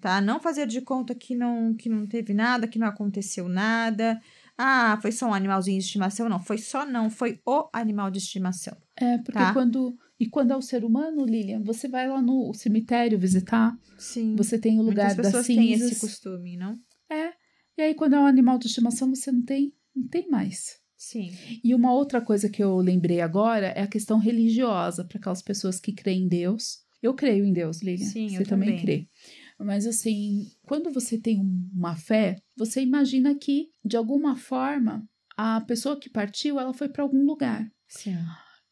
Tá? 0.00 0.20
Não 0.20 0.38
fazer 0.38 0.66
de 0.66 0.80
conta 0.80 1.14
que 1.14 1.34
não, 1.34 1.74
que 1.74 1.88
não 1.88 2.06
teve 2.06 2.32
nada, 2.32 2.68
que 2.68 2.78
não 2.78 2.86
aconteceu 2.86 3.48
nada. 3.48 4.20
Ah, 4.56 4.98
foi 5.02 5.10
só 5.10 5.26
um 5.26 5.34
animalzinho 5.34 5.78
de 5.78 5.84
estimação? 5.84 6.28
Não, 6.28 6.40
foi 6.40 6.58
só 6.58 6.86
não, 6.86 7.10
foi 7.10 7.40
o 7.44 7.68
animal 7.72 8.10
de 8.10 8.18
estimação. 8.18 8.76
É, 8.96 9.18
porque 9.18 9.38
tá? 9.38 9.52
quando. 9.52 9.96
E 10.20 10.28
quando 10.28 10.50
é 10.50 10.56
o 10.56 10.62
ser 10.62 10.84
humano, 10.84 11.24
Lilian, 11.24 11.62
você 11.62 11.88
vai 11.88 12.08
lá 12.08 12.20
no 12.20 12.52
cemitério 12.52 13.16
visitar. 13.18 13.72
Sim. 13.96 14.34
Você 14.34 14.58
tem 14.58 14.78
o 14.80 14.82
lugar 14.82 15.14
Muitas 15.14 15.32
das 15.32 15.46
cinzas. 15.46 15.64
têm 15.64 15.72
esse 15.72 16.00
costume, 16.00 16.56
não? 16.56 16.76
É. 17.08 17.32
E 17.76 17.82
aí, 17.82 17.94
quando 17.94 18.14
é 18.14 18.18
um 18.18 18.26
animal 18.26 18.58
de 18.58 18.66
estimação, 18.66 19.14
você 19.14 19.30
não 19.30 19.44
tem, 19.44 19.72
não 19.94 20.08
tem 20.08 20.28
mais. 20.28 20.80
Sim. 20.98 21.30
E 21.62 21.74
uma 21.76 21.94
outra 21.94 22.20
coisa 22.20 22.48
que 22.48 22.62
eu 22.62 22.76
lembrei 22.78 23.20
agora 23.20 23.68
é 23.68 23.82
a 23.82 23.86
questão 23.86 24.18
religiosa, 24.18 25.04
para 25.04 25.18
aquelas 25.18 25.40
pessoas 25.40 25.78
que 25.78 25.92
creem 25.92 26.24
em 26.24 26.28
Deus. 26.28 26.80
Eu 27.00 27.14
creio 27.14 27.44
em 27.44 27.52
Deus, 27.52 27.80
Lilian. 27.80 28.04
Sim, 28.04 28.28
você 28.28 28.42
eu 28.42 28.46
também, 28.46 28.70
também 28.70 28.82
crê. 28.82 29.08
Mas 29.56 29.86
assim, 29.86 30.50
quando 30.66 30.92
você 30.92 31.16
tem 31.16 31.40
uma 31.72 31.94
fé, 31.94 32.36
você 32.56 32.82
imagina 32.82 33.32
que, 33.36 33.70
de 33.84 33.96
alguma 33.96 34.36
forma, 34.36 35.08
a 35.36 35.60
pessoa 35.60 35.98
que 35.98 36.10
partiu, 36.10 36.58
ela 36.58 36.74
foi 36.74 36.88
para 36.88 37.04
algum 37.04 37.24
lugar. 37.24 37.70
Sim. 37.86 38.16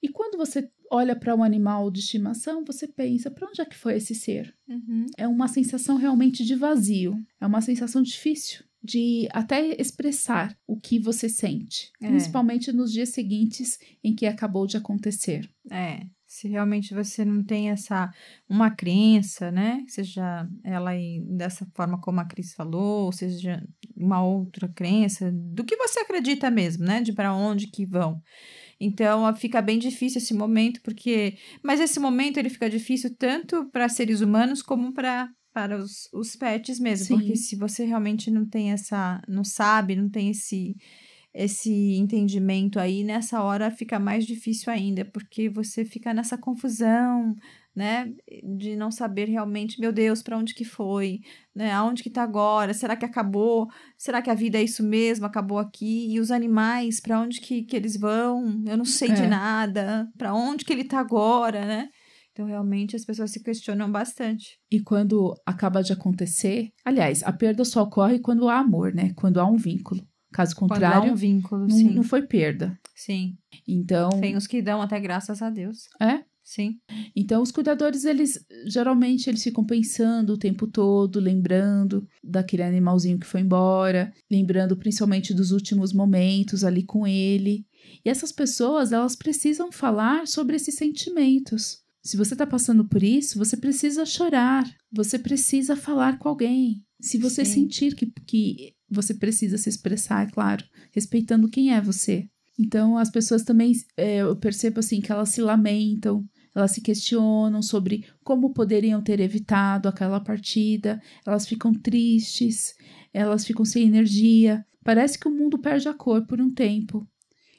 E 0.03 0.09
quando 0.09 0.37
você 0.37 0.69
olha 0.91 1.15
para 1.15 1.35
um 1.35 1.45
animal 1.45 1.91
de 1.91 2.01
estimação, 2.01 2.65
você 2.65 2.89
pensa, 2.89 3.31
para 3.31 3.49
onde 3.49 3.61
é 3.61 3.65
que 3.65 3.77
foi 3.77 3.97
esse 3.97 4.15
ser? 4.15 4.53
Uhum. 4.69 5.07
É 5.17 5.29
uma 5.29 5.47
sensação 5.47 5.97
realmente 5.97 6.45
de 6.45 6.55
vazio. 6.57 7.17
É 7.41 7.47
uma 7.47 7.61
sensação 7.61 8.03
difícil 8.03 8.65
de 8.87 9.29
até 9.33 9.81
expressar 9.81 10.57
o 10.67 10.79
que 10.79 10.99
você 10.99 11.29
sente, 11.29 11.91
é. 12.01 12.09
principalmente 12.09 12.73
nos 12.73 12.93
dias 12.93 13.11
seguintes 13.11 13.79
em 14.03 14.15
que 14.15 14.27
acabou 14.27 14.67
de 14.67 14.77
acontecer. 14.77 15.49
É, 15.71 16.07
se 16.27 16.49
realmente 16.49 16.95
você 16.95 17.25
não 17.25 17.43
tem 17.43 17.71
essa 17.71 18.13
uma 18.49 18.71
crença, 18.71 19.51
né? 19.51 19.85
Seja 19.89 20.49
ela 20.63 20.93
dessa 21.25 21.67
forma 21.75 22.01
como 22.01 22.21
a 22.21 22.25
Cris 22.25 22.53
falou, 22.53 23.07
ou 23.07 23.13
seja 23.13 23.67
uma 23.97 24.23
outra 24.23 24.69
crença, 24.69 25.33
do 25.33 25.65
que 25.65 25.77
você 25.77 26.01
acredita 26.01 26.51
mesmo, 26.51 26.85
né? 26.85 27.01
De 27.01 27.13
para 27.13 27.35
onde 27.35 27.69
que 27.69 27.87
vão. 27.87 28.21
Então 28.79 29.35
fica 29.37 29.63
bem 29.63 29.79
difícil 29.79 30.19
esse 30.19 30.35
momento, 30.35 30.81
porque. 30.83 31.39
Mas 31.63 31.81
esse 31.81 31.99
momento 31.99 32.37
ele 32.37 32.51
fica 32.51 32.69
difícil 32.69 33.15
tanto 33.17 33.71
para 33.71 33.89
seres 33.89 34.21
humanos 34.21 34.63
como 34.63 34.93
para 34.93 35.31
para 35.57 35.79
os, 35.79 36.07
os 36.13 36.37
pets 36.37 36.79
mesmo. 36.79 37.07
Sim. 37.07 37.15
Porque 37.17 37.35
se 37.35 37.57
você 37.57 37.87
realmente 37.87 38.31
não 38.31 38.45
tem 38.45 38.73
essa. 38.73 39.23
não 39.27 39.43
sabe, 39.43 39.97
não 39.97 40.11
tem 40.11 40.29
esse 40.29 40.77
esse 41.39 41.71
entendimento 41.97 42.81
aí, 42.81 43.05
nessa 43.05 43.43
hora 43.43 43.71
fica 43.71 43.99
mais 43.99 44.25
difícil 44.25 44.73
ainda, 44.73 45.05
porque 45.05 45.51
você 45.51 45.85
fica 45.85 46.15
nessa 46.15 46.39
confusão, 46.39 47.35
né, 47.75 48.11
de 48.57 48.75
não 48.75 48.91
saber 48.91 49.29
realmente, 49.29 49.79
meu 49.79 49.93
Deus, 49.93 50.23
para 50.23 50.39
onde 50.39 50.55
que 50.55 50.65
foi, 50.65 51.19
né, 51.55 51.73
aonde 51.73 52.03
que 52.03 52.09
tá 52.09 52.23
agora, 52.23 52.73
será 52.73 52.97
que 52.97 53.05
acabou, 53.05 53.69
será 53.99 54.23
que 54.23 54.31
a 54.31 54.35
vida 54.35 54.57
é 54.57 54.63
isso 54.63 54.83
mesmo, 54.83 55.27
acabou 55.27 55.59
aqui, 55.59 56.11
e 56.11 56.19
os 56.19 56.31
animais, 56.31 57.01
para 57.01 57.21
onde 57.21 57.39
que, 57.39 57.65
que 57.65 57.77
eles 57.77 57.99
vão, 57.99 58.65
eu 58.67 58.79
não 58.79 58.87
sei 58.87 59.11
é. 59.11 59.13
de 59.15 59.27
nada, 59.27 60.09
para 60.17 60.33
onde 60.33 60.65
que 60.65 60.73
ele 60.73 60.85
tá 60.85 61.01
agora, 61.01 61.67
né, 61.67 61.91
então, 62.37 62.45
realmente, 62.45 62.95
as 62.95 63.03
pessoas 63.03 63.31
se 63.31 63.43
questionam 63.43 63.91
bastante. 63.91 64.59
E 64.71 64.79
quando 64.79 65.35
acaba 65.47 65.83
de 65.83 65.95
acontecer, 65.95 66.71
aliás, 66.85 67.23
a 67.23 67.33
perda 67.33 67.65
só 67.65 67.83
ocorre 67.83 68.19
quando 68.19 68.47
há 68.51 68.59
amor, 68.59 68.93
né? 68.93 69.15
Quando 69.15 69.41
há 69.41 69.47
um 69.47 69.57
vínculo. 69.57 70.07
Caso 70.31 70.55
contrário, 70.55 71.01
Quando 71.01 71.09
há 71.09 71.13
um 71.13 71.17
vínculo, 71.17 71.63
não, 71.63 71.71
sim. 71.75 71.95
não 71.95 72.03
foi 72.03 72.27
perda. 72.27 72.79
Sim. 72.95 73.39
Então. 73.67 74.11
Tem 74.21 74.37
os 74.37 74.47
que 74.47 74.61
dão 74.61 74.83
até 74.83 75.01
graças 75.01 75.41
a 75.41 75.49
Deus. 75.49 75.89
É? 75.99 76.25
Sim. 76.45 76.79
Então, 77.17 77.41
os 77.41 77.51
cuidadores, 77.51 78.05
eles 78.05 78.39
geralmente 78.67 79.31
eles 79.31 79.43
ficam 79.43 79.65
pensando 79.65 80.35
o 80.35 80.39
tempo 80.39 80.67
todo, 80.67 81.19
lembrando 81.19 82.07
daquele 82.23 82.65
animalzinho 82.65 83.19
que 83.19 83.27
foi 83.27 83.41
embora, 83.41 84.13
lembrando 84.31 84.77
principalmente 84.77 85.33
dos 85.33 85.53
últimos 85.53 85.95
momentos 85.95 86.65
ali 86.65 86.83
com 86.83 87.07
ele. 87.07 87.65
E 88.05 88.11
essas 88.11 88.31
pessoas, 88.31 88.93
elas 88.93 89.17
precisam 89.17 89.73
falar 89.73 90.27
sobre 90.27 90.57
esses 90.57 90.75
sentimentos. 90.75 91.86
Se 92.07 92.17
você 92.17 92.35
está 92.35 92.47
passando 92.47 92.87
por 92.87 93.03
isso, 93.03 93.37
você 93.37 93.57
precisa 93.57 94.07
chorar, 94.07 94.65
você 94.93 95.19
precisa 95.19 95.75
falar 95.75 96.21
com 96.21 96.29
alguém. 96.29 96.85
Se 97.01 97.19
você 97.19 97.45
Sim. 97.45 97.53
sentir 97.53 97.97
que, 97.97 98.07
que 98.25 98.75
você 98.89 99.13
precisa 99.13 99.59
se 99.59 99.69
expressar, 99.69 100.25
é 100.25 100.31
claro, 100.31 100.65
respeitando 100.93 101.51
quem 101.51 101.75
é 101.75 101.81
você. 101.81 102.29
Então, 102.57 102.97
as 102.97 103.11
pessoas 103.11 103.43
também, 103.43 103.73
é, 103.97 104.19
eu 104.19 104.37
percebo 104.37 104.79
assim, 104.79 105.01
que 105.01 105.11
elas 105.11 105.31
se 105.31 105.41
lamentam, 105.41 106.25
elas 106.55 106.71
se 106.71 106.81
questionam 106.81 107.61
sobre 107.61 108.07
como 108.23 108.55
poderiam 108.55 109.03
ter 109.03 109.19
evitado 109.19 109.89
aquela 109.89 110.21
partida, 110.21 111.03
elas 111.27 111.45
ficam 111.45 111.75
tristes, 111.75 112.77
elas 113.13 113.45
ficam 113.45 113.65
sem 113.65 113.85
energia. 113.85 114.65
Parece 114.85 115.19
que 115.19 115.27
o 115.27 115.37
mundo 115.37 115.59
perde 115.59 115.89
a 115.89 115.93
cor 115.93 116.25
por 116.25 116.41
um 116.41 116.55
tempo. 116.55 117.05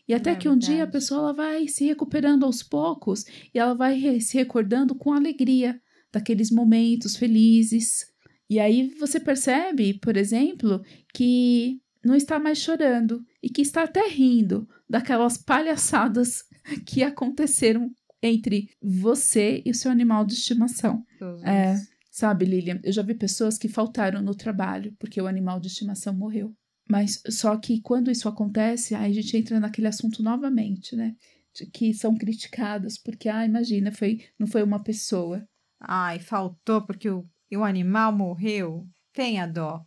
E 0.08 0.14
até 0.14 0.32
é 0.32 0.36
que 0.36 0.48
um 0.48 0.58
dia 0.58 0.86
a 0.86 0.88
pessoa 0.88 1.20
ela 1.20 1.34
vai 1.34 1.68
se 1.68 1.86
recuperando 1.86 2.46
aos 2.46 2.64
poucos 2.64 3.26
e 3.54 3.60
ela 3.60 3.74
vai 3.74 4.20
se 4.22 4.38
recordando 4.38 4.96
com 4.96 5.12
alegria 5.12 5.80
daqueles 6.12 6.50
momentos 6.50 7.18
felizes. 7.18 8.06
E 8.50 8.60
aí 8.60 8.94
você 8.98 9.20
percebe, 9.20 9.96
por 9.96 10.16
exemplo, 10.16 10.82
que 11.14 11.82
não 12.04 12.16
está 12.16 12.40
mais 12.40 12.58
chorando 12.58 13.22
e 13.44 13.50
que 13.50 13.62
está 13.62 13.84
até 13.84 14.08
rindo 14.08 14.68
daquelas 14.90 15.38
palhaçadas 15.38 16.44
que 16.88 17.04
aconteceram 17.04 17.92
entre 18.24 18.70
você 18.82 19.62
e 19.66 19.72
o 19.72 19.76
seu 19.76 19.92
animal 19.92 20.26
de 20.26 20.34
estimação. 20.34 21.04
É, 21.44 21.76
sabe, 22.10 22.46
Lilian, 22.46 22.80
eu 22.84 22.94
já 22.94 23.02
vi 23.02 23.14
pessoas 23.14 23.58
que 23.58 23.68
faltaram 23.68 24.22
no 24.22 24.34
trabalho 24.34 24.96
porque 24.98 25.22
o 25.22 25.28
animal 25.28 25.60
de 25.60 25.68
estimação 25.68 26.14
morreu. 26.14 26.56
Mas 26.88 27.22
só 27.30 27.58
que 27.58 27.82
quando 27.82 28.10
isso 28.10 28.30
acontece, 28.30 28.96
aí 28.96 29.12
a 29.12 29.14
gente 29.14 29.36
entra 29.36 29.60
naquele 29.60 29.88
assunto 29.88 30.24
novamente, 30.24 30.96
né? 30.96 31.16
De 31.54 31.66
que 31.66 31.94
são 31.94 32.16
criticadas 32.16 32.98
porque, 32.98 33.28
ah, 33.28 33.46
imagina, 33.46 33.92
foi, 33.92 34.22
não 34.40 34.48
foi 34.48 34.64
uma 34.64 34.82
pessoa. 34.82 35.46
Ai, 35.80 36.20
faltou 36.20 36.82
porque 36.86 37.10
o, 37.10 37.26
o 37.54 37.64
animal 37.64 38.12
morreu. 38.16 38.88
Tenha 39.14 39.46
dó. 39.46 39.86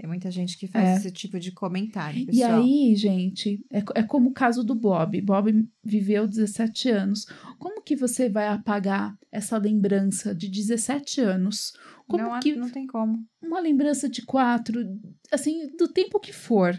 Tem 0.00 0.08
muita 0.08 0.30
gente 0.30 0.56
que 0.56 0.66
faz 0.66 0.88
é. 0.88 0.96
esse 0.96 1.10
tipo 1.10 1.38
de 1.38 1.52
comentário, 1.52 2.24
pessoal. 2.24 2.64
E 2.64 2.88
aí, 2.88 2.96
gente, 2.96 3.62
é, 3.70 3.82
é 3.96 4.02
como 4.02 4.30
o 4.30 4.32
caso 4.32 4.64
do 4.64 4.74
Bob. 4.74 5.20
Bob 5.20 5.68
viveu 5.84 6.26
17 6.26 6.88
anos. 6.88 7.26
Como 7.58 7.82
que 7.82 7.94
você 7.94 8.26
vai 8.26 8.48
apagar 8.48 9.14
essa 9.30 9.58
lembrança 9.58 10.34
de 10.34 10.48
17 10.48 11.20
anos? 11.20 11.74
Como 12.10 12.24
não, 12.24 12.40
que 12.40 12.56
não 12.56 12.68
tem 12.68 12.86
como. 12.86 13.24
Uma 13.42 13.60
lembrança 13.60 14.08
de 14.08 14.22
quatro, 14.22 14.80
assim, 15.30 15.68
do 15.76 15.88
tempo 15.88 16.18
que 16.18 16.32
for. 16.32 16.78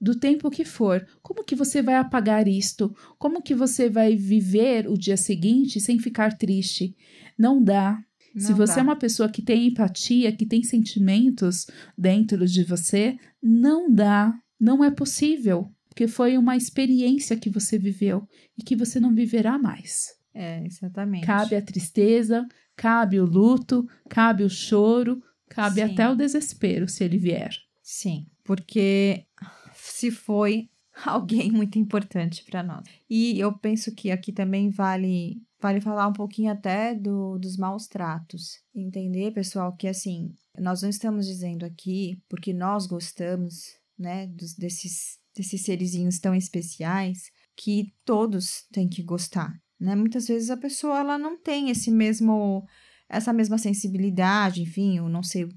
Do 0.00 0.18
tempo 0.18 0.48
que 0.50 0.64
for. 0.64 1.04
Como 1.22 1.42
que 1.44 1.56
você 1.56 1.82
vai 1.82 1.96
apagar 1.96 2.46
isto? 2.46 2.94
Como 3.18 3.42
que 3.42 3.54
você 3.54 3.90
vai 3.90 4.14
viver 4.14 4.88
o 4.88 4.94
dia 4.96 5.16
seguinte 5.16 5.80
sem 5.80 5.98
ficar 5.98 6.38
triste? 6.38 6.96
Não 7.36 7.62
dá. 7.62 7.98
Não 8.34 8.42
Se 8.42 8.52
você 8.52 8.76
dá. 8.76 8.80
é 8.80 8.84
uma 8.84 8.96
pessoa 8.96 9.28
que 9.28 9.42
tem 9.42 9.66
empatia, 9.66 10.30
que 10.30 10.46
tem 10.46 10.62
sentimentos 10.62 11.66
dentro 11.96 12.46
de 12.46 12.62
você, 12.62 13.16
não 13.42 13.92
dá, 13.92 14.32
não 14.60 14.84
é 14.84 14.90
possível, 14.90 15.68
porque 15.88 16.06
foi 16.06 16.38
uma 16.38 16.56
experiência 16.56 17.36
que 17.36 17.50
você 17.50 17.76
viveu 17.78 18.24
e 18.56 18.62
que 18.62 18.76
você 18.76 19.00
não 19.00 19.12
viverá 19.12 19.58
mais. 19.58 20.16
É, 20.32 20.64
exatamente. 20.64 21.26
Cabe 21.26 21.56
a 21.56 21.62
tristeza, 21.62 22.46
cabe 22.78 23.18
o 23.18 23.26
luto, 23.26 23.86
cabe 24.08 24.44
o 24.44 24.48
choro, 24.48 25.20
cabe 25.48 25.82
Sim. 25.82 25.92
até 25.92 26.08
o 26.08 26.14
desespero 26.14 26.88
se 26.88 27.02
ele 27.02 27.18
vier. 27.18 27.50
Sim, 27.82 28.26
porque 28.44 29.26
se 29.74 30.12
foi 30.12 30.70
alguém 31.04 31.50
muito 31.50 31.76
importante 31.76 32.44
para 32.44 32.62
nós. 32.62 32.86
E 33.10 33.38
eu 33.38 33.52
penso 33.52 33.92
que 33.92 34.12
aqui 34.12 34.32
também 34.32 34.70
vale 34.70 35.42
vale 35.60 35.80
falar 35.80 36.06
um 36.06 36.12
pouquinho 36.12 36.52
até 36.52 36.94
do, 36.94 37.36
dos 37.36 37.56
maus 37.56 37.88
tratos. 37.88 38.60
Entender, 38.72 39.32
pessoal, 39.32 39.74
que 39.74 39.88
assim, 39.88 40.32
nós 40.56 40.82
não 40.82 40.88
estamos 40.88 41.26
dizendo 41.26 41.66
aqui 41.66 42.22
porque 42.28 42.52
nós 42.52 42.86
gostamos, 42.86 43.74
né, 43.98 44.28
dos, 44.28 44.54
desses, 44.54 45.18
desses 45.34 45.62
serizinhos 45.62 46.20
tão 46.20 46.32
especiais, 46.32 47.32
que 47.56 47.92
todos 48.04 48.68
têm 48.70 48.88
que 48.88 49.02
gostar, 49.02 49.60
né? 49.80 49.94
Muitas 49.94 50.26
vezes 50.26 50.50
a 50.50 50.56
pessoa 50.56 50.98
ela 50.98 51.18
não 51.18 51.36
tem 51.36 51.70
esse 51.70 51.90
mesmo 51.90 52.66
essa 53.08 53.32
mesma 53.32 53.56
sensibilidade, 53.56 54.62
enfim, 54.62 54.98
eu 54.98 55.08
não 55.08 55.22
sei 55.22 55.48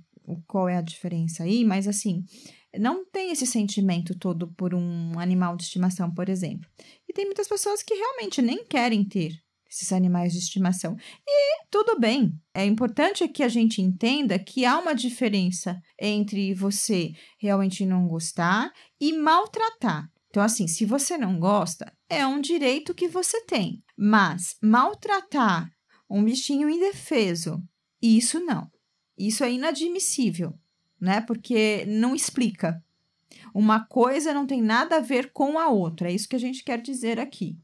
qual 0.47 0.69
é 0.69 0.77
a 0.77 0.81
diferença 0.81 1.43
aí, 1.43 1.65
mas 1.65 1.85
assim, 1.85 2.23
não 2.79 3.05
tem 3.05 3.31
esse 3.31 3.45
sentimento 3.45 4.17
todo 4.17 4.47
por 4.53 4.73
um 4.73 5.19
animal 5.19 5.57
de 5.57 5.63
estimação, 5.63 6.13
por 6.13 6.29
exemplo. 6.29 6.69
E 7.09 7.13
tem 7.13 7.25
muitas 7.25 7.47
pessoas 7.47 7.83
que 7.83 7.93
realmente 7.93 8.41
nem 8.41 8.63
querem 8.65 9.03
ter 9.03 9.33
esses 9.69 9.91
animais 9.93 10.33
de 10.33 10.39
estimação. 10.39 10.95
E 11.25 11.65
tudo 11.69 11.99
bem. 11.99 12.33
É 12.53 12.65
importante 12.65 13.27
que 13.27 13.41
a 13.41 13.47
gente 13.47 13.81
entenda 13.81 14.37
que 14.37 14.65
há 14.65 14.77
uma 14.77 14.93
diferença 14.93 15.81
entre 15.99 16.53
você 16.53 17.11
realmente 17.39 17.85
não 17.85 18.07
gostar 18.07 18.71
e 18.99 19.13
maltratar. 19.13 20.09
Então, 20.29 20.43
assim, 20.43 20.67
se 20.67 20.85
você 20.85 21.17
não 21.17 21.39
gosta, 21.39 21.91
é 22.09 22.25
um 22.25 22.39
direito 22.39 22.93
que 22.93 23.07
você 23.07 23.41
tem. 23.45 23.83
Mas 24.03 24.55
maltratar 24.59 25.71
um 26.09 26.23
bichinho 26.23 26.67
indefeso, 26.67 27.61
isso 28.01 28.39
não. 28.39 28.67
Isso 29.15 29.43
é 29.43 29.51
inadmissível, 29.51 30.57
né? 30.99 31.21
Porque 31.21 31.85
não 31.85 32.15
explica. 32.15 32.83
Uma 33.53 33.85
coisa 33.85 34.33
não 34.33 34.47
tem 34.47 34.59
nada 34.59 34.95
a 34.95 35.01
ver 35.01 35.31
com 35.31 35.59
a 35.59 35.67
outra. 35.67 36.09
É 36.09 36.13
isso 36.13 36.27
que 36.27 36.35
a 36.35 36.39
gente 36.39 36.63
quer 36.63 36.81
dizer 36.81 37.19
aqui 37.19 37.59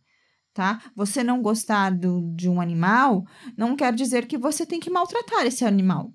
tá? 0.54 0.82
Você 0.96 1.24
não 1.24 1.40
gostar 1.40 1.92
do, 1.92 2.34
de 2.36 2.50
um 2.50 2.60
animal 2.60 3.24
não 3.56 3.76
quer 3.76 3.94
dizer 3.94 4.26
que 4.26 4.40
você 4.40 4.66
tem 4.66 4.80
que 4.80 4.90
maltratar 4.90 5.46
esse 5.46 5.64
animal. 5.64 6.12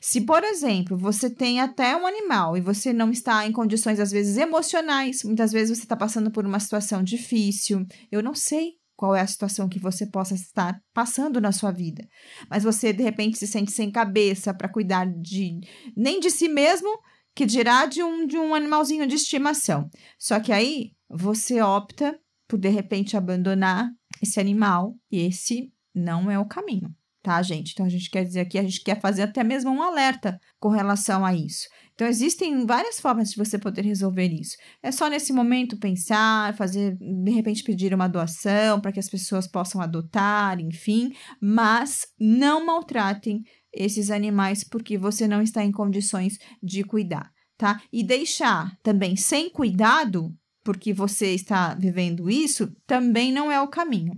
Se, 0.00 0.20
por 0.20 0.44
exemplo, 0.44 0.96
você 0.96 1.28
tem 1.28 1.60
até 1.60 1.96
um 1.96 2.06
animal 2.06 2.56
e 2.56 2.60
você 2.60 2.92
não 2.92 3.10
está 3.10 3.44
em 3.44 3.50
condições, 3.50 3.98
às 3.98 4.12
vezes, 4.12 4.36
emocionais, 4.36 5.24
muitas 5.24 5.50
vezes 5.50 5.76
você 5.76 5.84
está 5.84 5.96
passando 5.96 6.30
por 6.30 6.46
uma 6.46 6.60
situação 6.60 7.02
difícil, 7.02 7.84
eu 8.12 8.22
não 8.22 8.32
sei 8.32 8.79
qual 9.00 9.16
é 9.16 9.22
a 9.22 9.26
situação 9.26 9.66
que 9.66 9.78
você 9.78 10.04
possa 10.04 10.34
estar 10.34 10.78
passando 10.92 11.40
na 11.40 11.52
sua 11.52 11.70
vida, 11.70 12.06
mas 12.50 12.62
você, 12.62 12.92
de 12.92 13.02
repente, 13.02 13.38
se 13.38 13.46
sente 13.46 13.72
sem 13.72 13.90
cabeça 13.90 14.52
para 14.52 14.68
cuidar 14.68 15.06
de 15.06 15.58
nem 15.96 16.20
de 16.20 16.30
si 16.30 16.48
mesmo, 16.48 17.00
que 17.34 17.46
dirá 17.46 17.86
de 17.86 18.02
um, 18.02 18.26
de 18.26 18.36
um 18.36 18.54
animalzinho 18.54 19.06
de 19.06 19.14
estimação. 19.14 19.88
Só 20.18 20.38
que 20.38 20.52
aí 20.52 20.92
você 21.08 21.62
opta 21.62 22.20
por 22.46 22.58
de 22.58 22.68
repente 22.68 23.16
abandonar 23.16 23.88
esse 24.20 24.38
animal. 24.38 24.94
E 25.10 25.20
esse 25.20 25.72
não 25.94 26.30
é 26.30 26.38
o 26.38 26.44
caminho, 26.44 26.94
tá, 27.22 27.40
gente? 27.40 27.72
Então 27.72 27.86
a 27.86 27.88
gente 27.88 28.10
quer 28.10 28.22
dizer 28.22 28.40
aqui, 28.40 28.58
a 28.58 28.62
gente 28.62 28.84
quer 28.84 29.00
fazer 29.00 29.22
até 29.22 29.42
mesmo 29.42 29.70
um 29.70 29.82
alerta 29.82 30.38
com 30.58 30.68
relação 30.68 31.24
a 31.24 31.34
isso. 31.34 31.66
Então 32.00 32.08
existem 32.08 32.64
várias 32.64 32.98
formas 32.98 33.28
de 33.28 33.36
você 33.36 33.58
poder 33.58 33.84
resolver 33.84 34.28
isso. 34.28 34.56
É 34.82 34.90
só 34.90 35.06
nesse 35.06 35.34
momento 35.34 35.76
pensar, 35.76 36.56
fazer, 36.56 36.96
de 36.98 37.30
repente 37.30 37.62
pedir 37.62 37.92
uma 37.92 38.08
doação 38.08 38.80
para 38.80 38.90
que 38.90 38.98
as 38.98 39.10
pessoas 39.10 39.46
possam 39.46 39.82
adotar, 39.82 40.58
enfim, 40.58 41.12
mas 41.38 42.06
não 42.18 42.64
maltratem 42.64 43.42
esses 43.70 44.10
animais 44.10 44.64
porque 44.64 44.96
você 44.96 45.28
não 45.28 45.42
está 45.42 45.62
em 45.62 45.70
condições 45.70 46.38
de 46.62 46.82
cuidar, 46.84 47.30
tá? 47.58 47.82
E 47.92 48.02
deixar 48.02 48.74
também 48.82 49.14
sem 49.14 49.50
cuidado 49.50 50.34
porque 50.64 50.94
você 50.94 51.34
está 51.34 51.74
vivendo 51.74 52.30
isso, 52.30 52.74
também 52.86 53.30
não 53.30 53.52
é 53.52 53.60
o 53.60 53.68
caminho, 53.68 54.14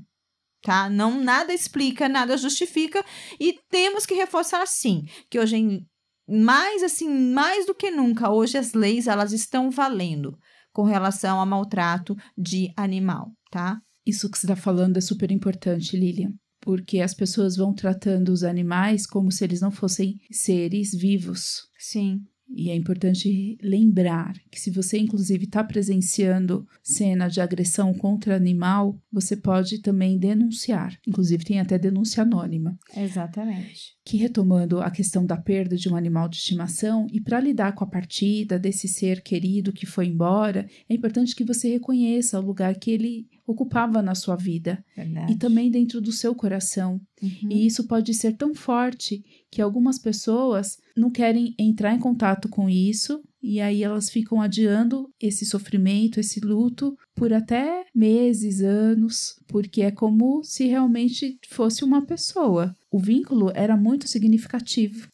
tá? 0.62 0.88
Não 0.88 1.20
nada 1.20 1.52
explica, 1.52 2.08
nada 2.08 2.36
justifica 2.36 3.04
e 3.40 3.58
temos 3.68 4.06
que 4.06 4.14
reforçar 4.14 4.64
sim, 4.68 5.02
que 5.28 5.40
hoje 5.40 5.84
mais 6.28 6.82
assim, 6.82 7.08
mais 7.08 7.66
do 7.66 7.74
que 7.74 7.90
nunca, 7.90 8.30
hoje 8.30 8.58
as 8.58 8.72
leis 8.72 9.06
elas 9.06 9.32
estão 9.32 9.70
valendo 9.70 10.36
com 10.72 10.82
relação 10.82 11.38
ao 11.38 11.46
maltrato 11.46 12.16
de 12.36 12.72
animal, 12.76 13.30
tá? 13.50 13.78
Isso 14.06 14.30
que 14.30 14.38
você 14.38 14.46
está 14.46 14.56
falando 14.56 14.96
é 14.96 15.00
super 15.00 15.30
importante, 15.30 15.96
Lilian, 15.96 16.32
porque 16.60 17.00
as 17.00 17.14
pessoas 17.14 17.56
vão 17.56 17.74
tratando 17.74 18.30
os 18.30 18.42
animais 18.42 19.06
como 19.06 19.30
se 19.30 19.44
eles 19.44 19.60
não 19.60 19.70
fossem 19.70 20.16
seres 20.30 20.92
vivos. 20.92 21.68
Sim. 21.78 22.20
E 22.54 22.70
é 22.70 22.74
importante 22.74 23.56
lembrar 23.62 24.34
que 24.50 24.60
se 24.60 24.70
você, 24.70 24.98
inclusive, 24.98 25.44
está 25.44 25.64
presenciando 25.64 26.66
cena 26.82 27.28
de 27.28 27.40
agressão 27.40 27.94
contra 27.94 28.36
animal, 28.36 28.98
você 29.10 29.36
pode 29.36 29.80
também 29.80 30.18
denunciar. 30.18 30.98
Inclusive, 31.06 31.44
tem 31.44 31.60
até 31.60 31.78
denúncia 31.78 32.22
anônima. 32.22 32.78
Exatamente. 32.96 33.94
Que 34.04 34.16
retomando 34.16 34.80
a 34.80 34.90
questão 34.90 35.24
da 35.24 35.36
perda 35.36 35.76
de 35.76 35.88
um 35.88 35.96
animal 35.96 36.28
de 36.28 36.36
estimação, 36.36 37.06
e 37.12 37.20
para 37.20 37.40
lidar 37.40 37.74
com 37.74 37.84
a 37.84 37.90
partida 37.90 38.58
desse 38.58 38.88
ser 38.88 39.22
querido 39.22 39.72
que 39.72 39.86
foi 39.86 40.06
embora, 40.06 40.66
é 40.88 40.94
importante 40.94 41.34
que 41.34 41.44
você 41.44 41.70
reconheça 41.70 42.38
o 42.38 42.44
lugar 42.44 42.74
que 42.76 42.90
ele 42.90 43.26
ocupava 43.46 44.02
na 44.02 44.14
sua 44.14 44.36
vida 44.36 44.84
Verdade. 44.96 45.32
e 45.32 45.36
também 45.36 45.70
dentro 45.70 46.00
do 46.00 46.12
seu 46.12 46.34
coração. 46.34 47.00
Uhum. 47.22 47.50
E 47.50 47.66
isso 47.66 47.86
pode 47.86 48.14
ser 48.14 48.36
tão 48.36 48.54
forte 48.54 49.24
que 49.50 49.60
algumas 49.60 49.98
pessoas 49.98 50.78
não 50.96 51.10
querem 51.10 51.54
entrar 51.58 51.94
em 51.94 51.98
contato 51.98 52.48
com 52.48 52.68
isso 52.68 53.22
e 53.42 53.60
aí 53.60 53.82
elas 53.82 54.08
ficam 54.08 54.40
adiando 54.40 55.10
esse 55.20 55.44
sofrimento, 55.44 56.20
esse 56.20 56.38
luto 56.38 56.96
por 57.14 57.32
até 57.32 57.84
meses, 57.92 58.60
anos, 58.60 59.36
porque 59.48 59.82
é 59.82 59.90
como 59.90 60.44
se 60.44 60.66
realmente 60.66 61.36
fosse 61.48 61.82
uma 61.82 62.06
pessoa. 62.06 62.74
O 62.90 63.00
vínculo 63.00 63.50
era 63.54 63.76
muito 63.76 64.06
significativo. 64.06 65.08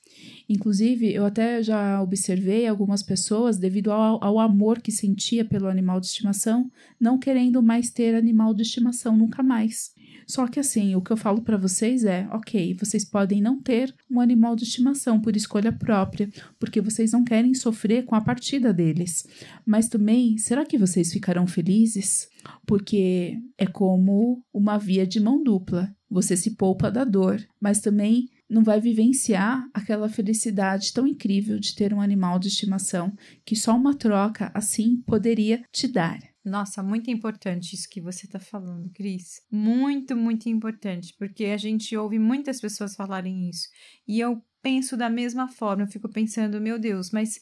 Inclusive, 0.49 1.13
eu 1.13 1.27
até 1.27 1.63
já 1.63 2.01
observei 2.01 2.67
algumas 2.67 3.03
pessoas, 3.03 3.59
devido 3.59 3.93
ao, 3.93 4.23
ao 4.25 4.39
amor 4.39 4.81
que 4.81 4.91
sentia 4.91 5.45
pelo 5.45 5.67
animal 5.67 6.01
de 6.01 6.07
estimação, 6.07 6.71
não 6.99 7.19
querendo 7.19 7.63
mais 7.63 7.91
ter 7.91 8.15
animal 8.15 8.55
de 8.55 8.63
estimação 8.63 9.17
nunca 9.17 9.43
mais. 9.43 9.93
Só 10.27 10.47
que 10.47 10.61
assim, 10.61 10.95
o 10.95 11.01
que 11.01 11.11
eu 11.11 11.17
falo 11.17 11.41
para 11.41 11.57
vocês 11.57 12.05
é, 12.05 12.29
ok, 12.31 12.75
vocês 12.75 13.05
podem 13.05 13.41
não 13.41 13.61
ter 13.61 13.95
um 14.11 14.21
animal 14.21 14.55
de 14.55 14.65
estimação 14.65 15.21
por 15.21 15.35
escolha 15.37 15.73
própria, 15.73 16.29
porque 16.59 16.81
vocês 16.81 17.13
não 17.13 17.25
querem 17.25 17.55
sofrer 17.55 18.05
com 18.05 18.15
a 18.15 18.21
partida 18.21 18.73
deles. 18.73 19.27
Mas 19.65 19.89
também, 19.89 20.37
será 20.37 20.67
que 20.67 20.77
vocês 20.77 21.13
ficarão 21.13 21.47
felizes? 21.47 22.29
Porque 22.67 23.39
é 23.57 23.67
como 23.67 24.43
uma 24.53 24.79
via 24.79 25.07
de 25.07 25.19
mão 25.19 25.43
dupla. 25.43 25.95
Você 26.11 26.37
se 26.37 26.57
poupa 26.57 26.91
da 26.91 27.05
dor, 27.05 27.43
mas 27.61 27.81
também 27.81 28.29
não 28.49 28.65
vai 28.65 28.81
vivenciar 28.81 29.69
aquela 29.75 30.09
felicidade 30.09 30.93
tão 30.93 31.07
incrível 31.07 31.59
de 31.59 31.75
ter 31.75 31.93
um 31.93 32.01
animal 32.01 32.39
de 32.39 32.49
estimação 32.49 33.13
que 33.45 33.55
só 33.55 33.77
uma 33.77 33.95
troca 33.95 34.51
assim 34.55 35.03
poderia 35.03 35.63
te 35.73 35.87
dar. 35.87 36.19
Nossa, 36.45 36.83
muito 36.83 37.11
importante 37.11 37.75
isso 37.75 37.89
que 37.91 38.01
você 38.01 38.25
está 38.25 38.41
falando, 38.41 38.91
Cris. 38.91 39.43
Muito, 39.51 40.17
muito 40.17 40.49
importante, 40.49 41.15
porque 41.19 41.47
a 41.47 41.59
gente 41.59 41.95
ouve 41.97 42.19
muitas 42.19 42.61
pessoas 42.61 42.95
falarem 42.97 43.51
isso. 43.51 43.69
E 44.07 44.19
eu 44.19 44.43
penso 44.63 44.97
da 44.97 45.11
mesma 45.11 45.49
forma, 45.49 45.83
eu 45.83 45.89
fico 45.89 46.09
pensando, 46.09 46.61
meu 46.61 46.79
Deus, 46.79 47.11
mas 47.11 47.39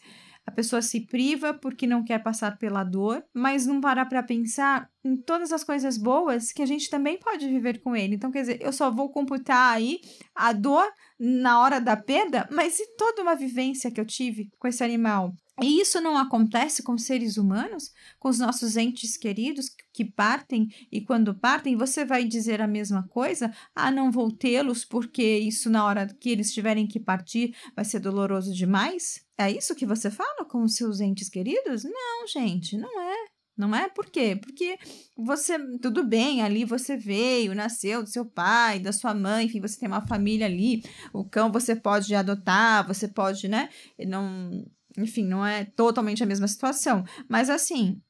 a 0.47 0.51
pessoa 0.53 0.81
se 0.81 1.01
priva 1.01 1.53
porque 1.53 1.87
não 1.87 2.05
quer 2.05 2.23
passar 2.23 2.57
pela 2.57 2.85
dor, 2.85 3.25
mas 3.35 3.67
não 3.67 3.81
parar 3.81 4.07
para 4.07 4.23
pensar 4.23 4.89
em 5.05 5.17
todas 5.17 5.53
as 5.53 5.65
coisas 5.65 5.99
boas 5.99 6.53
que 6.53 6.63
a 6.63 6.67
gente 6.67 6.89
também 6.89 7.19
pode 7.19 7.49
viver 7.49 7.81
com 7.81 7.97
ele. 7.97 8.15
Então, 8.15 8.31
quer 8.31 8.43
dizer, 8.43 8.63
eu 8.63 8.73
só 8.73 8.91
vou 8.91 9.11
computar 9.11 9.75
aí 9.75 10.01
a 10.35 10.53
dor 10.53 10.87
na 11.19 11.61
hora 11.61 11.81
da 11.81 11.97
perda, 11.97 12.49
mas 12.51 12.79
e 12.79 12.97
toda 12.97 13.23
uma 13.23 13.35
vivência 13.35 13.91
que 13.91 14.01
eu 14.01 14.07
tive 14.07 14.51
com 14.59 14.69
esse 14.69 14.85
animal? 14.85 15.35
E 15.63 15.81
isso 15.81 16.01
não 16.03 16.19
acontece 16.19 16.83
com 16.83 16.99
seres 16.99 17.39
humanos, 17.39 17.91
com 18.21 18.29
os 18.29 18.39
nossos 18.39 18.77
entes 18.77 19.17
queridos 19.17 19.71
que 19.93 20.05
partem 20.05 20.69
e 20.93 21.01
quando 21.01 21.35
partem, 21.35 21.77
você 21.77 22.05
vai 22.05 22.25
dizer 22.25 22.61
a 22.61 22.67
mesma 22.67 23.09
coisa? 23.09 23.51
Ah, 23.75 23.91
não 23.91 24.13
vou 24.13 24.31
tê-los 24.31 24.85
porque 24.85 25.39
isso 25.39 25.71
na 25.71 25.85
hora 25.85 26.07
que 26.21 26.29
eles 26.29 26.53
tiverem 26.53 26.87
que 26.87 27.01
partir 27.01 27.57
vai 27.75 27.87
ser 27.87 28.01
doloroso 28.01 28.53
demais? 28.53 29.26
É 29.39 29.51
isso 29.51 29.75
que 29.75 29.87
você 29.87 30.11
fala 30.11 30.45
com 30.45 30.63
os 30.63 30.75
seus 30.75 31.01
entes 31.01 31.29
queridos? 31.29 31.85
Não, 31.85 32.27
gente, 32.27 32.77
não 32.77 33.01
é. 33.01 33.27
Não 33.57 33.75
é? 33.75 33.89
Por 33.89 34.07
quê? 34.11 34.37
Porque 34.37 34.79
você, 35.17 35.59
tudo 35.79 36.05
bem, 36.05 36.43
ali 36.43 36.65
você 36.65 36.97
veio, 36.97 37.55
nasceu 37.55 38.03
do 38.03 38.09
seu 38.09 38.25
pai, 38.25 38.79
da 38.79 38.93
sua 38.93 39.15
mãe, 39.15 39.47
enfim, 39.47 39.61
você 39.61 39.79
tem 39.79 39.89
uma 39.89 40.07
família 40.07 40.47
ali. 40.47 40.83
O 41.13 41.25
cão 41.25 41.51
você 41.51 41.75
pode 41.75 42.15
adotar, 42.15 42.87
você 42.87 43.09
pode, 43.09 43.49
né? 43.49 43.71
Não, 44.07 44.63
enfim, 44.99 45.25
não 45.25 45.45
é 45.45 45.65
totalmente 45.65 46.23
a 46.23 46.27
mesma 46.27 46.47
situação. 46.47 47.03
Mas 47.29 47.49
assim, 47.49 48.01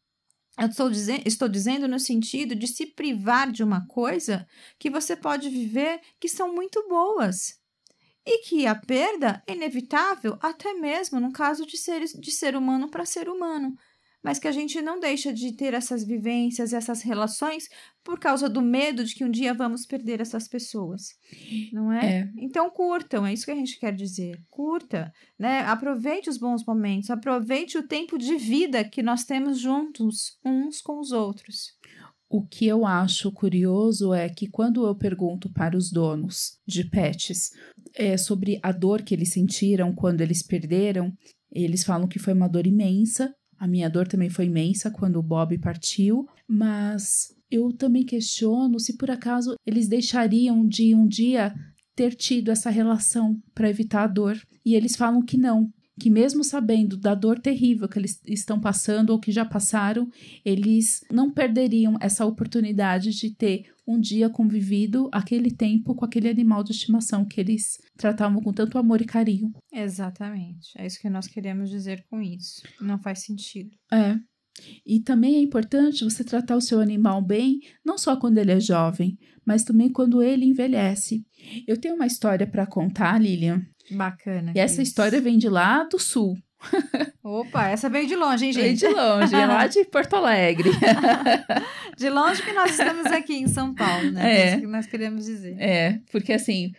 eu 0.58 0.66
estou, 0.66 0.90
dizer, 0.90 1.22
estou 1.26 1.48
dizendo 1.48 1.86
no 1.86 2.00
sentido 2.00 2.56
de 2.56 2.66
se 2.66 2.86
privar 2.86 3.52
de 3.52 3.62
uma 3.62 3.86
coisa 3.86 4.46
que 4.78 4.90
você 4.90 5.14
pode 5.14 5.48
viver 5.48 6.00
que 6.18 6.28
são 6.28 6.52
muito 6.54 6.86
boas. 6.88 7.60
E 8.26 8.38
que 8.38 8.66
a 8.66 8.74
perda 8.74 9.42
é 9.46 9.52
inevitável, 9.52 10.36
até 10.42 10.74
mesmo 10.74 11.20
no 11.20 11.32
caso 11.32 11.64
de 11.64 11.76
ser, 11.76 12.04
de 12.04 12.32
ser 12.32 12.56
humano 12.56 12.90
para 12.90 13.06
ser 13.06 13.28
humano 13.28 13.76
mas 14.26 14.40
que 14.40 14.48
a 14.48 14.52
gente 14.52 14.82
não 14.82 14.98
deixa 14.98 15.32
de 15.32 15.52
ter 15.52 15.72
essas 15.72 16.04
vivências, 16.04 16.72
essas 16.72 17.00
relações 17.00 17.68
por 18.02 18.18
causa 18.18 18.48
do 18.48 18.60
medo 18.60 19.04
de 19.04 19.14
que 19.14 19.24
um 19.24 19.30
dia 19.30 19.54
vamos 19.54 19.86
perder 19.86 20.20
essas 20.20 20.48
pessoas, 20.48 21.14
não 21.72 21.92
é? 21.92 22.22
é? 22.22 22.32
Então 22.36 22.68
curtam, 22.68 23.24
é 23.24 23.32
isso 23.32 23.44
que 23.44 23.52
a 23.52 23.54
gente 23.54 23.78
quer 23.78 23.94
dizer. 23.94 24.42
Curta, 24.50 25.12
né? 25.38 25.60
Aproveite 25.60 26.28
os 26.28 26.38
bons 26.38 26.64
momentos, 26.66 27.08
aproveite 27.08 27.78
o 27.78 27.86
tempo 27.86 28.18
de 28.18 28.34
vida 28.34 28.82
que 28.82 29.00
nós 29.00 29.22
temos 29.22 29.60
juntos 29.60 30.36
uns 30.44 30.80
com 30.80 30.98
os 30.98 31.12
outros. 31.12 31.75
O 32.28 32.44
que 32.44 32.66
eu 32.66 32.84
acho 32.84 33.30
curioso 33.30 34.12
é 34.12 34.28
que 34.28 34.48
quando 34.48 34.84
eu 34.86 34.94
pergunto 34.94 35.52
para 35.52 35.76
os 35.76 35.90
donos 35.90 36.58
de 36.66 36.84
pets 36.84 37.50
é, 37.94 38.16
sobre 38.16 38.58
a 38.62 38.72
dor 38.72 39.02
que 39.02 39.14
eles 39.14 39.32
sentiram 39.32 39.94
quando 39.94 40.20
eles 40.20 40.42
perderam, 40.42 41.12
eles 41.52 41.84
falam 41.84 42.08
que 42.08 42.18
foi 42.18 42.32
uma 42.32 42.48
dor 42.48 42.66
imensa, 42.66 43.32
a 43.58 43.66
minha 43.66 43.88
dor 43.88 44.06
também 44.06 44.28
foi 44.28 44.46
imensa 44.46 44.90
quando 44.90 45.16
o 45.16 45.22
Bob 45.22 45.56
partiu, 45.58 46.26
mas 46.48 47.34
eu 47.50 47.72
também 47.72 48.04
questiono 48.04 48.78
se 48.78 48.96
por 48.96 49.10
acaso 49.10 49.54
eles 49.64 49.88
deixariam 49.88 50.66
de 50.66 50.94
um 50.94 51.06
dia 51.06 51.54
ter 51.94 52.14
tido 52.14 52.50
essa 52.50 52.68
relação 52.68 53.40
para 53.54 53.70
evitar 53.70 54.02
a 54.02 54.06
dor. 54.06 54.36
E 54.64 54.74
eles 54.74 54.94
falam 54.94 55.22
que 55.22 55.38
não, 55.38 55.72
que 55.98 56.10
mesmo 56.10 56.44
sabendo 56.44 56.96
da 56.96 57.14
dor 57.14 57.38
terrível 57.38 57.88
que 57.88 57.98
eles 57.98 58.20
estão 58.26 58.60
passando 58.60 59.10
ou 59.10 59.20
que 59.20 59.32
já 59.32 59.44
passaram, 59.44 60.08
eles 60.44 61.04
não 61.10 61.30
perderiam 61.30 61.96
essa 62.00 62.26
oportunidade 62.26 63.10
de 63.10 63.30
ter 63.30 63.64
um 63.86 63.98
dia 63.98 64.28
convivido 64.28 65.08
aquele 65.12 65.50
tempo 65.50 65.94
com 65.94 66.04
aquele 66.04 66.28
animal 66.28 66.62
de 66.64 66.72
estimação 66.72 67.24
que 67.24 67.40
eles 67.40 67.78
tratavam 67.96 68.42
com 68.42 68.52
tanto 68.52 68.78
amor 68.78 69.00
e 69.00 69.06
carinho. 69.06 69.52
Exatamente. 69.72 70.72
É 70.76 70.86
isso 70.86 71.00
que 71.00 71.08
nós 71.08 71.26
queremos 71.26 71.70
dizer 71.70 72.04
com 72.10 72.20
isso. 72.20 72.62
Não 72.80 72.98
faz 72.98 73.20
sentido. 73.20 73.70
É. 73.92 74.18
E 74.84 75.00
também 75.00 75.36
é 75.36 75.40
importante 75.40 76.04
você 76.04 76.24
tratar 76.24 76.56
o 76.56 76.60
seu 76.60 76.80
animal 76.80 77.22
bem, 77.22 77.60
não 77.84 77.98
só 77.98 78.16
quando 78.16 78.38
ele 78.38 78.52
é 78.52 78.60
jovem, 78.60 79.18
mas 79.44 79.64
também 79.64 79.90
quando 79.90 80.22
ele 80.22 80.44
envelhece. 80.44 81.24
Eu 81.66 81.78
tenho 81.78 81.94
uma 81.94 82.06
história 82.06 82.46
para 82.46 82.66
contar, 82.66 83.20
Lilian. 83.20 83.64
Bacana. 83.90 84.52
E 84.54 84.58
essa 84.58 84.82
história 84.82 85.20
vem 85.20 85.38
de 85.38 85.48
lá 85.48 85.84
do 85.84 85.98
sul. 85.98 86.36
Opa, 87.22 87.68
essa 87.68 87.88
veio 87.88 88.06
de 88.06 88.16
longe, 88.16 88.46
hein, 88.46 88.52
gente? 88.54 88.80
Veio 88.80 88.94
de 88.94 89.00
longe, 89.00 89.34
é 89.34 89.46
lá 89.46 89.66
de 89.66 89.84
Porto 89.84 90.16
Alegre. 90.16 90.70
de 91.96 92.08
longe 92.08 92.42
que 92.42 92.52
nós 92.52 92.70
estamos 92.70 93.06
aqui 93.06 93.34
em 93.34 93.48
São 93.48 93.74
Paulo, 93.74 94.10
né? 94.10 94.32
É, 94.32 94.40
é 94.40 94.48
isso 94.50 94.60
que 94.60 94.66
nós 94.66 94.86
queremos 94.86 95.24
dizer. 95.24 95.56
É, 95.58 96.00
porque 96.10 96.32
assim, 96.32 96.72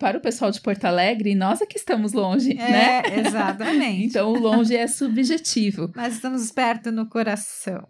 para 0.00 0.16
o 0.16 0.20
pessoal 0.20 0.50
de 0.50 0.60
Porto 0.60 0.86
Alegre, 0.86 1.34
nós 1.34 1.60
é 1.60 1.66
que 1.66 1.76
estamos 1.76 2.14
longe, 2.14 2.52
é, 2.52 2.54
né? 2.56 3.02
Exatamente. 3.18 4.06
então, 4.08 4.32
o 4.32 4.38
longe 4.38 4.74
é 4.74 4.86
subjetivo. 4.86 5.92
Mas 5.94 6.14
estamos 6.14 6.50
perto 6.50 6.90
no 6.90 7.06
coração. 7.06 7.86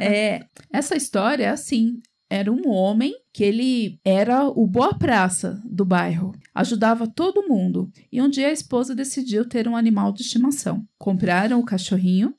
é, 0.00 0.40
essa 0.72 0.96
história, 0.96 1.52
assim, 1.52 2.00
era 2.28 2.50
um 2.50 2.68
homem 2.68 3.14
que 3.32 3.44
ele 3.44 4.00
era 4.04 4.46
o 4.48 4.66
boa 4.66 4.94
praça 4.94 5.62
do 5.64 5.84
bairro, 5.84 6.32
ajudava 6.54 7.06
todo 7.06 7.48
mundo. 7.48 7.90
E 8.10 8.20
um 8.20 8.28
dia 8.28 8.48
a 8.48 8.52
esposa 8.52 8.94
decidiu 8.94 9.48
ter 9.48 9.68
um 9.68 9.76
animal 9.76 10.12
de 10.12 10.22
estimação. 10.22 10.86
Compraram 10.98 11.60
o 11.60 11.64
cachorrinho. 11.64 12.34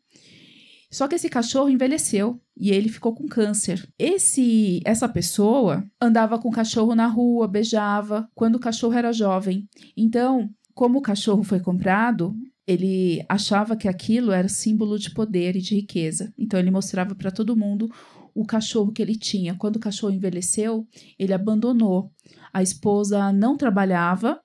Só 0.91 1.07
que 1.07 1.15
esse 1.15 1.29
cachorro 1.29 1.69
envelheceu 1.69 2.39
e 2.55 2.71
ele 2.71 2.87
ficou 2.87 3.13
com 3.13 3.27
câncer. 3.27 3.87
Esse 3.99 4.79
essa 4.85 5.09
pessoa 5.09 5.85
andava 5.99 6.39
com 6.39 6.49
o 6.49 6.53
cachorro 6.53 6.95
na 6.95 7.07
rua, 7.07 7.47
beijava 7.47 8.29
quando 8.33 8.55
o 8.55 8.59
cachorro 8.59 8.93
era 8.93 9.11
jovem. 9.11 9.67
Então, 9.97 10.49
como 10.73 10.99
o 10.99 11.01
cachorro 11.01 11.43
foi 11.43 11.59
comprado, 11.59 12.33
ele 12.67 13.23
achava 13.29 13.75
que 13.75 13.87
aquilo 13.87 14.31
era 14.31 14.47
símbolo 14.47 14.97
de 14.97 15.11
poder 15.11 15.55
e 15.55 15.61
de 15.61 15.75
riqueza. 15.75 16.33
Então 16.37 16.59
ele 16.59 16.71
mostrava 16.71 17.13
para 17.13 17.31
todo 17.31 17.55
mundo 17.55 17.89
o 18.35 18.45
cachorro 18.45 18.91
que 18.91 19.01
ele 19.01 19.15
tinha. 19.15 19.55
Quando 19.55 19.77
o 19.77 19.79
cachorro 19.79 20.13
envelheceu, 20.13 20.85
ele 21.17 21.33
abandonou. 21.33 22.11
A 22.53 22.61
esposa 22.61 23.31
não 23.31 23.55
trabalhava, 23.55 24.39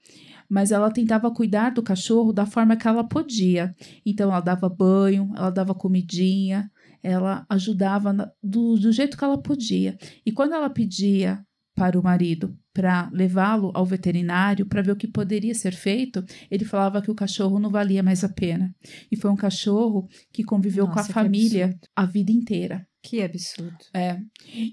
mas 0.49 0.71
ela 0.71 0.91
tentava 0.91 1.31
cuidar 1.33 1.71
do 1.71 1.83
cachorro 1.83 2.33
da 2.33 2.47
forma 2.47 2.77
que 2.77 2.87
ela 2.87 3.03
podia. 3.03 3.75
Então, 4.07 4.31
ela 4.31 4.41
dava 4.41 4.69
banho, 4.69 5.31
ela 5.37 5.51
dava 5.51 5.75
comidinha, 5.75 6.71
ela 7.03 7.45
ajudava 7.49 8.13
do, 8.43 8.77
do 8.77 8.93
jeito 8.93 9.19
que 9.19 9.25
ela 9.25 9.41
podia. 9.41 9.99
E 10.25 10.31
quando 10.31 10.55
ela 10.55 10.71
pedia 10.71 11.45
para 11.75 11.99
o 11.99 12.03
marido 12.03 12.57
para 12.73 13.11
levá-lo 13.13 13.73
ao 13.75 13.85
veterinário 13.85 14.67
para 14.67 14.83
ver 14.83 14.93
o 14.93 14.97
que 14.97 15.09
poderia 15.09 15.55
ser 15.55 15.73
feito, 15.73 16.25
ele 16.51 16.65
falava 16.65 17.03
que 17.03 17.11
o 17.11 17.15
cachorro 17.15 17.59
não 17.59 17.71
valia 17.71 18.03
mais 18.03 18.23
a 18.23 18.29
pena. 18.29 18.75
E 19.11 19.17
foi 19.17 19.31
um 19.31 19.37
cachorro 19.37 20.07
que 20.33 20.45
conviveu 20.45 20.87
Nossa, 20.87 20.95
com 20.95 21.01
a 21.01 21.23
família 21.23 21.67
absurdo. 21.67 21.89
a 21.97 22.07
vida 22.07 22.31
inteira. 22.31 22.87
Que 23.03 23.23
absurdo. 23.23 23.79
É. 23.95 24.19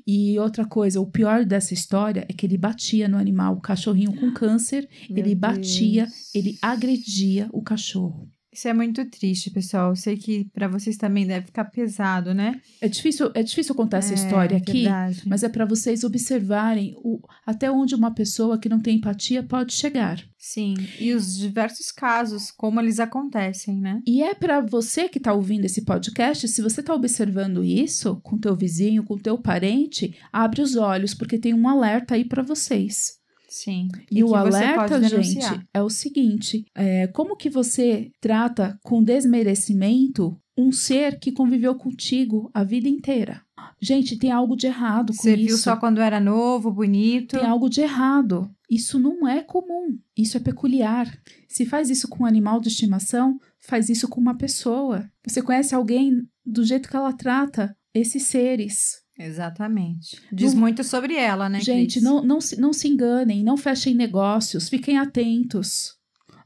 E 0.05 0.38
outra 0.39 0.65
coisa, 0.65 0.99
o 0.99 1.09
pior 1.09 1.45
dessa 1.45 1.73
história 1.73 2.25
é 2.30 2.34
que 2.34 2.45
ele 2.45 2.57
batia 2.57 3.07
no 3.07 3.17
animal. 3.17 3.55
O 3.55 3.61
cachorrinho 3.61 4.13
com 4.15 4.34
câncer, 4.34 4.88
Meu 5.09 5.19
ele 5.19 5.34
batia, 5.34 6.05
Deus. 6.05 6.36
ele 6.36 6.57
agredia 6.61 7.49
o 7.53 7.61
cachorro. 7.61 8.30
Isso 8.52 8.68
é 8.68 8.74
muito 8.74 9.06
triste, 9.10 9.52
pessoal. 9.52 9.89
Eu 9.89 9.95
sei 9.95 10.18
que 10.18 10.45
para 10.54 10.68
vocês 10.68 10.98
também 10.98 11.28
deve 11.28 11.48
ficar 11.48 11.66
pesado, 11.66 12.34
né? 12.34 12.60
É 12.82 12.88
difícil, 12.88 13.32
é 13.34 13.43
difícil 13.43 13.76
contar 13.76 13.98
essa 13.98 14.14
é, 14.14 14.16
história 14.16 14.58
aqui, 14.58 14.84
verdade. 14.84 15.22
mas 15.26 15.43
é 15.43 15.50
para 15.50 15.66
vocês 15.66 16.04
observarem 16.04 16.95
o, 16.98 17.20
até 17.45 17.70
onde 17.70 17.93
uma 17.93 18.14
pessoa 18.14 18.58
que 18.58 18.70
não 18.70 18.80
tem 18.80 18.98
empatia 18.98 19.43
pode 19.43 19.74
chegar. 19.74 20.24
Sim, 20.38 20.76
e 21.00 21.14
os 21.14 21.38
diversos 21.38 21.91
casos, 21.91 22.52
como 22.52 22.80
eles 22.80 23.00
acontecem, 23.00 23.82
né? 23.82 24.02
E 24.08 24.24
é 24.24 24.34
para 24.34 24.62
você 24.62 25.10
que 25.10 25.18
está 25.18 25.34
ouvindo 25.34 25.66
esse 25.66 25.84
podcast, 25.84 26.48
se 26.48 26.62
você 26.62 26.80
está 26.80 26.93
observando 26.93 27.64
isso 27.64 28.20
com 28.24 28.38
teu 28.38 28.56
vizinho, 28.56 29.04
com 29.04 29.18
teu 29.18 29.38
parente, 29.38 30.16
abre 30.32 30.62
os 30.62 30.76
olhos, 30.76 31.14
porque 31.14 31.38
tem 31.38 31.54
um 31.54 31.68
alerta 31.68 32.16
aí 32.16 32.24
para 32.24 32.43
vocês. 32.43 33.18
Sim. 33.48 33.88
E, 34.12 34.24
o 34.24 34.36
alerta, 34.36 35.02
gente, 35.08 35.39
é 35.74 35.82
o 35.82 35.89
seguinte: 35.89 36.66
é, 36.76 37.08
como 37.08 37.36
que 37.36 37.50
você 37.50 38.12
trata 38.20 38.78
com 38.84 39.04
desmerecimento 39.04 40.38
um 40.58 40.72
ser 40.72 41.20
que 41.20 41.32
conviveu 41.32 41.76
contigo 41.76 42.50
a 42.54 42.64
vida 42.64 42.89
inteira? 42.89 43.41
Gente, 43.80 44.18
tem 44.18 44.32
algo 44.32 44.56
de 44.56 44.68
errado 44.68 45.14
com 45.14 45.22
Você 45.22 45.36
isso. 45.36 45.48
viu 45.48 45.58
só 45.58 45.76
quando 45.76 46.02
era 46.02 46.20
novo, 46.20 46.72
bonito. 46.72 47.38
Tem 47.38 47.48
algo 47.48 47.70
de 47.70 47.82
errado. 47.82 48.50
Isso 48.70 49.00
não 49.00 49.28
é 49.28 49.41
comum. 49.41 49.98
Isso 50.18 50.36
é 50.36 50.39
peculiar. 50.39 51.08
Se 51.48 51.66
faz 51.66 51.89
isso 51.89 52.08
com 52.08 52.24
um 52.24 52.28
animal 52.28 52.60
de 52.60 52.70
estimação, 52.70 53.39
faz 53.60 53.88
isso 53.89 54.08
com 54.08 54.20
uma 54.20 54.38
pessoa. 54.38 55.10
Você 55.26 55.41
conhece 55.41 55.76
alguém 55.76 56.28
do 56.45 56.66
jeito 56.66 56.89
que 56.89 56.95
ela 56.95 57.14
trata 57.14 57.76
esses 57.93 58.24
seres. 58.24 59.02
Exatamente. 59.20 60.22
Diz 60.32 60.53
Não- 60.53 60.61
muito 60.61 60.84
sobre 60.84 61.15
ela, 61.15 61.49
né, 61.49 61.59
Gente, 61.61 61.93
Cris? 61.93 62.03
não, 62.03 62.24
não, 62.24 62.39
se, 62.41 62.59
não 62.59 62.72
se 62.74 62.88
enganem, 62.88 63.43
não 63.43 63.57
fechem 63.57 63.95
negócios, 63.95 64.70
fiquem 64.70 64.97
atentos. 64.97 65.95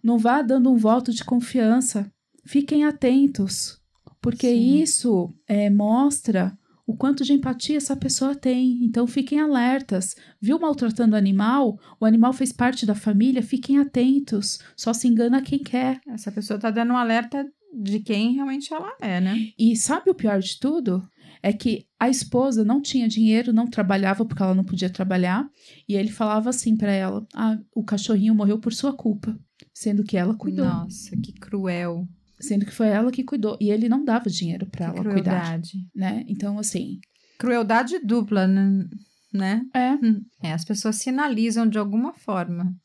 Não 0.04 0.18
vá 0.18 0.42
dando 0.42 0.72
um 0.72 0.78
voto 0.78 1.12
de 1.12 1.24
confiança. 1.24 2.12
Fiquem 2.46 2.86
atentos. 2.86 3.80
Porque 4.22 4.48
Sim. 4.48 4.82
isso 4.82 5.34
é, 5.48 5.70
mostra 5.70 6.58
o 6.88 6.96
quanto 6.96 7.24
de 7.24 7.34
empatia 7.34 7.78
essa 7.78 7.96
pessoa 7.96 8.34
tem. 8.36 8.80
Então 8.84 9.06
fiquem 9.06 9.40
alertas. 9.40 10.16
Viu 10.42 10.60
maltratando 10.60 11.16
o 11.16 11.18
animal? 11.18 11.80
O 12.00 12.06
animal 12.06 12.34
fez 12.34 12.52
parte 12.52 12.86
da 12.86 12.96
família? 12.96 13.44
Fiquem 13.44 13.78
atentos. 13.78 14.60
Só 14.76 14.92
se 14.94 15.08
engana 15.08 15.42
quem 15.42 15.60
quer. 15.60 16.00
Essa 16.08 16.32
pessoa 16.32 16.60
tá 16.60 16.72
dando 16.72 16.94
um 16.94 16.98
alerta 16.98 17.46
de 17.74 18.00
quem 18.00 18.34
realmente 18.34 18.74
ela 18.74 18.92
é, 19.00 19.22
né? 19.22 19.38
E 19.58 19.76
sabe 19.78 20.10
o 20.10 20.16
pior 20.16 20.40
de 20.40 20.60
tudo? 20.60 21.08
É 21.44 21.52
que 21.52 21.86
a 22.00 22.10
esposa 22.10 22.64
não 22.64 22.82
tinha 22.82 23.08
dinheiro, 23.08 23.52
não 23.54 23.68
trabalhava 23.68 24.26
porque 24.26 24.42
ela 24.44 24.54
não 24.54 24.64
podia 24.64 24.90
trabalhar. 24.90 25.48
E 25.88 25.96
ele 25.96 26.12
falava 26.12 26.50
assim 26.50 26.76
pra 26.78 26.92
ela: 26.92 27.26
Ah, 27.34 27.58
o 27.76 27.84
cachorrinho 27.84 28.36
morreu 28.36 28.60
por 28.60 28.74
sua 28.74 28.94
culpa. 28.94 29.38
Sendo 29.74 30.04
que 30.04 30.18
ela 30.18 30.36
cuidou. 30.36 30.66
Nossa, 30.66 31.16
que 31.18 31.34
cruel. 31.34 32.08
Sendo 32.40 32.66
que 32.66 32.72
foi 32.74 32.88
ela 32.88 33.12
que 33.12 33.24
cuidou. 33.24 33.58
E 33.62 33.70
ele 33.70 33.88
não 33.88 34.04
dava 34.04 34.30
dinheiro 34.30 34.66
pra 34.66 34.92
que 34.92 35.00
ela 35.00 35.12
cuidar. 35.12 35.42
crueldade. 35.42 35.72
Né? 35.96 36.24
Então, 36.28 36.58
assim. 36.60 37.00
Crueldade 37.38 38.00
dupla, 38.00 38.48
né? 38.48 38.86
né? 39.34 39.62
É. 39.74 40.48
É, 40.48 40.54
as 40.54 40.66
pessoas 40.66 40.98
sinalizam 40.98 41.68
de 41.68 41.78
alguma 41.78 42.14
forma. 42.14 42.76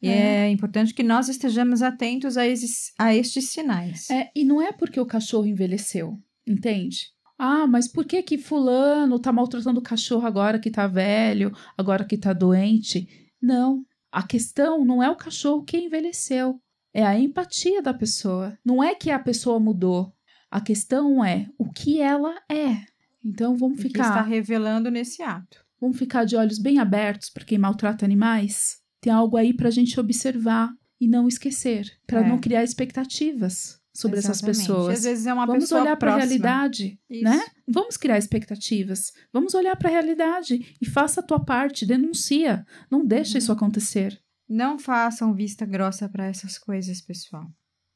E 0.00 0.08
É. 0.08 0.46
é, 0.46 0.50
importante 0.50 0.92
que 0.92 1.02
nós 1.02 1.28
estejamos 1.28 1.80
atentos 1.80 2.36
a 2.36 2.46
esses, 2.46 2.92
a 2.98 3.14
estes 3.14 3.50
sinais. 3.50 4.10
É, 4.10 4.30
e 4.34 4.44
não 4.44 4.60
é 4.60 4.72
porque 4.72 4.98
o 4.98 5.06
cachorro 5.06 5.46
envelheceu, 5.46 6.18
entende? 6.46 7.06
Ah, 7.44 7.66
mas 7.66 7.88
por 7.88 8.04
que 8.04 8.22
que 8.22 8.38
fulano 8.38 9.18
tá 9.18 9.32
maltratando 9.32 9.80
o 9.80 9.82
cachorro 9.82 10.24
agora 10.24 10.60
que 10.60 10.70
tá 10.70 10.86
velho, 10.86 11.52
agora 11.76 12.04
que 12.04 12.16
tá 12.16 12.32
doente? 12.32 13.08
Não. 13.42 13.84
A 14.12 14.22
questão 14.22 14.84
não 14.84 15.02
é 15.02 15.10
o 15.10 15.16
cachorro 15.16 15.64
que 15.64 15.76
envelheceu, 15.76 16.60
é 16.94 17.04
a 17.04 17.18
empatia 17.18 17.82
da 17.82 17.92
pessoa. 17.92 18.56
Não 18.64 18.80
é 18.80 18.94
que 18.94 19.10
a 19.10 19.18
pessoa 19.18 19.58
mudou. 19.58 20.12
A 20.48 20.60
questão 20.60 21.24
é 21.24 21.48
o 21.58 21.68
que 21.72 22.00
ela 22.00 22.36
é. 22.48 22.76
Então 23.24 23.56
vamos 23.56 23.78
O 23.78 23.82
que 23.82 23.88
está 23.88 24.04
ficar, 24.04 24.22
revelando 24.22 24.88
nesse 24.88 25.20
ato. 25.22 25.64
vamos 25.80 25.98
ficar 25.98 26.24
de 26.24 26.36
olhos 26.36 26.60
bem 26.60 26.78
abertos 26.78 27.28
para 27.28 27.44
quem 27.44 27.58
maltrata 27.58 28.04
animais. 28.04 28.76
Tem 29.00 29.12
algo 29.12 29.36
aí 29.36 29.52
pra 29.52 29.68
gente 29.70 29.98
observar 29.98 30.70
e 31.00 31.08
não 31.08 31.26
esquecer, 31.26 31.90
para 32.06 32.20
É. 32.20 32.28
não 32.28 32.38
criar 32.38 32.62
expectativas 32.62 33.81
sobre 33.94 34.18
essas 34.18 34.38
Exatamente. 34.38 34.58
pessoas. 34.60 34.98
Às 34.98 35.04
vezes 35.04 35.26
é 35.26 35.32
uma 35.34 35.46
Vamos 35.46 35.70
olhar 35.72 35.96
para 35.96 36.14
a 36.14 36.16
realidade, 36.16 36.98
Isso. 37.10 37.24
né? 37.24 37.44
Vamos 37.68 37.96
criar 37.96 38.18
expectativas. 38.18 39.12
Vamos 39.32 39.54
olhar 39.54 39.76
para 39.76 39.88
a 39.88 39.92
realidade 39.92 40.74
e 40.80 40.86
faça 40.86 41.20
a 41.20 41.22
tua 41.22 41.44
parte, 41.44 41.84
denuncia. 41.84 42.64
Não 42.90 43.04
deixa 43.04 43.32
Uhum. 43.32 43.38
isso 43.38 43.52
acontecer. 43.52 44.18
Não 44.48 44.78
façam 44.78 45.34
vista 45.34 45.64
grossa 45.66 46.08
para 46.08 46.26
essas 46.26 46.58
coisas, 46.58 47.00
pessoal. 47.00 47.46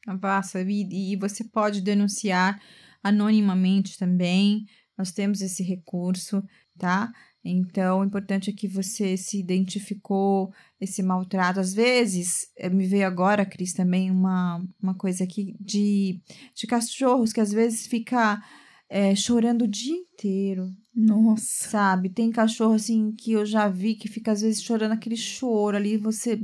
Não 0.06 0.18
faça. 0.18 0.60
E, 0.62 1.12
e 1.12 1.16
você 1.16 1.42
pode 1.44 1.80
denunciar 1.80 2.60
anonimamente 3.02 3.98
também. 3.98 4.64
Nós 4.96 5.12
temos 5.12 5.40
esse 5.40 5.62
recurso, 5.62 6.42
tá? 6.78 7.10
Então, 7.48 8.00
o 8.00 8.04
importante 8.04 8.50
é 8.50 8.52
que 8.52 8.66
você 8.66 9.16
se 9.16 9.38
identificou 9.38 10.52
esse 10.80 11.02
maltrato. 11.02 11.60
Às 11.60 11.72
vezes, 11.72 12.48
eh, 12.56 12.68
me 12.68 12.86
veio 12.86 13.06
agora, 13.06 13.46
Cris, 13.46 13.72
também 13.72 14.10
uma, 14.10 14.64
uma 14.82 14.94
coisa 14.94 15.24
aqui 15.24 15.54
de, 15.60 16.20
de 16.54 16.66
cachorros 16.66 17.32
que 17.32 17.40
às 17.40 17.52
vezes 17.52 17.86
fica 17.86 18.42
eh, 18.88 19.14
chorando 19.14 19.62
o 19.62 19.68
dia 19.68 19.94
inteiro, 19.94 20.70
Nossa. 20.94 21.68
sabe? 21.68 22.10
Tem 22.10 22.30
cachorro 22.30 22.74
assim 22.74 23.12
que 23.12 23.32
eu 23.32 23.46
já 23.46 23.68
vi 23.68 23.94
que 23.94 24.08
fica 24.08 24.32
às 24.32 24.40
vezes 24.40 24.62
chorando 24.62 24.92
aquele 24.92 25.16
choro 25.16 25.76
ali, 25.76 25.96
você 25.96 26.40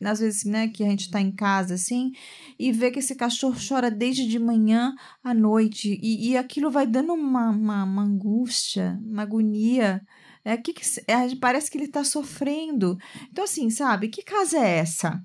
às 0.00 0.20
vezes, 0.20 0.44
né, 0.44 0.68
que 0.68 0.84
a 0.84 0.88
gente 0.88 1.10
tá 1.10 1.20
em 1.20 1.32
casa 1.32 1.74
assim, 1.74 2.12
e 2.58 2.70
vê 2.70 2.90
que 2.90 3.00
esse 3.00 3.16
cachorro 3.16 3.56
chora 3.68 3.90
desde 3.90 4.28
de 4.28 4.38
manhã 4.38 4.94
à 5.24 5.34
noite, 5.34 5.98
e, 6.00 6.30
e 6.30 6.36
aquilo 6.36 6.70
vai 6.70 6.86
dando 6.86 7.12
uma, 7.12 7.50
uma, 7.50 7.84
uma 7.84 8.02
angústia, 8.02 8.98
uma 9.04 9.22
agonia. 9.22 10.00
É, 10.44 10.56
que 10.56 10.72
que, 10.72 10.82
é, 11.06 11.34
parece 11.40 11.70
que 11.70 11.78
ele 11.78 11.88
tá 11.88 12.04
sofrendo. 12.04 12.96
Então, 13.30 13.44
assim, 13.44 13.70
sabe, 13.70 14.08
que 14.08 14.22
casa 14.22 14.58
é 14.58 14.78
essa? 14.78 15.20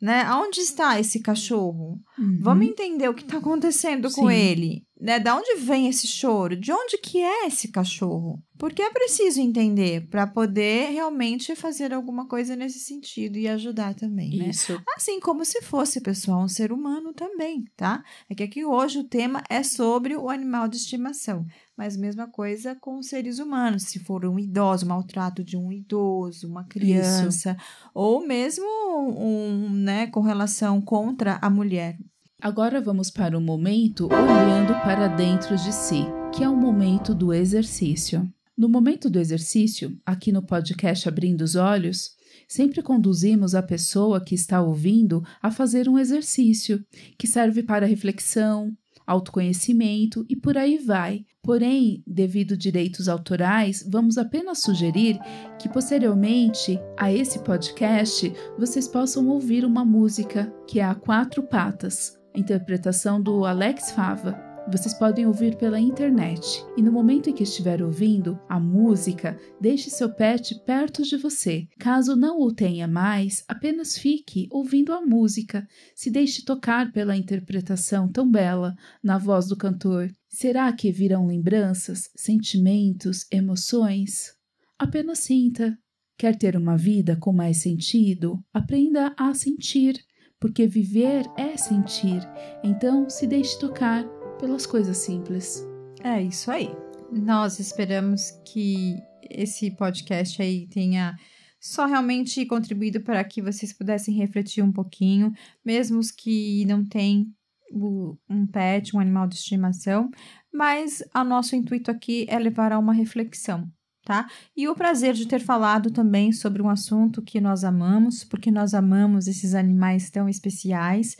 Né? 0.00 0.22
Aonde 0.22 0.60
está 0.60 0.98
esse 0.98 1.20
cachorro? 1.20 2.00
Uhum. 2.18 2.38
Vamos 2.40 2.66
entender 2.66 3.08
o 3.08 3.14
que 3.14 3.22
está 3.22 3.38
acontecendo 3.38 4.10
com 4.10 4.28
Sim. 4.28 4.34
ele, 4.34 4.86
né? 4.98 5.20
Da 5.20 5.36
onde 5.36 5.56
vem 5.56 5.88
esse 5.88 6.06
choro? 6.06 6.56
De 6.56 6.72
onde 6.72 6.96
que 6.98 7.18
é 7.18 7.46
esse 7.46 7.68
cachorro? 7.68 8.42
Porque 8.60 8.82
é 8.82 8.90
preciso 8.90 9.40
entender 9.40 10.06
para 10.08 10.26
poder 10.26 10.90
realmente 10.90 11.56
fazer 11.56 11.94
alguma 11.94 12.28
coisa 12.28 12.54
nesse 12.54 12.78
sentido 12.78 13.38
e 13.38 13.48
ajudar 13.48 13.94
também, 13.94 14.36
né? 14.36 14.50
Isso. 14.50 14.78
Assim 14.94 15.18
como 15.18 15.46
se 15.46 15.62
fosse, 15.62 15.98
pessoal, 15.98 16.42
um 16.42 16.48
ser 16.48 16.70
humano 16.70 17.14
também, 17.14 17.64
tá? 17.74 18.04
É 18.28 18.34
que 18.34 18.42
aqui 18.42 18.62
hoje 18.62 18.98
o 18.98 19.04
tema 19.04 19.42
é 19.48 19.62
sobre 19.62 20.14
o 20.14 20.28
animal 20.28 20.68
de 20.68 20.76
estimação, 20.76 21.46
mas 21.74 21.96
mesma 21.96 22.26
coisa 22.26 22.76
com 22.78 22.98
os 22.98 23.06
seres 23.06 23.38
humanos, 23.38 23.84
se 23.84 23.98
for 23.98 24.26
um 24.26 24.38
idoso, 24.38 24.84
maltrato 24.84 25.42
de 25.42 25.56
um 25.56 25.72
idoso, 25.72 26.46
uma 26.46 26.64
criança, 26.64 27.56
ou 27.94 28.26
mesmo 28.26 28.66
um, 28.66 29.70
né, 29.70 30.06
com 30.08 30.20
relação 30.20 30.82
contra 30.82 31.38
a 31.40 31.48
mulher. 31.48 31.96
Agora 32.42 32.78
vamos 32.78 33.10
para 33.10 33.38
o 33.38 33.40
momento 33.40 34.06
olhando 34.06 34.74
para 34.82 35.08
dentro 35.08 35.56
de 35.56 35.72
si, 35.72 36.04
que 36.34 36.44
é 36.44 36.48
o 36.48 36.54
momento 36.54 37.14
do 37.14 37.32
exercício. 37.32 38.30
No 38.60 38.68
momento 38.68 39.08
do 39.08 39.18
exercício, 39.18 39.98
aqui 40.04 40.30
no 40.30 40.42
podcast 40.42 41.08
Abrindo 41.08 41.40
os 41.40 41.54
Olhos, 41.54 42.10
sempre 42.46 42.82
conduzimos 42.82 43.54
a 43.54 43.62
pessoa 43.62 44.22
que 44.22 44.34
está 44.34 44.60
ouvindo 44.60 45.24
a 45.42 45.50
fazer 45.50 45.88
um 45.88 45.98
exercício 45.98 46.84
que 47.16 47.26
serve 47.26 47.62
para 47.62 47.86
reflexão, 47.86 48.70
autoconhecimento 49.06 50.26
e 50.28 50.36
por 50.36 50.58
aí 50.58 50.76
vai. 50.76 51.24
Porém, 51.42 52.02
devido 52.06 52.54
direitos 52.54 53.08
autorais, 53.08 53.82
vamos 53.88 54.18
apenas 54.18 54.58
sugerir 54.58 55.18
que 55.58 55.66
posteriormente 55.66 56.78
a 56.98 57.10
esse 57.10 57.38
podcast 57.38 58.30
vocês 58.58 58.86
possam 58.86 59.26
ouvir 59.28 59.64
uma 59.64 59.86
música 59.86 60.52
que 60.68 60.80
é 60.80 60.84
a 60.84 60.94
Quatro 60.94 61.42
Patas, 61.42 62.12
interpretação 62.34 63.22
do 63.22 63.46
Alex 63.46 63.90
Fava. 63.92 64.49
Vocês 64.70 64.94
podem 64.94 65.26
ouvir 65.26 65.56
pela 65.56 65.80
internet. 65.80 66.64
E 66.76 66.82
no 66.82 66.92
momento 66.92 67.28
em 67.28 67.32
que 67.32 67.42
estiver 67.42 67.82
ouvindo 67.82 68.38
a 68.48 68.60
música, 68.60 69.36
deixe 69.60 69.90
seu 69.90 70.14
pet 70.14 70.54
perto 70.64 71.02
de 71.02 71.16
você. 71.16 71.66
Caso 71.76 72.14
não 72.14 72.40
o 72.40 72.54
tenha 72.54 72.86
mais, 72.86 73.42
apenas 73.48 73.98
fique 73.98 74.46
ouvindo 74.48 74.92
a 74.92 75.00
música. 75.00 75.66
Se 75.92 76.08
deixe 76.08 76.44
tocar 76.44 76.92
pela 76.92 77.16
interpretação 77.16 78.06
tão 78.08 78.30
bela 78.30 78.76
na 79.02 79.18
voz 79.18 79.48
do 79.48 79.56
cantor. 79.56 80.08
Será 80.28 80.72
que 80.72 80.92
virão 80.92 81.26
lembranças, 81.26 82.08
sentimentos, 82.14 83.26
emoções? 83.32 84.34
Apenas 84.78 85.18
sinta. 85.18 85.76
Quer 86.16 86.36
ter 86.36 86.56
uma 86.56 86.76
vida 86.76 87.16
com 87.16 87.32
mais 87.32 87.56
sentido? 87.56 88.38
Aprenda 88.52 89.12
a 89.18 89.34
sentir, 89.34 89.98
porque 90.38 90.66
viver 90.68 91.26
é 91.36 91.56
sentir. 91.56 92.20
Então, 92.62 93.10
se 93.10 93.26
deixe 93.26 93.58
tocar 93.58 94.04
pelas 94.40 94.64
coisas 94.64 94.96
simples. 94.96 95.62
É 96.02 96.20
isso 96.20 96.50
aí. 96.50 96.70
Nós 97.12 97.60
esperamos 97.60 98.30
que 98.44 98.96
esse 99.28 99.70
podcast 99.72 100.40
aí 100.40 100.66
tenha 100.66 101.14
só 101.60 101.84
realmente 101.84 102.46
contribuído 102.46 103.02
para 103.02 103.22
que 103.22 103.42
vocês 103.42 103.70
pudessem 103.70 104.14
refletir 104.14 104.64
um 104.64 104.72
pouquinho, 104.72 105.30
mesmo 105.64 105.98
os 105.98 106.10
que 106.10 106.64
não 106.64 106.84
têm 106.84 107.30
um 107.72 108.46
pet, 108.50 108.96
um 108.96 109.00
animal 109.00 109.28
de 109.28 109.34
estimação, 109.34 110.10
mas 110.52 111.02
o 111.14 111.22
nosso 111.22 111.54
intuito 111.54 111.90
aqui 111.90 112.26
é 112.28 112.38
levar 112.38 112.72
a 112.72 112.78
uma 112.78 112.94
reflexão, 112.94 113.70
tá? 114.04 114.26
E 114.56 114.66
o 114.66 114.74
prazer 114.74 115.14
de 115.14 115.28
ter 115.28 115.40
falado 115.40 115.90
também 115.90 116.32
sobre 116.32 116.62
um 116.62 116.68
assunto 116.68 117.22
que 117.22 117.40
nós 117.40 117.62
amamos, 117.62 118.24
porque 118.24 118.50
nós 118.50 118.72
amamos 118.74 119.28
esses 119.28 119.54
animais 119.54 120.10
tão 120.10 120.28
especiais. 120.28 121.16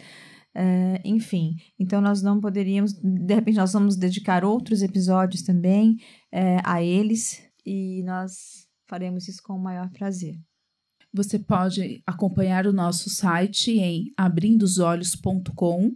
É, 0.55 1.01
enfim, 1.05 1.55
então 1.79 2.01
nós 2.01 2.23
não 2.23 2.41
poderíamos, 2.41 2.93
de 2.93 3.35
repente, 3.35 3.57
nós 3.57 3.73
vamos 3.73 3.97
dedicar 3.97 4.45
outros 4.45 4.83
episódios 4.83 5.43
também 5.43 5.97
é, 6.33 6.59
a 6.65 6.83
eles 6.83 7.41
e 7.65 8.03
nós 8.03 8.67
faremos 8.89 9.29
isso 9.29 9.41
com 9.45 9.55
o 9.55 9.63
maior 9.63 9.89
prazer. 9.91 10.35
Você 11.13 11.39
pode 11.39 12.03
acompanhar 12.07 12.67
o 12.67 12.73
nosso 12.73 13.11
site 13.11 13.73
em 13.73 14.13
abrindosolhos.com, 14.17 15.93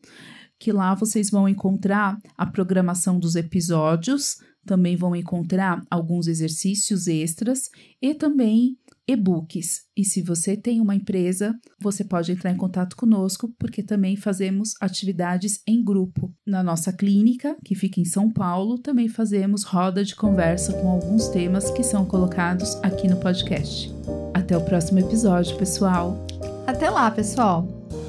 que 0.59 0.73
lá 0.73 0.95
vocês 0.95 1.31
vão 1.31 1.49
encontrar 1.49 2.19
a 2.37 2.47
programação 2.47 3.19
dos 3.19 3.37
episódios, 3.37 4.37
também 4.65 4.97
vão 4.97 5.15
encontrar 5.15 5.85
alguns 5.91 6.27
exercícios 6.27 7.07
extras 7.07 7.69
e 8.01 8.15
também 8.15 8.77
e-books. 9.09 9.83
E 9.97 10.05
se 10.05 10.23
você 10.23 10.57
tem 10.57 10.81
uma 10.81 10.95
empresa, 10.95 11.55
você 11.81 12.05
pode 12.05 12.33
entrar 12.33 12.51
em 12.51 12.57
contato 12.57 12.97
conosco, 12.97 13.53
porque 13.59 13.83
também 13.83 14.17
fazemos 14.17 14.75
atividades 14.81 15.61
em 15.67 15.83
grupo. 15.83 16.33
Na 16.47 16.63
nossa 16.63 16.93
clínica, 16.93 17.57
que 17.65 17.75
fica 17.75 18.01
em 18.01 18.05
São 18.05 18.31
Paulo, 18.31 18.79
também 18.79 19.09
fazemos 19.09 19.63
roda 19.63 20.05
de 20.05 20.15
conversa 20.15 20.73
com 20.73 20.89
alguns 20.89 21.29
temas 21.29 21.71
que 21.71 21.83
são 21.83 22.05
colocados 22.05 22.77
aqui 22.83 23.09
no 23.09 23.17
podcast. 23.17 23.93
Até 24.33 24.57
o 24.57 24.65
próximo 24.65 24.99
episódio, 24.99 25.57
pessoal. 25.57 26.27
Até 26.67 26.91
lá, 26.91 27.11
pessoal. 27.11 27.69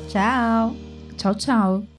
Tchau. 0.09 0.75
Tchau, 1.17 1.35
tchau. 1.35 1.94